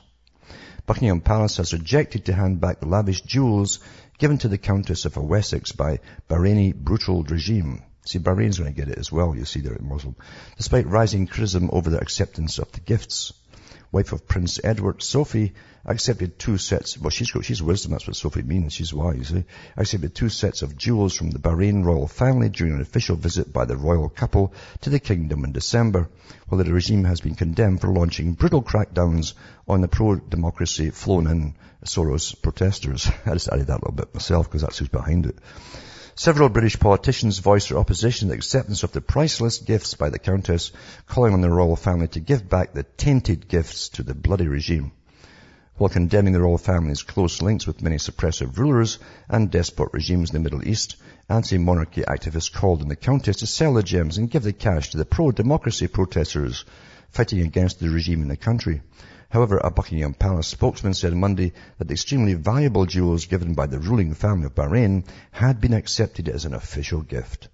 Buckingham 0.86 1.20
Palace 1.20 1.58
has 1.58 1.74
rejected 1.74 2.26
to 2.26 2.34
hand 2.34 2.62
back 2.62 2.80
the 2.80 2.88
lavish 2.88 3.22
jewels 3.22 3.80
given 4.18 4.38
to 4.38 4.48
the 4.48 4.58
Countess 4.58 5.04
of 5.04 5.18
Wessex 5.18 5.74
by 5.74 6.00
Bahraini 6.30 6.74
brutal 6.74 7.24
regime. 7.24 7.84
See, 8.06 8.20
Bahrain's 8.20 8.58
going 8.58 8.74
to 8.74 8.80
get 8.80 8.90
it 8.90 8.98
as 8.98 9.12
well, 9.12 9.36
you 9.36 9.46
see, 9.46 9.60
they're 9.60 9.78
Muslim. 9.80 10.16
Despite 10.58 10.88
rising 10.88 11.28
criticism 11.28 11.70
over 11.72 11.90
their 11.90 12.02
acceptance 12.02 12.58
of 12.58 12.72
the 12.72 12.80
gifts 12.80 13.34
wife 13.92 14.14
of 14.14 14.28
Prince 14.28 14.60
Edward, 14.64 15.04
Sophie, 15.04 15.54
accepted 15.86 16.38
two 16.38 16.58
sets, 16.58 16.98
well 16.98 17.10
she's 17.10 17.32
she's 17.42 17.62
wisdom, 17.62 17.92
that's 17.92 18.08
what 18.08 18.16
Sophie 18.16 18.42
means, 18.42 18.74
she's 18.74 18.94
wise, 18.94 19.34
eh? 19.34 19.42
accepted 19.76 20.16
two 20.16 20.30
sets 20.30 20.62
of 20.62 20.78
jewels 20.78 21.16
from 21.16 21.32
the 21.32 21.40
Bahrain 21.40 21.84
royal 21.84 22.08
family 22.08 22.50
during 22.50 22.74
an 22.74 22.82
official 22.82 23.16
visit 23.16 23.52
by 23.52 23.66
the 23.66 23.76
royal 23.76 24.08
couple 24.08 24.54
to 24.82 24.90
the 24.90 25.00
kingdom 25.00 25.44
in 25.44 25.52
December, 25.52 26.10
while 26.48 26.64
the 26.64 26.72
regime 26.72 27.04
has 27.04 27.22
been 27.22 27.36
condemned 27.36 27.82
for 27.82 27.88
launching 27.88 28.34
brutal 28.34 28.64
crackdowns 28.64 29.34
on 29.68 29.82
the 29.82 29.88
pro-democracy 29.88 30.92
flown 30.92 31.28
in 31.28 31.56
Soros 31.84 32.40
protesters. 32.42 33.10
I 33.26 33.34
just 33.34 33.50
added 33.50 33.68
that 33.68 33.78
a 33.78 33.82
little 33.82 33.92
bit 33.92 34.14
myself 34.14 34.48
because 34.48 34.62
that's 34.62 34.78
who's 34.78 34.90
behind 34.90 35.26
it. 35.26 35.36
Several 36.16 36.50
British 36.50 36.78
politicians 36.78 37.40
voiced 37.40 37.70
their 37.70 37.78
opposition 37.78 38.28
to 38.28 38.34
the 38.34 38.38
acceptance 38.38 38.84
of 38.84 38.92
the 38.92 39.00
priceless 39.02 39.60
gifts 39.60 39.94
by 39.94 40.10
the 40.10 40.20
Countess, 40.20 40.72
calling 41.08 41.34
on 41.34 41.40
the 41.42 41.50
royal 41.50 41.78
family 41.78 42.10
to 42.10 42.20
give 42.20 42.50
back 42.50 42.74
the 42.74 42.84
tainted 42.84 43.48
gifts 43.48 43.88
to 43.90 44.04
the 44.04 44.14
bloody 44.14 44.48
regime. 44.48 44.92
While 45.76 45.90
condemning 45.90 46.34
the 46.34 46.42
royal 46.42 46.58
family's 46.58 47.02
close 47.02 47.42
links 47.42 47.66
with 47.66 47.82
many 47.82 47.96
suppressive 47.96 48.58
rulers 48.58 49.00
and 49.30 49.50
despot 49.50 49.90
regimes 49.94 50.30
in 50.30 50.34
the 50.34 50.40
Middle 50.42 50.68
East, 50.68 50.98
anti-monarchy 51.30 52.02
activists 52.02 52.52
called 52.52 52.82
on 52.82 52.90
the 52.90 52.96
Countess 52.98 53.38
to 53.38 53.48
sell 53.48 53.74
the 53.74 53.82
gems 53.82 54.18
and 54.18 54.30
give 54.30 54.44
the 54.44 54.54
cash 54.54 54.90
to 54.90 54.98
the 54.98 55.06
pro-democracy 55.06 55.88
protesters 55.88 56.66
fighting 57.12 57.42
against 57.42 57.80
the 57.80 57.90
regime 57.90 58.22
in 58.22 58.28
the 58.28 58.38
country. 58.38 58.82
However, 59.30 59.58
a 59.58 59.72
Buckingham 59.72 60.14
Palace 60.14 60.48
spokesman 60.48 60.94
said 60.94 61.14
Monday 61.14 61.54
that 61.78 61.88
the 61.88 61.94
extremely 61.94 62.34
valuable 62.34 62.86
jewels 62.86 63.28
given 63.28 63.54
by 63.54 63.68
the 63.68 63.80
ruling 63.80 64.14
family 64.14 64.46
of 64.46 64.56
Bahrain 64.56 65.06
had 65.32 65.62
been 65.62 65.74
accepted 65.74 66.28
as 66.28 66.44
an 66.44 66.54
official 66.54 67.02
gift. 67.02 67.48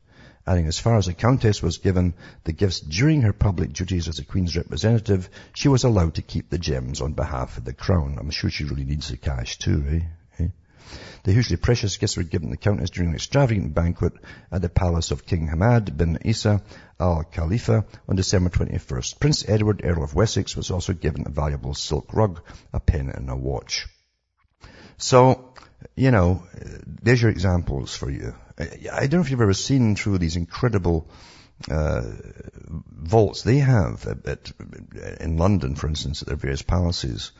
Adding, 0.48 0.68
as 0.68 0.80
far 0.80 0.98
as 0.98 1.06
the 1.06 1.14
Countess 1.14 1.62
was 1.62 1.78
given 1.78 2.14
the 2.46 2.54
gifts 2.54 2.80
during 2.80 3.22
her 3.22 3.34
public 3.34 3.74
duties 3.74 4.08
as 4.08 4.16
the 4.16 4.24
Queen's 4.24 4.56
representative, 4.56 5.30
she 5.54 5.68
was 5.68 5.84
allowed 5.84 6.16
to 6.16 6.22
keep 6.22 6.50
the 6.50 6.58
gems 6.58 7.02
on 7.02 7.14
behalf 7.14 7.58
of 7.58 7.66
the 7.66 7.74
Crown. 7.74 8.18
I'm 8.18 8.32
sure 8.32 8.50
she 8.50 8.64
really 8.64 8.86
needs 8.86 9.10
the 9.10 9.18
cash 9.18 9.60
too, 9.60 9.84
eh? 9.88 10.00
The 11.24 11.34
hugely 11.34 11.58
precious 11.58 11.98
gifts 11.98 12.18
were 12.18 12.24
given 12.24 12.50
the 12.50 12.58
Countess 12.58 12.90
during 12.90 13.10
an 13.10 13.16
extravagant 13.16 13.74
banquet 13.74 14.14
at 14.52 14.62
the 14.62 14.70
palace 14.70 15.12
of 15.12 15.26
King 15.26 15.48
Hamad 15.48 15.98
bin 15.98 16.20
Isa 16.24 16.62
Al 17.00 17.24
Khalifa 17.24 17.86
on 18.08 18.16
December 18.16 18.50
21st. 18.50 19.20
Prince 19.20 19.48
Edward, 19.48 19.82
Earl 19.84 20.04
of 20.04 20.16
Wessex, 20.16 20.56
was 20.56 20.72
also 20.72 20.94
given 20.94 21.24
a 21.26 21.30
valuable 21.30 21.74
silk 21.74 22.14
rug, 22.14 22.42
a 22.74 22.80
pen 22.80 23.10
and 23.10 23.30
a 23.30 23.36
watch. 23.36 23.88
So, 24.98 25.54
you 25.96 26.12
know, 26.12 26.44
there's 26.86 27.22
your 27.22 27.32
examples 27.32 27.96
for 27.96 28.10
you. 28.10 28.34
I 28.58 29.08
don't 29.08 29.20
know 29.20 29.22
if 29.22 29.30
you've 29.30 29.42
ever 29.42 29.54
seen 29.54 29.96
through 29.96 30.18
these 30.18 30.36
incredible 30.36 31.10
uh, 31.70 32.04
vaults 32.68 33.44
they 33.44 33.58
have 33.58 34.06
at, 34.08 34.26
at, 34.26 34.52
in 35.20 35.38
London, 35.38 35.76
for 35.76 35.88
instance, 35.88 36.22
at 36.22 36.28
their 36.28 36.38
various 36.38 36.62
palaces 36.62 37.32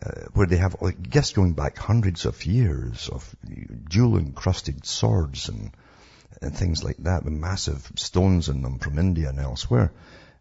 uh, 0.00 0.22
where 0.32 0.46
they 0.46 0.56
have 0.56 0.76
like, 0.80 1.10
gifts 1.10 1.32
going 1.32 1.52
back 1.52 1.76
hundreds 1.76 2.24
of 2.24 2.46
years 2.46 3.08
of 3.08 3.36
jewel 3.88 4.16
encrusted 4.16 4.86
swords 4.86 5.48
and, 5.48 5.72
and 6.40 6.56
things 6.56 6.82
like 6.82 6.96
that 6.98 7.24
with 7.24 7.34
massive 7.34 7.90
stones 7.96 8.48
in 8.48 8.62
them 8.62 8.78
from 8.78 8.98
India 8.98 9.28
and 9.28 9.38
elsewhere. 9.38 9.92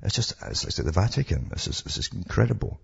It's 0.03 0.15
just, 0.15 0.33
it's, 0.47 0.63
it's 0.63 0.79
like 0.79 0.85
the 0.85 0.91
Vatican. 0.91 1.49
This 1.49 1.67
is, 1.67 1.81
this 1.81 1.97
is 1.97 2.09
incredible. 2.13 2.79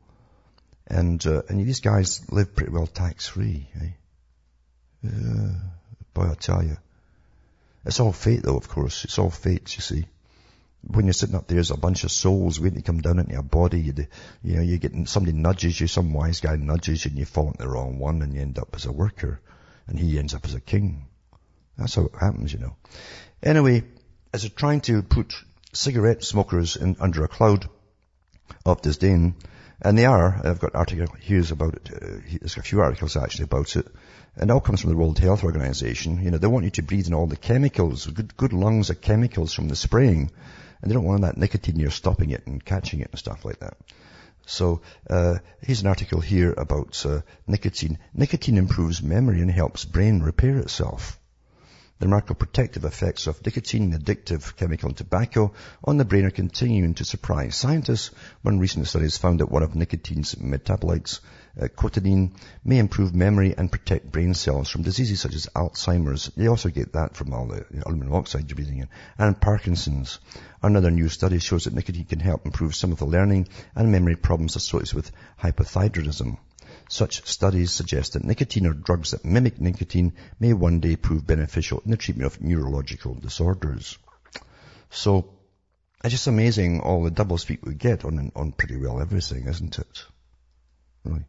And, 0.88 1.26
uh, 1.26 1.42
and 1.50 1.66
these 1.66 1.80
guys 1.80 2.30
live 2.32 2.56
pretty 2.56 2.72
well 2.72 2.88
tax 2.88 3.28
free, 3.28 3.68
eh? 3.82 5.08
Uh, 5.08 5.54
boy, 6.14 6.30
I 6.32 6.36
tell 6.36 6.64
you. 6.64 6.78
It's 7.86 8.00
all 8.00 8.12
fate 8.12 8.44
though, 8.44 8.58
of 8.58 8.68
course. 8.68 9.06
It's 9.06 9.18
all 9.18 9.30
fate, 9.30 9.76
you 9.76 9.82
see. 9.82 10.06
When 10.82 11.06
you're 11.06 11.14
sitting 11.14 11.36
up 11.36 11.48
there, 11.48 11.56
there's 11.56 11.72
a 11.72 11.78
bunch 11.78 12.04
of 12.04 12.12
souls 12.12 12.60
waiting 12.60 12.82
to 12.82 12.86
come 12.86 13.02
down 13.02 13.20
into 13.20 13.34
your 13.34 13.44
body. 13.44 13.82
You, 13.82 13.94
you 14.44 14.56
know, 14.56 14.62
you 14.62 14.78
get, 14.78 14.94
somebody 15.10 15.36
nudges 15.36 15.80
you, 15.80 15.88
some 15.88 16.14
wise 16.14 16.40
guy 16.40 16.56
nudges 16.56 17.04
you 17.04 17.10
and 17.10 17.20
you 17.20 17.26
fall 17.26 17.48
into 17.48 17.60
the 17.60 17.68
wrong 17.68 18.00
one 18.00 18.22
and 18.22 18.34
you 18.34 18.42
end 18.42 18.60
up 18.60 18.70
as 18.74 18.86
a 18.86 18.92
worker. 18.92 19.42
And 19.88 20.00
he 20.00 20.18
ends 20.20 20.34
up 20.34 20.46
as 20.46 20.54
a 20.54 20.62
king. 20.62 21.08
That's 21.78 21.96
how 21.96 22.06
it 22.06 22.16
happens, 22.20 22.54
you 22.54 22.60
know. 22.60 22.76
Anyway, 23.44 23.84
as 24.34 24.42
they're 24.42 24.50
trying 24.50 24.82
to 24.82 25.02
put 25.02 25.34
cigarette 25.74 26.24
smokers 26.24 26.76
in, 26.76 26.98
under 27.00 27.24
a 27.24 27.28
cloud 27.28 27.70
of 28.66 28.82
disdain, 28.82 29.36
and 29.82 29.98
they 29.98 30.06
are, 30.06 30.42
I've 30.44 30.60
got 30.60 30.76
article 30.76 31.08
here 31.20 31.44
about 31.52 31.76
it, 31.76 31.90
uh, 31.94 32.38
there's 32.40 32.58
a 32.58 32.64
few 32.64 32.82
articles 32.82 33.16
actually 33.16 33.46
about 33.46 33.76
it, 33.76 33.88
and 34.36 34.50
it 34.50 34.54
all 34.54 34.60
comes 34.60 34.82
from 34.82 34.90
the 34.90 34.98
World 34.98 35.20
Health 35.20 35.44
Organization. 35.44 36.24
You 36.24 36.32
know, 36.32 36.38
they 36.38 36.48
want 36.48 36.66
you 36.66 36.72
to 36.72 36.82
breathe 36.82 37.08
in 37.08 37.14
all 37.14 37.28
the 37.28 37.38
chemicals, 37.38 38.08
good, 38.08 38.36
good 38.36 38.54
lungs 38.54 38.90
of 38.90 39.02
chemicals 39.02 39.54
from 39.54 39.68
the 39.68 39.76
spraying, 39.76 40.32
and 40.82 40.90
they 40.90 40.96
don't 40.96 41.04
want 41.04 41.22
that 41.22 41.38
nicotine, 41.38 41.80
you're 41.80 41.92
stopping 41.92 42.32
it 42.32 42.46
and 42.48 42.64
catching 42.64 43.02
it 43.02 43.10
and 43.12 43.20
stuff 43.20 43.46
like 43.46 43.60
that. 43.60 43.78
So 44.46 44.82
uh, 45.10 45.40
here's 45.62 45.82
an 45.82 45.88
article 45.88 46.22
here 46.22 46.54
about 46.58 47.06
uh, 47.06 47.22
nicotine. 47.48 48.00
Nicotine 48.14 48.58
improves 48.58 49.04
memory 49.04 49.42
and 49.42 49.52
helps 49.52 49.84
brain 49.84 50.22
repair 50.22 50.58
itself. 50.58 51.20
The 52.00 52.06
remarkable 52.06 52.36
protective 52.36 52.86
effects 52.86 53.28
of 53.28 53.44
nicotine, 53.44 53.92
addictive 53.92 54.56
chemical 54.56 54.90
in 54.90 54.96
tobacco 54.96 55.54
on 55.84 55.98
the 55.98 56.06
brain 56.06 56.26
are 56.26 56.32
continuing 56.32 56.94
to 56.94 57.04
surprise 57.04 57.56
scientists. 57.56 58.12
One 58.44 58.60
recent 58.60 58.88
study 58.88 59.06
has 59.06 59.18
found 59.18 59.40
that 59.40 59.52
one 59.52 59.64
of 59.64 59.76
nicotine's 59.76 60.36
metabolites, 60.36 61.20
uh, 61.60 62.28
may 62.64 62.78
improve 62.78 63.16
memory 63.16 63.56
and 63.58 63.72
protect 63.72 64.12
brain 64.12 64.34
cells 64.34 64.70
from 64.70 64.84
diseases 64.84 65.22
such 65.22 65.34
as 65.34 65.48
Alzheimer's. 65.56 66.28
They 66.36 66.48
also 66.48 66.70
get 66.70 66.94
that 66.94 67.16
from 67.16 67.34
all 67.34 67.48
the 67.48 67.66
aluminum 67.86 68.14
oxide 68.14 68.50
you're 68.50 68.56
breathing 68.56 68.80
in. 68.80 68.90
And 69.18 69.40
Parkinson's. 69.40 70.20
Another 70.62 70.92
new 70.92 71.10
study 71.10 71.40
shows 71.40 71.64
that 71.64 71.74
nicotine 71.74 72.06
can 72.06 72.20
help 72.20 72.46
improve 72.46 72.76
some 72.76 72.92
of 72.92 73.00
the 73.00 73.06
learning 73.06 73.48
and 73.76 73.92
memory 73.92 74.16
problems 74.16 74.56
associated 74.56 74.96
with 74.96 75.12
hypothyroidism. 75.42 76.38
Such 76.90 77.26
studies 77.28 77.72
suggest 77.72 78.14
that 78.14 78.24
nicotine 78.24 78.68
or 78.68 78.74
drugs 78.74 79.12
that 79.12 79.26
mimic 79.26 79.60
nicotine 79.60 80.14
may 80.40 80.54
one 80.54 80.80
day 80.80 80.96
prove 80.96 81.28
beneficial 81.28 81.82
in 81.84 81.92
the 81.92 81.98
treatment 81.98 82.32
of 82.32 82.42
neurological 82.42 83.16
disorders. 83.16 83.98
So, 84.90 85.34
it's 86.04 86.12
just 86.12 86.28
amazing 86.28 86.82
all 86.82 87.04
the 87.04 87.12
double 87.12 87.38
speak 87.38 87.66
we 87.66 87.74
get 87.74 88.06
on, 88.06 88.32
on 88.36 88.52
pretty 88.52 88.78
well 88.78 89.02
everything, 89.02 89.48
isn't 89.48 89.80
it? 89.80 90.06
Really. 91.04 91.26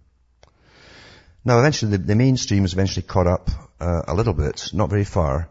Now, 1.44 1.58
eventually, 1.58 1.92
the, 1.92 1.98
the 1.98 2.14
mainstream 2.14 2.62
has 2.62 2.72
eventually 2.72 3.06
caught 3.06 3.26
up 3.26 3.50
uh, 3.80 4.02
a 4.08 4.14
little 4.14 4.34
bit, 4.34 4.70
not 4.72 4.90
very 4.90 5.04
far, 5.04 5.50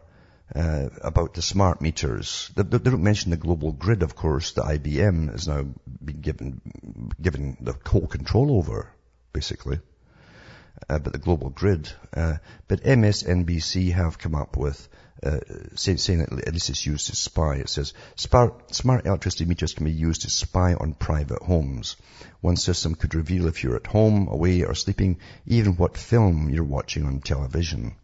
uh, 0.54 0.88
about 1.02 1.34
the 1.34 1.42
smart 1.42 1.80
meters. 1.80 2.50
They, 2.54 2.62
they, 2.62 2.78
don't 2.78 3.02
mention 3.02 3.30
the 3.30 3.36
global 3.36 3.72
grid, 3.72 4.02
of 4.02 4.14
course, 4.14 4.52
that 4.52 4.64
IBM 4.64 5.30
has 5.32 5.48
now 5.48 5.66
been 6.04 6.20
given 6.20 6.60
given 7.20 7.56
the 7.60 7.74
whole 7.86 8.06
control 8.06 8.56
over, 8.56 8.92
basically 9.32 9.80
uh, 10.88 10.98
but 10.98 11.12
the 11.12 11.18
global 11.18 11.50
grid. 11.50 11.90
Uh, 12.14 12.36
but 12.66 12.82
MSNBC 12.82 13.92
have 13.92 14.18
come 14.18 14.34
up 14.34 14.56
with 14.56 14.88
uh, 15.22 15.40
say, 15.74 15.96
saying 15.96 16.20
that 16.20 16.46
at 16.46 16.52
least 16.52 16.70
it's 16.70 16.86
used 16.86 17.08
to 17.08 17.16
spy. 17.16 17.56
It 17.56 17.68
says 17.68 17.92
smart, 18.14 18.74
smart 18.74 19.06
electricity 19.06 19.46
meters 19.46 19.74
can 19.74 19.84
be 19.84 19.92
used 19.92 20.22
to 20.22 20.30
spy 20.30 20.74
on 20.74 20.94
private 20.94 21.42
homes. 21.42 21.96
One 22.40 22.56
system 22.56 22.94
could 22.94 23.14
reveal 23.14 23.46
if 23.46 23.64
you're 23.64 23.76
at 23.76 23.86
home, 23.86 24.28
away, 24.28 24.62
or 24.62 24.74
sleeping, 24.74 25.18
even 25.46 25.76
what 25.76 25.96
film 25.96 26.50
you're 26.50 26.64
watching 26.64 27.04
on 27.04 27.20
television. 27.20 27.96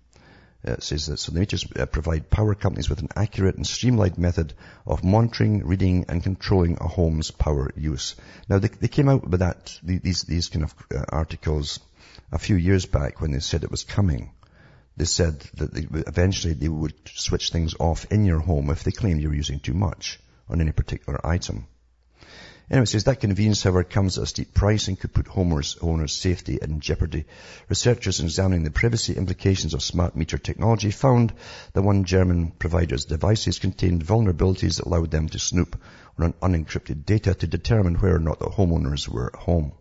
It 0.65 0.83
says 0.83 1.07
that 1.07 1.19
so 1.19 1.31
the 1.31 1.41
meters 1.41 1.67
uh, 1.79 1.85
provide 1.85 2.31
power 2.31 2.55
companies 2.55 2.89
with 2.89 3.01
an 3.01 3.11
accurate 3.15 3.57
and 3.57 3.67
streamlined 3.67 4.17
method 4.17 4.55
of 4.87 5.05
monitoring, 5.05 5.65
reading, 5.65 6.07
and 6.09 6.23
controlling 6.23 6.79
a 6.81 6.89
home's 6.89 7.31
power 7.31 7.71
use. 7.77 8.17
Now 8.49 8.59
they, 8.59 8.69
they 8.69 8.89
came 8.89 9.11
out 9.11 9.29
with 9.29 9.41
that 9.41 9.79
these 9.83 10.23
these 10.23 10.49
kind 10.49 10.65
of 10.65 10.75
uh, 10.93 11.05
articles 11.11 11.81
a 12.35 12.39
few 12.39 12.57
years 12.57 12.85
back 12.85 13.21
when 13.21 13.31
they 13.31 13.39
said 13.39 13.63
it 13.63 13.71
was 13.71 13.85
coming. 13.85 14.33
They 14.97 15.05
said 15.05 15.41
that 15.55 15.73
they, 15.73 15.87
eventually 16.07 16.55
they 16.55 16.69
would 16.69 16.95
switch 17.15 17.51
things 17.51 17.75
off 17.79 18.07
in 18.11 18.25
your 18.25 18.41
home 18.41 18.71
if 18.71 18.83
they 18.83 18.91
claimed 18.91 19.23
you 19.23 19.29
were 19.29 19.37
using 19.37 19.61
too 19.61 19.73
much 19.73 20.19
on 20.49 20.61
any 20.61 20.73
particular 20.73 21.25
item. 21.25 21.69
Anyway, 22.71 22.85
it 22.85 22.89
says 22.89 23.05
that 23.05 23.21
convenience, 23.21 23.63
however, 23.63 23.85
comes 23.85 24.19
at 24.19 24.25
a 24.25 24.27
steep 24.27 24.53
price 24.53 24.89
and 24.89 24.99
could 24.99 25.13
put 25.13 25.27
homeowners, 25.27 25.77
owners' 25.81 26.13
safety 26.13 26.59
in 26.61 26.81
jeopardy. 26.81 27.25
Researchers 27.69 28.21
examining 28.21 28.65
the 28.65 28.71
privacy 28.71 29.15
implications 29.15 29.75
of 29.75 29.83
smart 29.83 30.17
meter 30.17 30.39
technology 30.39 30.91
found 30.91 31.33
that 31.75 31.83
one 31.83 32.05
German 32.05 32.51
provider's 32.51 33.05
devices 33.05 33.61
contained 33.61 34.05
vulnerabilities 34.05 34.79
that 34.79 34.87
allowed 34.87 35.11
them 35.13 35.29
to 35.29 35.39
snoop 35.39 35.81
on 36.19 36.33
unencrypted 36.43 37.05
data 37.05 37.35
to 37.35 37.47
determine 37.47 37.95
whether 37.95 38.17
or 38.17 38.19
not 38.19 38.41
the 38.41 38.47
homeowners 38.47 39.09
were 39.09 39.27
at 39.27 39.41
home. 39.41 39.73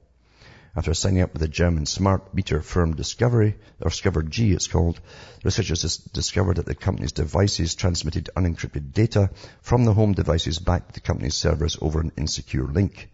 After 0.76 0.96
signing 0.96 1.22
up 1.22 1.34
with 1.34 1.42
the 1.42 1.48
German 1.48 1.86
smart 1.86 2.34
meter 2.34 2.60
firm 2.60 2.96
Discovery, 2.96 3.56
or 3.80 3.92
Discover 3.92 4.24
G 4.24 4.54
it's 4.54 4.66
called, 4.66 5.00
researchers 5.44 5.98
discovered 5.98 6.56
that 6.56 6.66
the 6.66 6.74
company's 6.74 7.12
devices 7.12 7.76
transmitted 7.76 8.32
unencrypted 8.36 8.92
data 8.92 9.30
from 9.62 9.86
the 9.86 9.94
home 9.94 10.14
devices 10.14 10.58
back 10.58 10.88
to 10.88 10.94
the 10.96 11.00
company's 11.00 11.36
servers 11.36 11.78
over 11.80 12.02
an 12.02 12.12
insecure 12.18 12.66
link. 12.66 13.08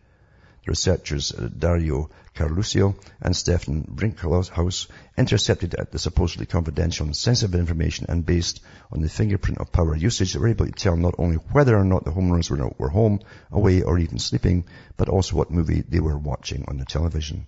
Researchers 0.65 1.31
uh, 1.33 1.49
Dario 1.57 2.09
Carluccio 2.35 2.95
and 3.21 3.35
Stefan 3.35 3.83
Brinkhaus 3.83 4.87
intercepted 5.17 5.75
the 5.91 5.99
supposedly 5.99 6.45
confidential 6.45 7.05
and 7.05 7.15
sensitive 7.15 7.59
information 7.59 8.05
and 8.07 8.25
based 8.25 8.61
on 8.91 9.01
the 9.01 9.09
fingerprint 9.09 9.59
of 9.59 9.71
power 9.71 9.95
usage, 9.95 10.35
were 10.35 10.47
able 10.47 10.65
to 10.65 10.71
tell 10.71 10.95
not 10.95 11.15
only 11.17 11.35
whether 11.51 11.77
or 11.77 11.83
not 11.83 12.05
the 12.05 12.11
homeowners 12.11 12.49
were 12.77 12.89
home, 12.89 13.19
away, 13.51 13.81
or 13.81 13.99
even 13.99 14.19
sleeping, 14.19 14.65
but 14.95 15.09
also 15.09 15.35
what 15.35 15.51
movie 15.51 15.81
they 15.81 15.99
were 15.99 16.17
watching 16.17 16.65
on 16.67 16.77
the 16.77 16.85
television. 16.85 17.45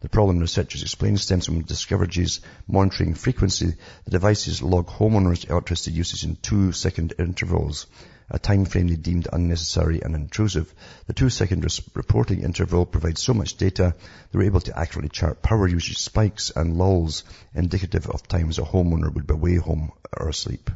The 0.00 0.08
problem 0.08 0.38
researchers 0.38 0.82
explain 0.82 1.16
stems 1.16 1.46
from 1.46 1.62
Discovery's 1.62 2.40
monitoring 2.68 3.14
frequency. 3.14 3.74
The 4.04 4.10
devices 4.10 4.62
log 4.62 4.88
homeowners' 4.88 5.48
electricity 5.48 5.92
usage 5.92 6.24
in 6.24 6.36
two 6.36 6.72
second 6.72 7.14
intervals 7.18 7.86
a 8.28 8.38
time 8.38 8.64
frame 8.64 8.88
they 8.88 8.96
deemed 8.96 9.28
unnecessary 9.32 10.02
and 10.02 10.14
intrusive. 10.14 10.72
The 11.06 11.12
two-second 11.12 11.64
reporting 11.94 12.42
interval 12.42 12.84
provides 12.84 13.22
so 13.22 13.32
much 13.32 13.56
data 13.56 13.94
they 14.30 14.38
were 14.38 14.44
able 14.44 14.60
to 14.62 14.76
accurately 14.76 15.10
chart 15.10 15.42
power 15.42 15.68
usage 15.68 15.98
spikes 15.98 16.50
and 16.50 16.76
lulls 16.76 17.22
indicative 17.54 18.08
of 18.08 18.26
times 18.26 18.58
a 18.58 18.62
homeowner 18.62 19.12
would 19.12 19.26
be 19.26 19.34
away 19.34 19.56
home 19.56 19.92
or 20.16 20.28
asleep. 20.28 20.70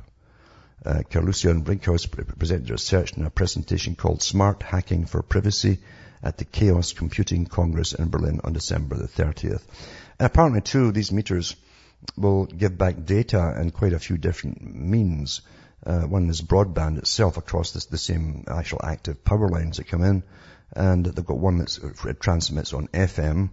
Uh, 0.84 1.02
Carluccio 1.10 1.50
and 1.50 1.64
Brinkhaus 1.64 2.06
presented 2.38 2.70
research 2.70 3.16
in 3.16 3.26
a 3.26 3.30
presentation 3.30 3.96
called 3.96 4.22
Smart 4.22 4.62
Hacking 4.62 5.06
for 5.06 5.20
Privacy 5.20 5.78
at 6.22 6.38
the 6.38 6.44
Chaos 6.44 6.92
Computing 6.92 7.46
Congress 7.46 7.92
in 7.92 8.08
Berlin 8.08 8.40
on 8.44 8.52
December 8.52 8.96
the 8.96 9.08
30th. 9.08 9.62
And 10.18 10.26
apparently 10.26 10.60
too, 10.60 10.92
these 10.92 11.12
meters 11.12 11.56
will 12.16 12.46
give 12.46 12.76
back 12.76 13.04
data 13.04 13.54
in 13.60 13.70
quite 13.70 13.92
a 13.92 13.98
few 13.98 14.18
different 14.18 14.74
means. 14.74 15.42
Uh, 15.84 16.02
one 16.02 16.28
is 16.28 16.42
broadband 16.42 16.98
itself 16.98 17.36
across 17.36 17.72
this, 17.72 17.86
the 17.86 17.98
same 17.98 18.44
actual 18.48 18.80
active 18.82 19.24
power 19.24 19.48
lines 19.48 19.78
that 19.78 19.88
come 19.88 20.02
in. 20.02 20.22
And 20.72 21.04
they've 21.04 21.24
got 21.24 21.38
one 21.38 21.58
that 21.58 22.16
transmits 22.20 22.72
on 22.72 22.88
FM 22.88 23.50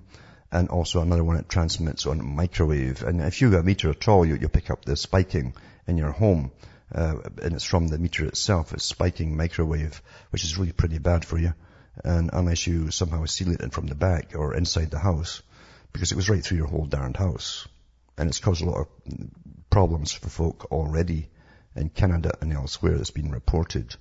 and 0.52 0.70
also 0.70 1.02
another 1.02 1.24
one 1.24 1.38
that 1.38 1.50
transmits 1.50 2.06
on 2.06 2.36
microwave. 2.36 3.04
And 3.04 3.22
if 3.22 3.42
you 3.42 3.52
have 3.52 3.62
a 3.62 3.64
meter 3.64 3.90
at 3.90 4.08
all, 4.08 4.26
you, 4.26 4.36
you 4.36 4.50
pick 4.50 4.70
up 4.70 4.86
the 4.86 4.96
spiking 4.96 5.54
in 5.88 5.98
your 5.98 6.12
home. 6.12 6.52
Uh, 6.94 7.16
and 7.42 7.54
it's 7.54 7.66
from 7.66 7.88
the 7.88 7.98
meter 7.98 8.26
itself. 8.26 8.72
It's 8.74 8.86
spiking 8.86 9.36
microwave, 9.36 10.02
which 10.30 10.44
is 10.44 10.58
really 10.58 10.72
pretty 10.72 11.00
bad 11.00 11.26
for 11.26 11.38
you. 11.38 11.54
And 12.04 12.30
unless 12.34 12.68
you 12.68 12.92
somehow 12.92 13.26
seal 13.26 13.52
it 13.52 13.62
in 13.62 13.70
from 13.70 13.88
the 13.88 13.96
back 13.96 14.36
or 14.36 14.54
inside 14.54 14.92
the 14.92 15.00
house, 15.00 15.42
because 15.94 16.12
it 16.12 16.16
was 16.16 16.30
right 16.30 16.44
through 16.44 16.58
your 16.58 16.68
whole 16.68 16.86
darned 16.86 17.18
house. 17.18 17.68
And 18.18 18.30
it's 18.30 18.40
caused 18.40 18.62
a 18.62 18.70
lot 18.70 18.82
of 18.82 18.88
problems 19.70 20.12
for 20.12 20.30
folk 20.30 20.72
already 20.72 21.30
in 21.76 21.90
Canada 21.90 22.32
and 22.42 22.52
elsewhere 22.52 22.98
that's 22.98 23.12
been 23.12 23.32
reported. 23.32 23.96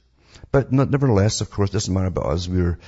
But 0.51 0.73
nevertheless, 0.73 1.41
of 1.41 1.51
course, 1.51 1.71
it 1.71 1.75
doesn't 1.75 1.93
matter 1.93 2.07
about 2.07 2.27
us. 2.27 2.49
We're, 2.49 2.79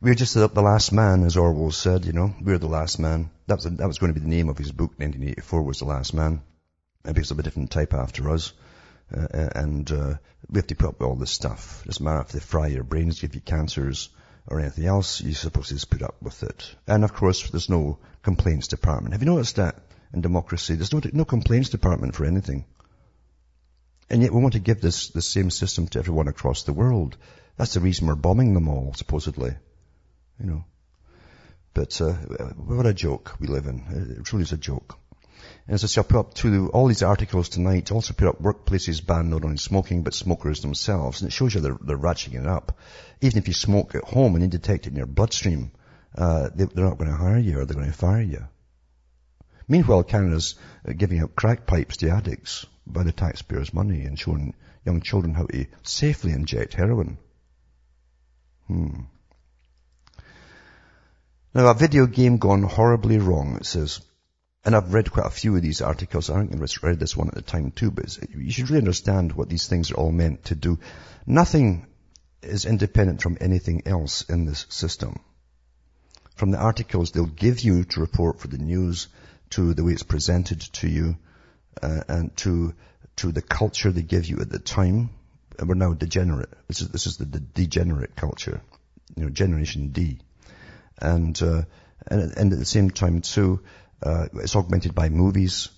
we're 0.00 0.14
just 0.14 0.34
the, 0.34 0.48
last 0.48 0.92
man, 0.92 1.24
as 1.24 1.36
Orwell 1.36 1.70
said, 1.70 2.04
you 2.04 2.12
know. 2.12 2.34
We're 2.40 2.58
the 2.58 2.68
last 2.68 2.98
man. 2.98 3.30
That 3.46 3.56
was, 3.56 3.64
that 3.64 3.86
was 3.86 3.98
going 3.98 4.12
to 4.12 4.18
be 4.18 4.24
the 4.24 4.34
name 4.34 4.48
of 4.48 4.58
his 4.58 4.72
book, 4.72 4.92
1984 4.96 5.62
was 5.62 5.78
The 5.78 5.84
Last 5.84 6.14
Man. 6.14 6.42
Maybe 7.04 7.20
it's 7.20 7.30
a 7.30 7.34
bit 7.34 7.44
different 7.44 7.70
type 7.70 7.94
after 7.94 8.30
us. 8.30 8.52
Uh, 9.12 9.48
and 9.54 9.90
uh, 9.90 10.14
we 10.48 10.58
have 10.58 10.66
to 10.68 10.76
put 10.76 10.88
up 10.88 11.00
with 11.00 11.08
all 11.08 11.16
this 11.16 11.30
stuff. 11.30 11.82
It 11.82 11.88
doesn't 11.88 12.04
matter 12.04 12.20
if 12.20 12.32
they 12.32 12.40
fry 12.40 12.68
your 12.68 12.84
brains, 12.84 13.20
give 13.20 13.34
you 13.34 13.40
cancers, 13.40 14.08
or 14.46 14.60
anything 14.60 14.86
else. 14.86 15.20
You're 15.20 15.34
supposed 15.34 15.68
to 15.68 15.74
just 15.74 15.90
put 15.90 16.02
up 16.02 16.16
with 16.22 16.42
it. 16.42 16.74
And 16.86 17.04
of 17.04 17.12
course, 17.12 17.50
there's 17.50 17.70
no 17.70 17.98
complaints 18.22 18.68
department. 18.68 19.14
Have 19.14 19.22
you 19.22 19.30
noticed 19.30 19.56
that 19.56 19.76
in 20.12 20.20
democracy? 20.20 20.74
There's 20.74 20.92
no, 20.92 21.00
no 21.12 21.24
complaints 21.24 21.70
department 21.70 22.14
for 22.14 22.24
anything. 22.24 22.64
And 24.08 24.22
yet 24.22 24.32
we 24.32 24.40
want 24.40 24.54
to 24.54 24.60
give 24.60 24.80
this, 24.80 25.08
the 25.08 25.22
same 25.22 25.50
system 25.50 25.86
to 25.88 25.98
everyone 25.98 26.28
across 26.28 26.64
the 26.64 26.72
world. 26.72 27.16
That's 27.56 27.74
the 27.74 27.80
reason 27.80 28.06
we're 28.06 28.16
bombing 28.16 28.54
them 28.54 28.68
all, 28.68 28.92
supposedly. 28.94 29.54
You 30.40 30.46
know. 30.46 30.64
But, 31.74 32.00
uh, 32.00 32.12
what 32.12 32.86
a 32.86 32.94
joke 32.94 33.36
we 33.38 33.46
live 33.46 33.66
in. 33.66 34.16
It 34.18 34.24
truly 34.24 34.42
is 34.42 34.52
a 34.52 34.56
joke. 34.56 34.98
And 35.66 35.74
as 35.74 35.96
I 35.96 36.02
put 36.02 36.18
up 36.18 36.34
to 36.34 36.68
all 36.70 36.88
these 36.88 37.02
articles 37.02 37.48
tonight, 37.48 37.92
also 37.92 38.14
put 38.14 38.28
up 38.28 38.42
workplaces 38.42 39.04
ban 39.04 39.30
not 39.30 39.44
only 39.44 39.56
smoking, 39.56 40.02
but 40.02 40.14
smokers 40.14 40.60
themselves. 40.60 41.20
And 41.20 41.28
it 41.28 41.32
shows 41.32 41.54
you 41.54 41.60
they're, 41.60 41.78
they're 41.80 41.98
ratcheting 41.98 42.40
it 42.40 42.46
up. 42.46 42.78
Even 43.20 43.38
if 43.38 43.48
you 43.48 43.54
smoke 43.54 43.94
at 43.94 44.04
home 44.04 44.34
and 44.34 44.42
you 44.42 44.48
detect 44.48 44.86
it 44.86 44.90
in 44.90 44.96
your 44.96 45.06
bloodstream, 45.06 45.72
uh, 46.16 46.50
they, 46.54 46.64
are 46.64 46.88
not 46.88 46.98
going 46.98 47.10
to 47.10 47.16
hire 47.16 47.38
you 47.38 47.58
or 47.58 47.64
they're 47.64 47.76
going 47.76 47.90
to 47.90 47.96
fire 47.96 48.22
you. 48.22 48.46
Meanwhile, 49.68 50.02
Canada's 50.04 50.56
uh, 50.86 50.92
giving 50.92 51.20
out 51.20 51.36
crack 51.36 51.66
pipes 51.66 51.98
to 51.98 52.10
addicts 52.10 52.66
by 52.86 53.04
the 53.04 53.12
taxpayers' 53.12 53.72
money 53.72 54.04
and 54.04 54.18
showing 54.18 54.54
young 54.84 55.00
children 55.00 55.34
how 55.34 55.46
to 55.46 55.66
safely 55.82 56.32
inject 56.32 56.74
heroin. 56.74 57.18
Hmm. 58.66 59.02
Now, 61.52 61.68
a 61.70 61.74
video 61.74 62.06
game 62.06 62.38
gone 62.38 62.62
horribly 62.62 63.18
wrong, 63.18 63.56
it 63.56 63.66
says. 63.66 64.00
And 64.64 64.76
I've 64.76 64.92
read 64.92 65.10
quite 65.10 65.26
a 65.26 65.30
few 65.30 65.56
of 65.56 65.62
these 65.62 65.80
articles. 65.80 66.28
I 66.28 66.44
think 66.44 66.60
I 66.60 66.86
read 66.86 67.00
this 67.00 67.16
one 67.16 67.28
at 67.28 67.34
the 67.34 67.42
time 67.42 67.70
too, 67.70 67.90
but 67.90 68.18
you 68.34 68.50
should 68.50 68.68
really 68.68 68.82
understand 68.82 69.32
what 69.32 69.48
these 69.48 69.66
things 69.66 69.90
are 69.90 69.94
all 69.94 70.12
meant 70.12 70.44
to 70.46 70.54
do. 70.54 70.78
Nothing 71.26 71.86
is 72.42 72.66
independent 72.66 73.22
from 73.22 73.38
anything 73.40 73.82
else 73.86 74.22
in 74.22 74.44
this 74.44 74.66
system. 74.68 75.20
From 76.34 76.50
the 76.50 76.58
articles 76.58 77.10
they'll 77.10 77.26
give 77.26 77.60
you 77.60 77.84
to 77.84 78.00
report 78.00 78.40
for 78.40 78.48
the 78.48 78.58
news, 78.58 79.08
to 79.50 79.74
the 79.74 79.84
way 79.84 79.92
it's 79.92 80.02
presented 80.02 80.60
to 80.60 80.88
you, 80.88 81.16
uh, 81.82 82.02
and 82.08 82.36
to 82.38 82.74
to 83.16 83.32
the 83.32 83.42
culture 83.42 83.90
they 83.90 84.02
give 84.02 84.26
you 84.26 84.40
at 84.40 84.50
the 84.50 84.58
time. 84.58 85.10
And 85.58 85.68
we're 85.68 85.74
now 85.74 85.92
degenerate. 85.92 86.50
This 86.68 86.80
is 86.80 86.88
this 86.88 87.06
is 87.06 87.16
the, 87.16 87.24
the 87.24 87.40
degenerate 87.40 88.16
culture, 88.16 88.62
you 89.16 89.24
know, 89.24 89.30
Generation 89.30 89.88
D, 89.88 90.18
and 90.98 91.40
uh, 91.42 91.62
and, 92.06 92.32
and 92.36 92.52
at 92.52 92.58
the 92.58 92.64
same 92.64 92.90
time 92.90 93.20
too, 93.20 93.60
uh, 94.02 94.26
it's 94.34 94.56
augmented 94.56 94.94
by 94.94 95.08
movies, 95.08 95.68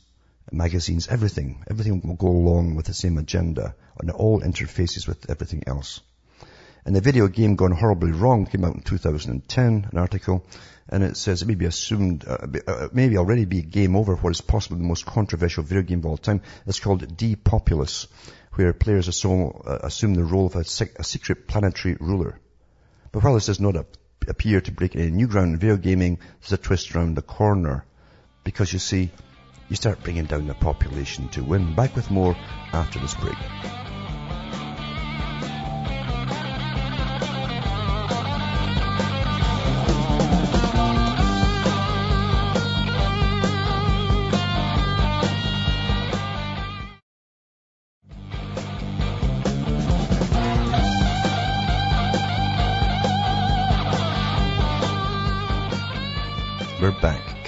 magazines, 0.51 1.09
everything. 1.09 1.65
Everything 1.71 2.01
will 2.05 2.17
go 2.17 2.29
along 2.29 2.75
with 2.75 2.87
the 2.87 2.95
same 2.95 3.19
agenda, 3.19 3.75
and 3.99 4.11
it 4.11 4.15
all 4.15 4.41
interfaces 4.41 5.07
with 5.07 5.31
everything 5.31 5.65
else. 5.67 6.01
And 6.85 6.97
the 6.97 7.01
video 7.01 7.29
game 7.29 7.55
Gone 7.55 7.71
Horribly 7.73 8.11
Wrong 8.11 8.45
came 8.47 8.65
out 8.65 8.75
in 8.75 8.83
2010, 8.83 9.89
an 9.93 9.99
article, 9.99 10.45
and 10.89 11.05
it 11.05 11.17
says 11.17 11.41
it 11.41 11.47
may 11.47 11.55
be 11.55 11.67
assumed, 11.67 12.25
uh, 12.27 12.39
uh, 12.67 12.89
maybe 12.93 13.17
already 13.17 13.45
be 13.45 13.63
game 13.63 13.95
over 13.95 14.17
what 14.17 14.31
is 14.31 14.41
possibly 14.41 14.79
the 14.79 14.85
most 14.85 15.07
controversial 15.07 15.63
video 15.63 15.83
game 15.83 16.01
of 16.01 16.07
all 16.07 16.17
time. 16.17 16.43
It's 16.67 16.81
called 16.81 17.17
Depopulous, 17.17 18.09
where 18.55 18.73
players 18.73 19.07
assume, 19.07 19.63
uh, 19.65 19.79
assume 19.83 20.15
the 20.15 20.25
role 20.25 20.47
of 20.47 20.57
a, 20.57 20.65
a, 20.99 21.05
secret 21.05 21.47
planetary 21.47 21.97
ruler. 22.01 22.39
But 23.13 23.23
while 23.23 23.35
this 23.35 23.47
does 23.47 23.61
not 23.61 23.77
appear 24.27 24.61
to 24.61 24.73
break 24.73 24.97
any 24.97 25.11
new 25.11 25.29
ground 25.29 25.53
in 25.55 25.59
video 25.61 25.77
gaming, 25.77 26.19
there's 26.41 26.53
a 26.53 26.57
twist 26.57 26.95
around 26.95 27.15
the 27.15 27.23
corner. 27.23 27.85
Because 28.45 28.73
you 28.73 28.79
see, 28.79 29.11
you 29.69 29.77
start 29.77 30.03
bringing 30.03 30.25
down 30.25 30.47
the 30.47 30.55
population 30.55 31.29
to 31.31 31.43
win. 31.43 31.75
Back 31.75 31.95
with 31.97 32.11
more 32.11 32.37
after 32.73 32.99
this 32.99 33.15
break. 33.15 33.37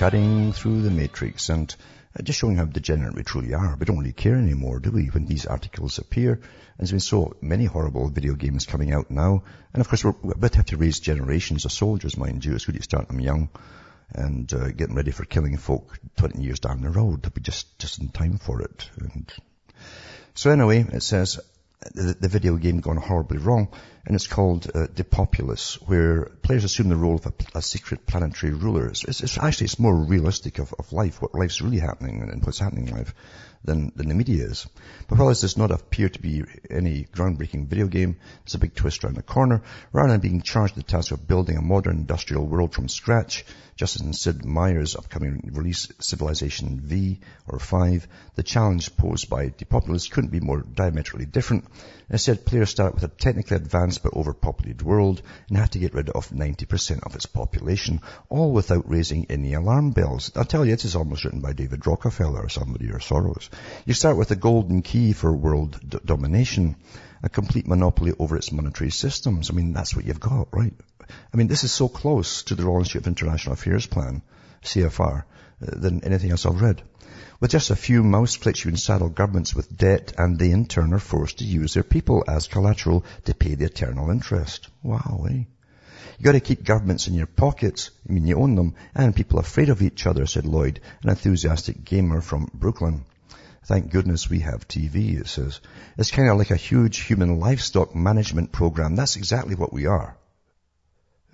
Cutting 0.04 0.52
through 0.52 0.82
the 0.82 0.90
matrix 0.90 1.48
and 1.48 1.74
uh, 2.14 2.22
just 2.22 2.38
showing 2.38 2.56
how 2.56 2.66
degenerate 2.66 3.14
we 3.14 3.22
truly 3.22 3.54
are. 3.54 3.74
We 3.74 3.86
don't 3.86 4.00
really 4.00 4.12
care 4.12 4.36
anymore, 4.36 4.78
do 4.78 4.90
we, 4.90 5.06
when 5.06 5.24
these 5.24 5.46
articles 5.46 5.96
appear? 5.96 6.34
And 6.34 6.42
there's 6.76 6.90
been 6.90 7.00
so 7.00 7.34
many 7.40 7.64
horrible 7.64 8.10
video 8.10 8.34
games 8.34 8.66
coming 8.66 8.92
out 8.92 9.10
now. 9.10 9.44
And 9.72 9.80
of 9.80 9.88
course, 9.88 10.04
we're, 10.04 10.12
we 10.22 10.32
about 10.32 10.52
to 10.52 10.56
have 10.58 10.66
to 10.66 10.76
raise 10.76 11.00
generations 11.00 11.64
of 11.64 11.72
soldiers, 11.72 12.18
mind 12.18 12.44
you. 12.44 12.54
It's 12.54 12.66
good 12.66 12.74
to 12.74 12.82
start 12.82 13.08
them 13.08 13.18
young 13.18 13.48
and 14.14 14.52
uh, 14.52 14.72
getting 14.72 14.94
ready 14.94 15.10
for 15.10 15.24
killing 15.24 15.56
folk 15.56 15.98
20 16.18 16.42
years 16.42 16.60
down 16.60 16.82
the 16.82 16.90
road. 16.90 17.22
They'll 17.22 17.30
be 17.30 17.40
just, 17.40 17.78
just 17.78 17.98
in 17.98 18.10
time 18.10 18.36
for 18.36 18.60
it. 18.60 18.90
And 18.98 19.32
so 20.34 20.50
anyway, 20.50 20.80
it 20.80 21.02
says, 21.02 21.40
the, 21.94 22.16
the 22.18 22.28
video 22.28 22.56
game 22.56 22.80
gone 22.80 22.96
horribly 22.96 23.38
wrong 23.38 23.68
and 24.06 24.14
it's 24.14 24.26
called 24.26 24.70
uh, 24.74 24.86
Depopulous, 24.94 25.80
where 25.82 26.26
players 26.42 26.64
assume 26.64 26.88
the 26.88 26.96
role 26.96 27.16
of 27.16 27.26
a, 27.26 27.58
a 27.58 27.62
secret 27.62 28.06
planetary 28.06 28.52
ruler. 28.52 28.88
It's, 28.88 29.04
it's, 29.04 29.38
actually 29.38 29.66
it's 29.66 29.78
more 29.78 29.94
realistic 29.94 30.58
of, 30.58 30.74
of 30.78 30.92
life, 30.92 31.22
what 31.22 31.34
life's 31.34 31.62
really 31.62 31.78
happening 31.78 32.22
and 32.22 32.44
what's 32.44 32.58
happening 32.58 32.88
in 32.88 32.94
life 32.94 33.14
than, 33.64 33.92
than 33.96 34.08
the 34.08 34.14
media 34.14 34.44
is. 34.44 34.66
But 35.08 35.18
while 35.18 35.28
this 35.28 35.40
does 35.40 35.56
not 35.56 35.70
appear 35.70 36.08
to 36.08 36.20
be 36.20 36.44
any 36.70 37.04
groundbreaking 37.04 37.68
video 37.68 37.86
game, 37.86 38.16
it's 38.44 38.54
a 38.54 38.58
big 38.58 38.74
twist 38.74 39.04
around 39.04 39.16
the 39.16 39.22
corner. 39.22 39.62
Rather 39.92 40.12
than 40.12 40.20
being 40.20 40.42
charged 40.42 40.74
the 40.74 40.82
task 40.82 41.12
of 41.12 41.26
building 41.26 41.56
a 41.56 41.62
modern 41.62 41.96
industrial 41.96 42.46
world 42.46 42.74
from 42.74 42.88
scratch, 42.88 43.44
just 43.76 43.96
as 43.96 44.02
in 44.02 44.12
Sid 44.12 44.44
Meier's 44.44 44.96
upcoming 44.96 45.50
release, 45.52 45.90
Civilization 46.00 46.80
V 46.80 47.20
or 47.48 47.58
5, 47.58 48.06
the 48.36 48.42
challenge 48.42 48.96
posed 48.96 49.28
by 49.28 49.52
Depopulous 49.56 50.08
couldn't 50.08 50.30
be 50.30 50.40
more 50.40 50.60
diametrically 50.60 51.26
different. 51.26 51.64
Instead, 52.14 52.46
players 52.46 52.70
start 52.70 52.94
with 52.94 53.02
a 53.02 53.08
technically 53.08 53.56
advanced 53.56 54.00
but 54.04 54.14
overpopulated 54.14 54.82
world 54.82 55.20
and 55.48 55.58
have 55.58 55.70
to 55.70 55.80
get 55.80 55.94
rid 55.94 56.08
of 56.10 56.28
90% 56.28 57.02
of 57.02 57.16
its 57.16 57.26
population, 57.26 58.00
all 58.28 58.52
without 58.52 58.88
raising 58.88 59.26
any 59.28 59.52
alarm 59.52 59.90
bells. 59.90 60.30
I'll 60.36 60.44
tell 60.44 60.64
you, 60.64 60.74
it 60.74 60.84
is 60.84 60.94
almost 60.94 61.24
written 61.24 61.40
by 61.40 61.54
David 61.54 61.84
Rockefeller 61.84 62.44
or 62.44 62.48
somebody 62.48 62.88
or 62.88 63.00
Soros. 63.00 63.48
You 63.84 63.94
start 63.94 64.16
with 64.16 64.30
a 64.30 64.36
golden 64.36 64.82
key 64.82 65.12
for 65.12 65.32
world 65.32 65.80
d- 65.84 65.98
domination, 66.04 66.76
a 67.24 67.28
complete 67.28 67.66
monopoly 67.66 68.12
over 68.16 68.36
its 68.36 68.52
monetary 68.52 68.92
systems. 68.92 69.50
I 69.50 69.54
mean, 69.54 69.72
that's 69.72 69.96
what 69.96 70.04
you've 70.04 70.20
got, 70.20 70.46
right? 70.52 70.74
I 71.32 71.36
mean, 71.36 71.48
this 71.48 71.64
is 71.64 71.72
so 71.72 71.88
close 71.88 72.44
to 72.44 72.54
the 72.54 72.64
Royal 72.64 72.78
Institute 72.78 73.02
of 73.02 73.08
International 73.08 73.54
Affairs 73.54 73.86
plan, 73.86 74.22
CFR, 74.62 75.24
than 75.60 76.04
anything 76.04 76.30
else 76.30 76.46
I've 76.46 76.60
read. 76.60 76.82
With 77.40 77.50
just 77.50 77.70
a 77.70 77.76
few 77.76 78.02
mouse 78.02 78.36
clicks, 78.36 78.64
you 78.64 78.74
saddle 78.76 79.08
governments 79.08 79.54
with 79.54 79.76
debt 79.76 80.12
and 80.16 80.38
they 80.38 80.50
in 80.50 80.66
turn 80.66 80.92
are 80.94 80.98
forced 80.98 81.38
to 81.38 81.44
use 81.44 81.74
their 81.74 81.82
people 81.82 82.24
as 82.26 82.48
collateral 82.48 83.04
to 83.24 83.34
pay 83.34 83.54
the 83.54 83.66
eternal 83.66 84.10
interest. 84.10 84.68
Wow, 84.82 85.26
eh? 85.28 85.44
You 86.18 86.24
gotta 86.24 86.40
keep 86.40 86.64
governments 86.64 87.08
in 87.08 87.14
your 87.14 87.26
pockets. 87.26 87.90
I 88.08 88.12
mean, 88.12 88.26
you 88.26 88.36
own 88.36 88.54
them 88.54 88.74
and 88.94 89.16
people 89.16 89.38
afraid 89.38 89.68
of 89.68 89.82
each 89.82 90.06
other, 90.06 90.26
said 90.26 90.46
Lloyd, 90.46 90.80
an 91.02 91.10
enthusiastic 91.10 91.84
gamer 91.84 92.20
from 92.20 92.50
Brooklyn. 92.54 93.04
Thank 93.64 93.90
goodness 93.90 94.30
we 94.30 94.40
have 94.40 94.68
TV, 94.68 95.20
it 95.20 95.26
says. 95.26 95.60
It's 95.98 96.10
kind 96.10 96.28
of 96.28 96.38
like 96.38 96.50
a 96.50 96.56
huge 96.56 97.00
human 97.00 97.40
livestock 97.40 97.94
management 97.94 98.52
program. 98.52 98.94
That's 98.94 99.16
exactly 99.16 99.54
what 99.54 99.72
we 99.72 99.86
are. 99.86 100.16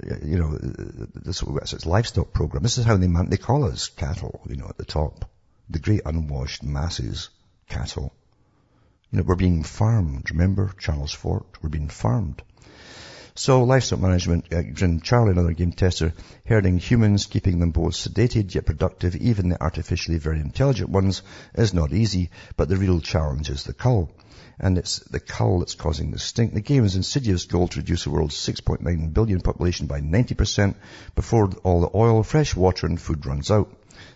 You 0.03 0.39
know, 0.39 0.57
this 0.59 1.43
is 1.43 1.87
livestock 1.87 2.33
program. 2.33 2.63
This 2.63 2.79
is 2.79 2.85
how 2.85 2.97
they, 2.97 3.07
man, 3.07 3.29
they 3.29 3.37
call 3.37 3.65
us 3.65 3.89
cattle, 3.89 4.41
you 4.49 4.57
know, 4.57 4.69
at 4.69 4.79
the 4.79 4.85
top. 4.85 5.31
The 5.69 5.79
great 5.79 6.03
unwashed 6.05 6.63
masses, 6.63 7.31
cattle. 7.69 8.13
You 9.11 9.19
know, 9.19 9.25
we're 9.25 9.37
being 9.37 9.63
farmed. 9.63 10.31
Remember 10.31 10.73
Charles 10.79 11.13
Fort? 11.13 11.47
We're 11.63 11.69
being 11.69 11.89
farmed. 11.89 12.43
So 13.37 13.63
livestock 13.63 14.01
management, 14.01 14.53
uh, 14.53 14.63
Charlie, 15.03 15.31
another 15.31 15.53
game 15.53 15.71
tester, 15.73 16.13
herding 16.47 16.79
humans, 16.79 17.27
keeping 17.27 17.61
them 17.61 17.71
both 17.71 17.93
sedated 17.93 18.53
yet 18.55 18.67
productive, 18.67 19.15
even 19.15 19.49
the 19.49 19.63
artificially 19.63 20.19
very 20.19 20.41
intelligent 20.41 20.91
ones, 20.91 21.23
is 21.55 21.73
not 21.73 21.93
easy, 21.93 22.31
but 22.57 22.69
the 22.69 22.77
real 22.77 23.01
challenge 23.01 23.49
is 23.49 23.63
the 23.65 23.73
cull. 23.73 24.11
And 24.59 24.77
it's 24.77 24.99
the 24.99 25.21
cull 25.21 25.61
that's 25.61 25.75
causing 25.75 26.11
the 26.11 26.19
stink. 26.19 26.55
The 26.55 26.61
game 26.61 26.85
is 26.85 26.97
insidious 26.97 27.45
goal 27.45 27.69
to 27.69 27.81
reduce 27.81 28.05
the 28.05 28.11
world's 28.11 28.35
6.9 28.37 29.15
billion 29.15 29.41
population 29.41 29.87
by 29.87 30.01
90% 30.01 30.75
before 31.15 31.51
all 31.63 31.81
the 31.81 31.97
oil, 31.97 32.23
fresh 32.23 32.57
water 32.57 32.87
and 32.87 33.01
food 33.01 33.25
runs 33.27 33.51
out. 33.51 33.73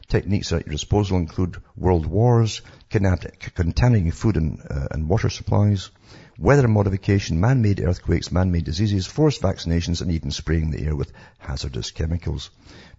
Techniques 0.08 0.52
at 0.52 0.66
your 0.66 0.72
disposal 0.72 1.18
include 1.18 1.62
world 1.76 2.06
wars, 2.06 2.62
contaminating 2.90 4.10
food 4.10 4.36
and, 4.36 4.60
uh, 4.68 4.88
and 4.90 5.08
water 5.08 5.30
supplies, 5.30 5.90
weather 6.38 6.66
modification, 6.66 7.40
man-made 7.40 7.80
earthquakes, 7.80 8.32
man-made 8.32 8.64
diseases, 8.64 9.06
forced 9.06 9.40
vaccinations, 9.40 10.02
and 10.02 10.10
even 10.10 10.30
spraying 10.30 10.70
the 10.70 10.84
air 10.84 10.96
with 10.96 11.12
hazardous 11.38 11.90
chemicals. 11.92 12.50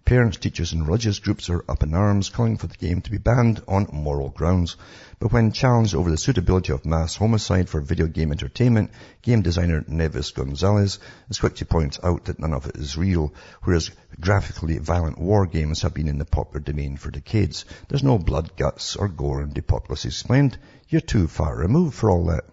Parents, 0.06 0.36
teachers, 0.36 0.72
and 0.72 0.86
religious 0.86 1.18
groups 1.18 1.50
are 1.50 1.64
up 1.68 1.82
in 1.82 1.92
arms, 1.92 2.28
calling 2.28 2.56
for 2.56 2.68
the 2.68 2.76
game 2.76 3.00
to 3.00 3.10
be 3.10 3.18
banned 3.18 3.60
on 3.66 3.88
moral 3.92 4.30
grounds. 4.30 4.76
But 5.18 5.32
when 5.32 5.50
challenged 5.50 5.96
over 5.96 6.10
the 6.10 6.16
suitability 6.16 6.72
of 6.72 6.86
mass 6.86 7.16
homicide 7.16 7.68
for 7.68 7.80
video 7.80 8.06
game 8.06 8.30
entertainment, 8.30 8.92
game 9.22 9.42
designer 9.42 9.84
Nevis 9.88 10.30
Gonzalez 10.30 11.00
is 11.28 11.40
quick 11.40 11.56
to 11.56 11.66
point 11.66 11.98
out 12.04 12.26
that 12.26 12.38
none 12.38 12.52
of 12.52 12.66
it 12.66 12.76
is 12.76 12.96
real, 12.96 13.34
whereas 13.64 13.90
graphically 14.20 14.78
violent 14.78 15.18
war 15.18 15.44
games 15.44 15.82
have 15.82 15.92
been 15.92 16.08
in 16.08 16.18
the 16.18 16.24
popular 16.24 16.60
domain 16.60 16.96
for 16.96 17.10
decades. 17.10 17.64
There's 17.88 18.04
no 18.04 18.16
blood, 18.16 18.56
guts, 18.56 18.94
or 18.94 19.08
gore, 19.08 19.42
and 19.42 19.52
Depopulous 19.52 20.04
explained. 20.04 20.56
You're 20.88 21.00
too 21.00 21.26
far 21.26 21.56
removed 21.56 21.94
for 21.94 22.10
all 22.10 22.26
that. 22.26 22.44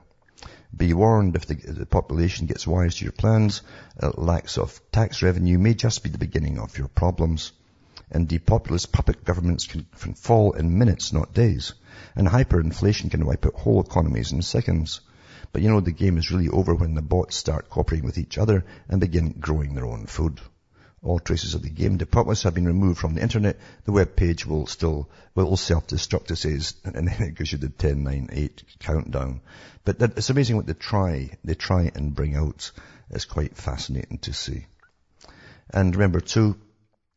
Be 0.76 0.94
warned 0.94 1.36
if 1.36 1.46
the, 1.46 1.56
the 1.56 1.86
population 1.86 2.48
gets 2.48 2.66
wise 2.66 2.96
to 2.96 3.06
your 3.06 3.12
plans, 3.12 3.62
uh, 4.02 4.12
lacks 4.16 4.58
of 4.58 4.82
tax 4.92 5.22
revenue 5.22 5.60
may 5.60 5.76
just 5.76 6.04
be 6.04 6.10
the 6.10 6.18
beginning 6.18 6.58
of 6.58 6.78
your 6.78 6.88
problems. 6.88 7.52
And 8.10 8.28
depopulous 8.28 8.86
puppet 8.86 9.24
governments 9.24 9.68
can, 9.68 9.86
can 10.00 10.14
fall 10.14 10.54
in 10.54 10.78
minutes, 10.78 11.14
not 11.14 11.34
days. 11.34 11.74
And 12.16 12.28
hyperinflation 12.28 13.12
can 13.12 13.26
wipe 13.26 13.46
out 13.46 13.54
whole 13.54 13.82
economies 13.82 14.32
in 14.32 14.42
seconds. 14.42 15.02
But 15.52 15.62
you 15.62 15.70
know, 15.70 15.80
the 15.80 15.92
game 15.92 16.18
is 16.18 16.32
really 16.32 16.50
over 16.50 16.74
when 16.74 16.96
the 16.96 17.02
bots 17.02 17.36
start 17.36 17.70
cooperating 17.70 18.06
with 18.06 18.18
each 18.18 18.40
other 18.40 18.66
and 18.90 19.00
begin 19.00 19.36
growing 19.40 19.76
their 19.76 19.86
own 19.86 20.08
food. 20.08 20.42
All 21.04 21.20
traces 21.20 21.54
of 21.54 21.62
the 21.62 21.70
game 21.70 21.98
Depopulous 21.98 22.44
have 22.44 22.54
been 22.54 22.66
removed 22.66 22.98
from 22.98 23.14
the 23.14 23.22
internet. 23.22 23.58
The 23.84 23.92
web 23.92 24.16
page 24.16 24.46
will 24.46 24.68
still, 24.68 25.10
will 25.36 25.58
self-destruct, 25.58 26.32
it 26.32 26.38
says, 26.38 26.76
and 26.86 27.08
then 27.08 27.22
it 27.22 27.36
gives 27.36 27.52
you 27.52 27.58
the 27.58 27.68
10, 27.70 28.04
9, 28.04 28.30
8 28.32 28.64
countdown. 28.80 29.42
But 29.84 30.00
that, 30.00 30.18
it's 30.18 30.30
amazing 30.30 30.56
what 30.56 30.66
they 30.66 30.74
try, 30.74 31.32
they 31.44 31.56
try 31.56 31.92
and 31.94 32.16
bring 32.16 32.36
out. 32.38 32.72
It's 33.10 33.26
quite 33.26 33.58
fascinating 33.58 34.20
to 34.20 34.34
see. 34.34 34.66
And 35.70 35.94
remember 35.94 36.22
too, 36.22 36.56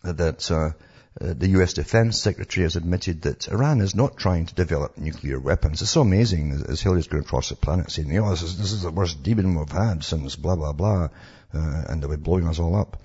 that, 0.03 0.51
uh, 0.51 0.71
uh, 1.19 1.33
the 1.35 1.49
U.S. 1.51 1.73
Defense 1.73 2.21
Secretary 2.21 2.65
has 2.65 2.77
admitted 2.77 3.23
that 3.23 3.49
Iran 3.49 3.81
is 3.81 3.95
not 3.95 4.17
trying 4.17 4.47
to 4.47 4.55
develop 4.55 4.99
nuclear 4.99 5.39
weapons. 5.39 5.81
It's 5.81 5.93
so 5.93 6.03
amazing 6.03 6.65
as, 6.69 6.81
Hillary's 6.81 7.07
going 7.07 7.23
across 7.23 7.49
the 7.49 7.57
planet 7.57 7.91
saying, 7.91 8.11
you 8.11 8.21
know, 8.21 8.31
this 8.31 8.43
is, 8.43 8.59
this 8.59 8.73
is 8.73 8.83
the 8.83 8.91
worst 8.91 9.23
demon 9.23 9.55
we've 9.55 9.71
had 9.71 10.05
since 10.05 10.37
blah, 10.37 10.57
blah, 10.57 10.73
blah, 10.73 11.09
uh, 11.55 11.85
and 11.89 12.03
they'll 12.03 12.11
be 12.11 12.17
blowing 12.17 12.49
us 12.49 12.59
all 12.59 12.75
up. 12.75 13.01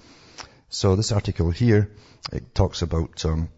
So 0.73 0.95
this 0.95 1.11
article 1.11 1.51
here, 1.51 1.91
it 2.31 2.55
talks 2.55 2.81
about, 2.81 3.25
um, 3.25 3.49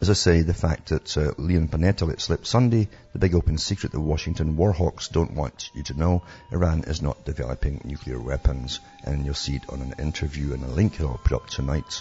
as 0.00 0.10
I 0.10 0.12
say, 0.12 0.42
the 0.42 0.54
fact 0.54 0.90
that 0.90 1.18
uh, 1.18 1.32
Leon 1.38 1.66
Panetta 1.66 2.06
let 2.06 2.20
slip 2.20 2.46
Sunday, 2.46 2.88
the 3.12 3.18
big 3.18 3.34
open 3.34 3.58
secret 3.58 3.90
the 3.90 3.98
Washington 3.98 4.56
Warhawks 4.56 5.10
don't 5.10 5.34
want 5.34 5.70
you 5.74 5.82
to 5.82 5.98
know, 5.98 6.22
Iran 6.52 6.84
is 6.84 7.02
not 7.02 7.24
developing 7.24 7.80
nuclear 7.82 8.20
weapons. 8.20 8.78
And 9.02 9.24
you'll 9.24 9.34
see 9.34 9.56
it 9.56 9.68
on 9.68 9.82
an 9.82 9.94
interview 9.98 10.54
and 10.54 10.62
a 10.62 10.68
link 10.68 11.00
I'll 11.00 11.20
put 11.24 11.32
up 11.32 11.48
tonight. 11.48 12.00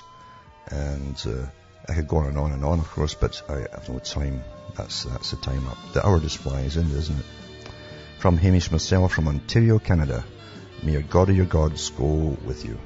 And 0.67 1.19
uh, 1.25 1.47
I 1.89 1.95
could 1.95 2.07
go 2.07 2.17
on 2.17 2.27
and 2.27 2.37
on 2.37 2.51
and 2.51 2.63
on, 2.63 2.77
of 2.77 2.91
course, 2.91 3.15
but 3.15 3.41
I 3.49 3.65
have 3.71 3.89
no 3.89 3.97
time. 3.97 4.43
That's, 4.77 5.05
that's 5.05 5.31
the 5.31 5.37
time 5.37 5.67
up. 5.67 5.77
The 5.93 6.05
hour 6.05 6.19
just 6.19 6.37
flies 6.37 6.77
in, 6.77 6.91
isn't 6.91 7.17
it? 7.17 7.25
From 8.19 8.37
Hamish 8.37 8.69
myself 8.69 9.11
from 9.11 9.27
Ontario, 9.27 9.79
Canada. 9.79 10.23
May 10.83 10.91
your 10.91 11.01
God 11.01 11.29
or 11.29 11.33
your 11.33 11.45
gods 11.47 11.89
go 11.89 12.37
with 12.45 12.63
you. 12.63 12.77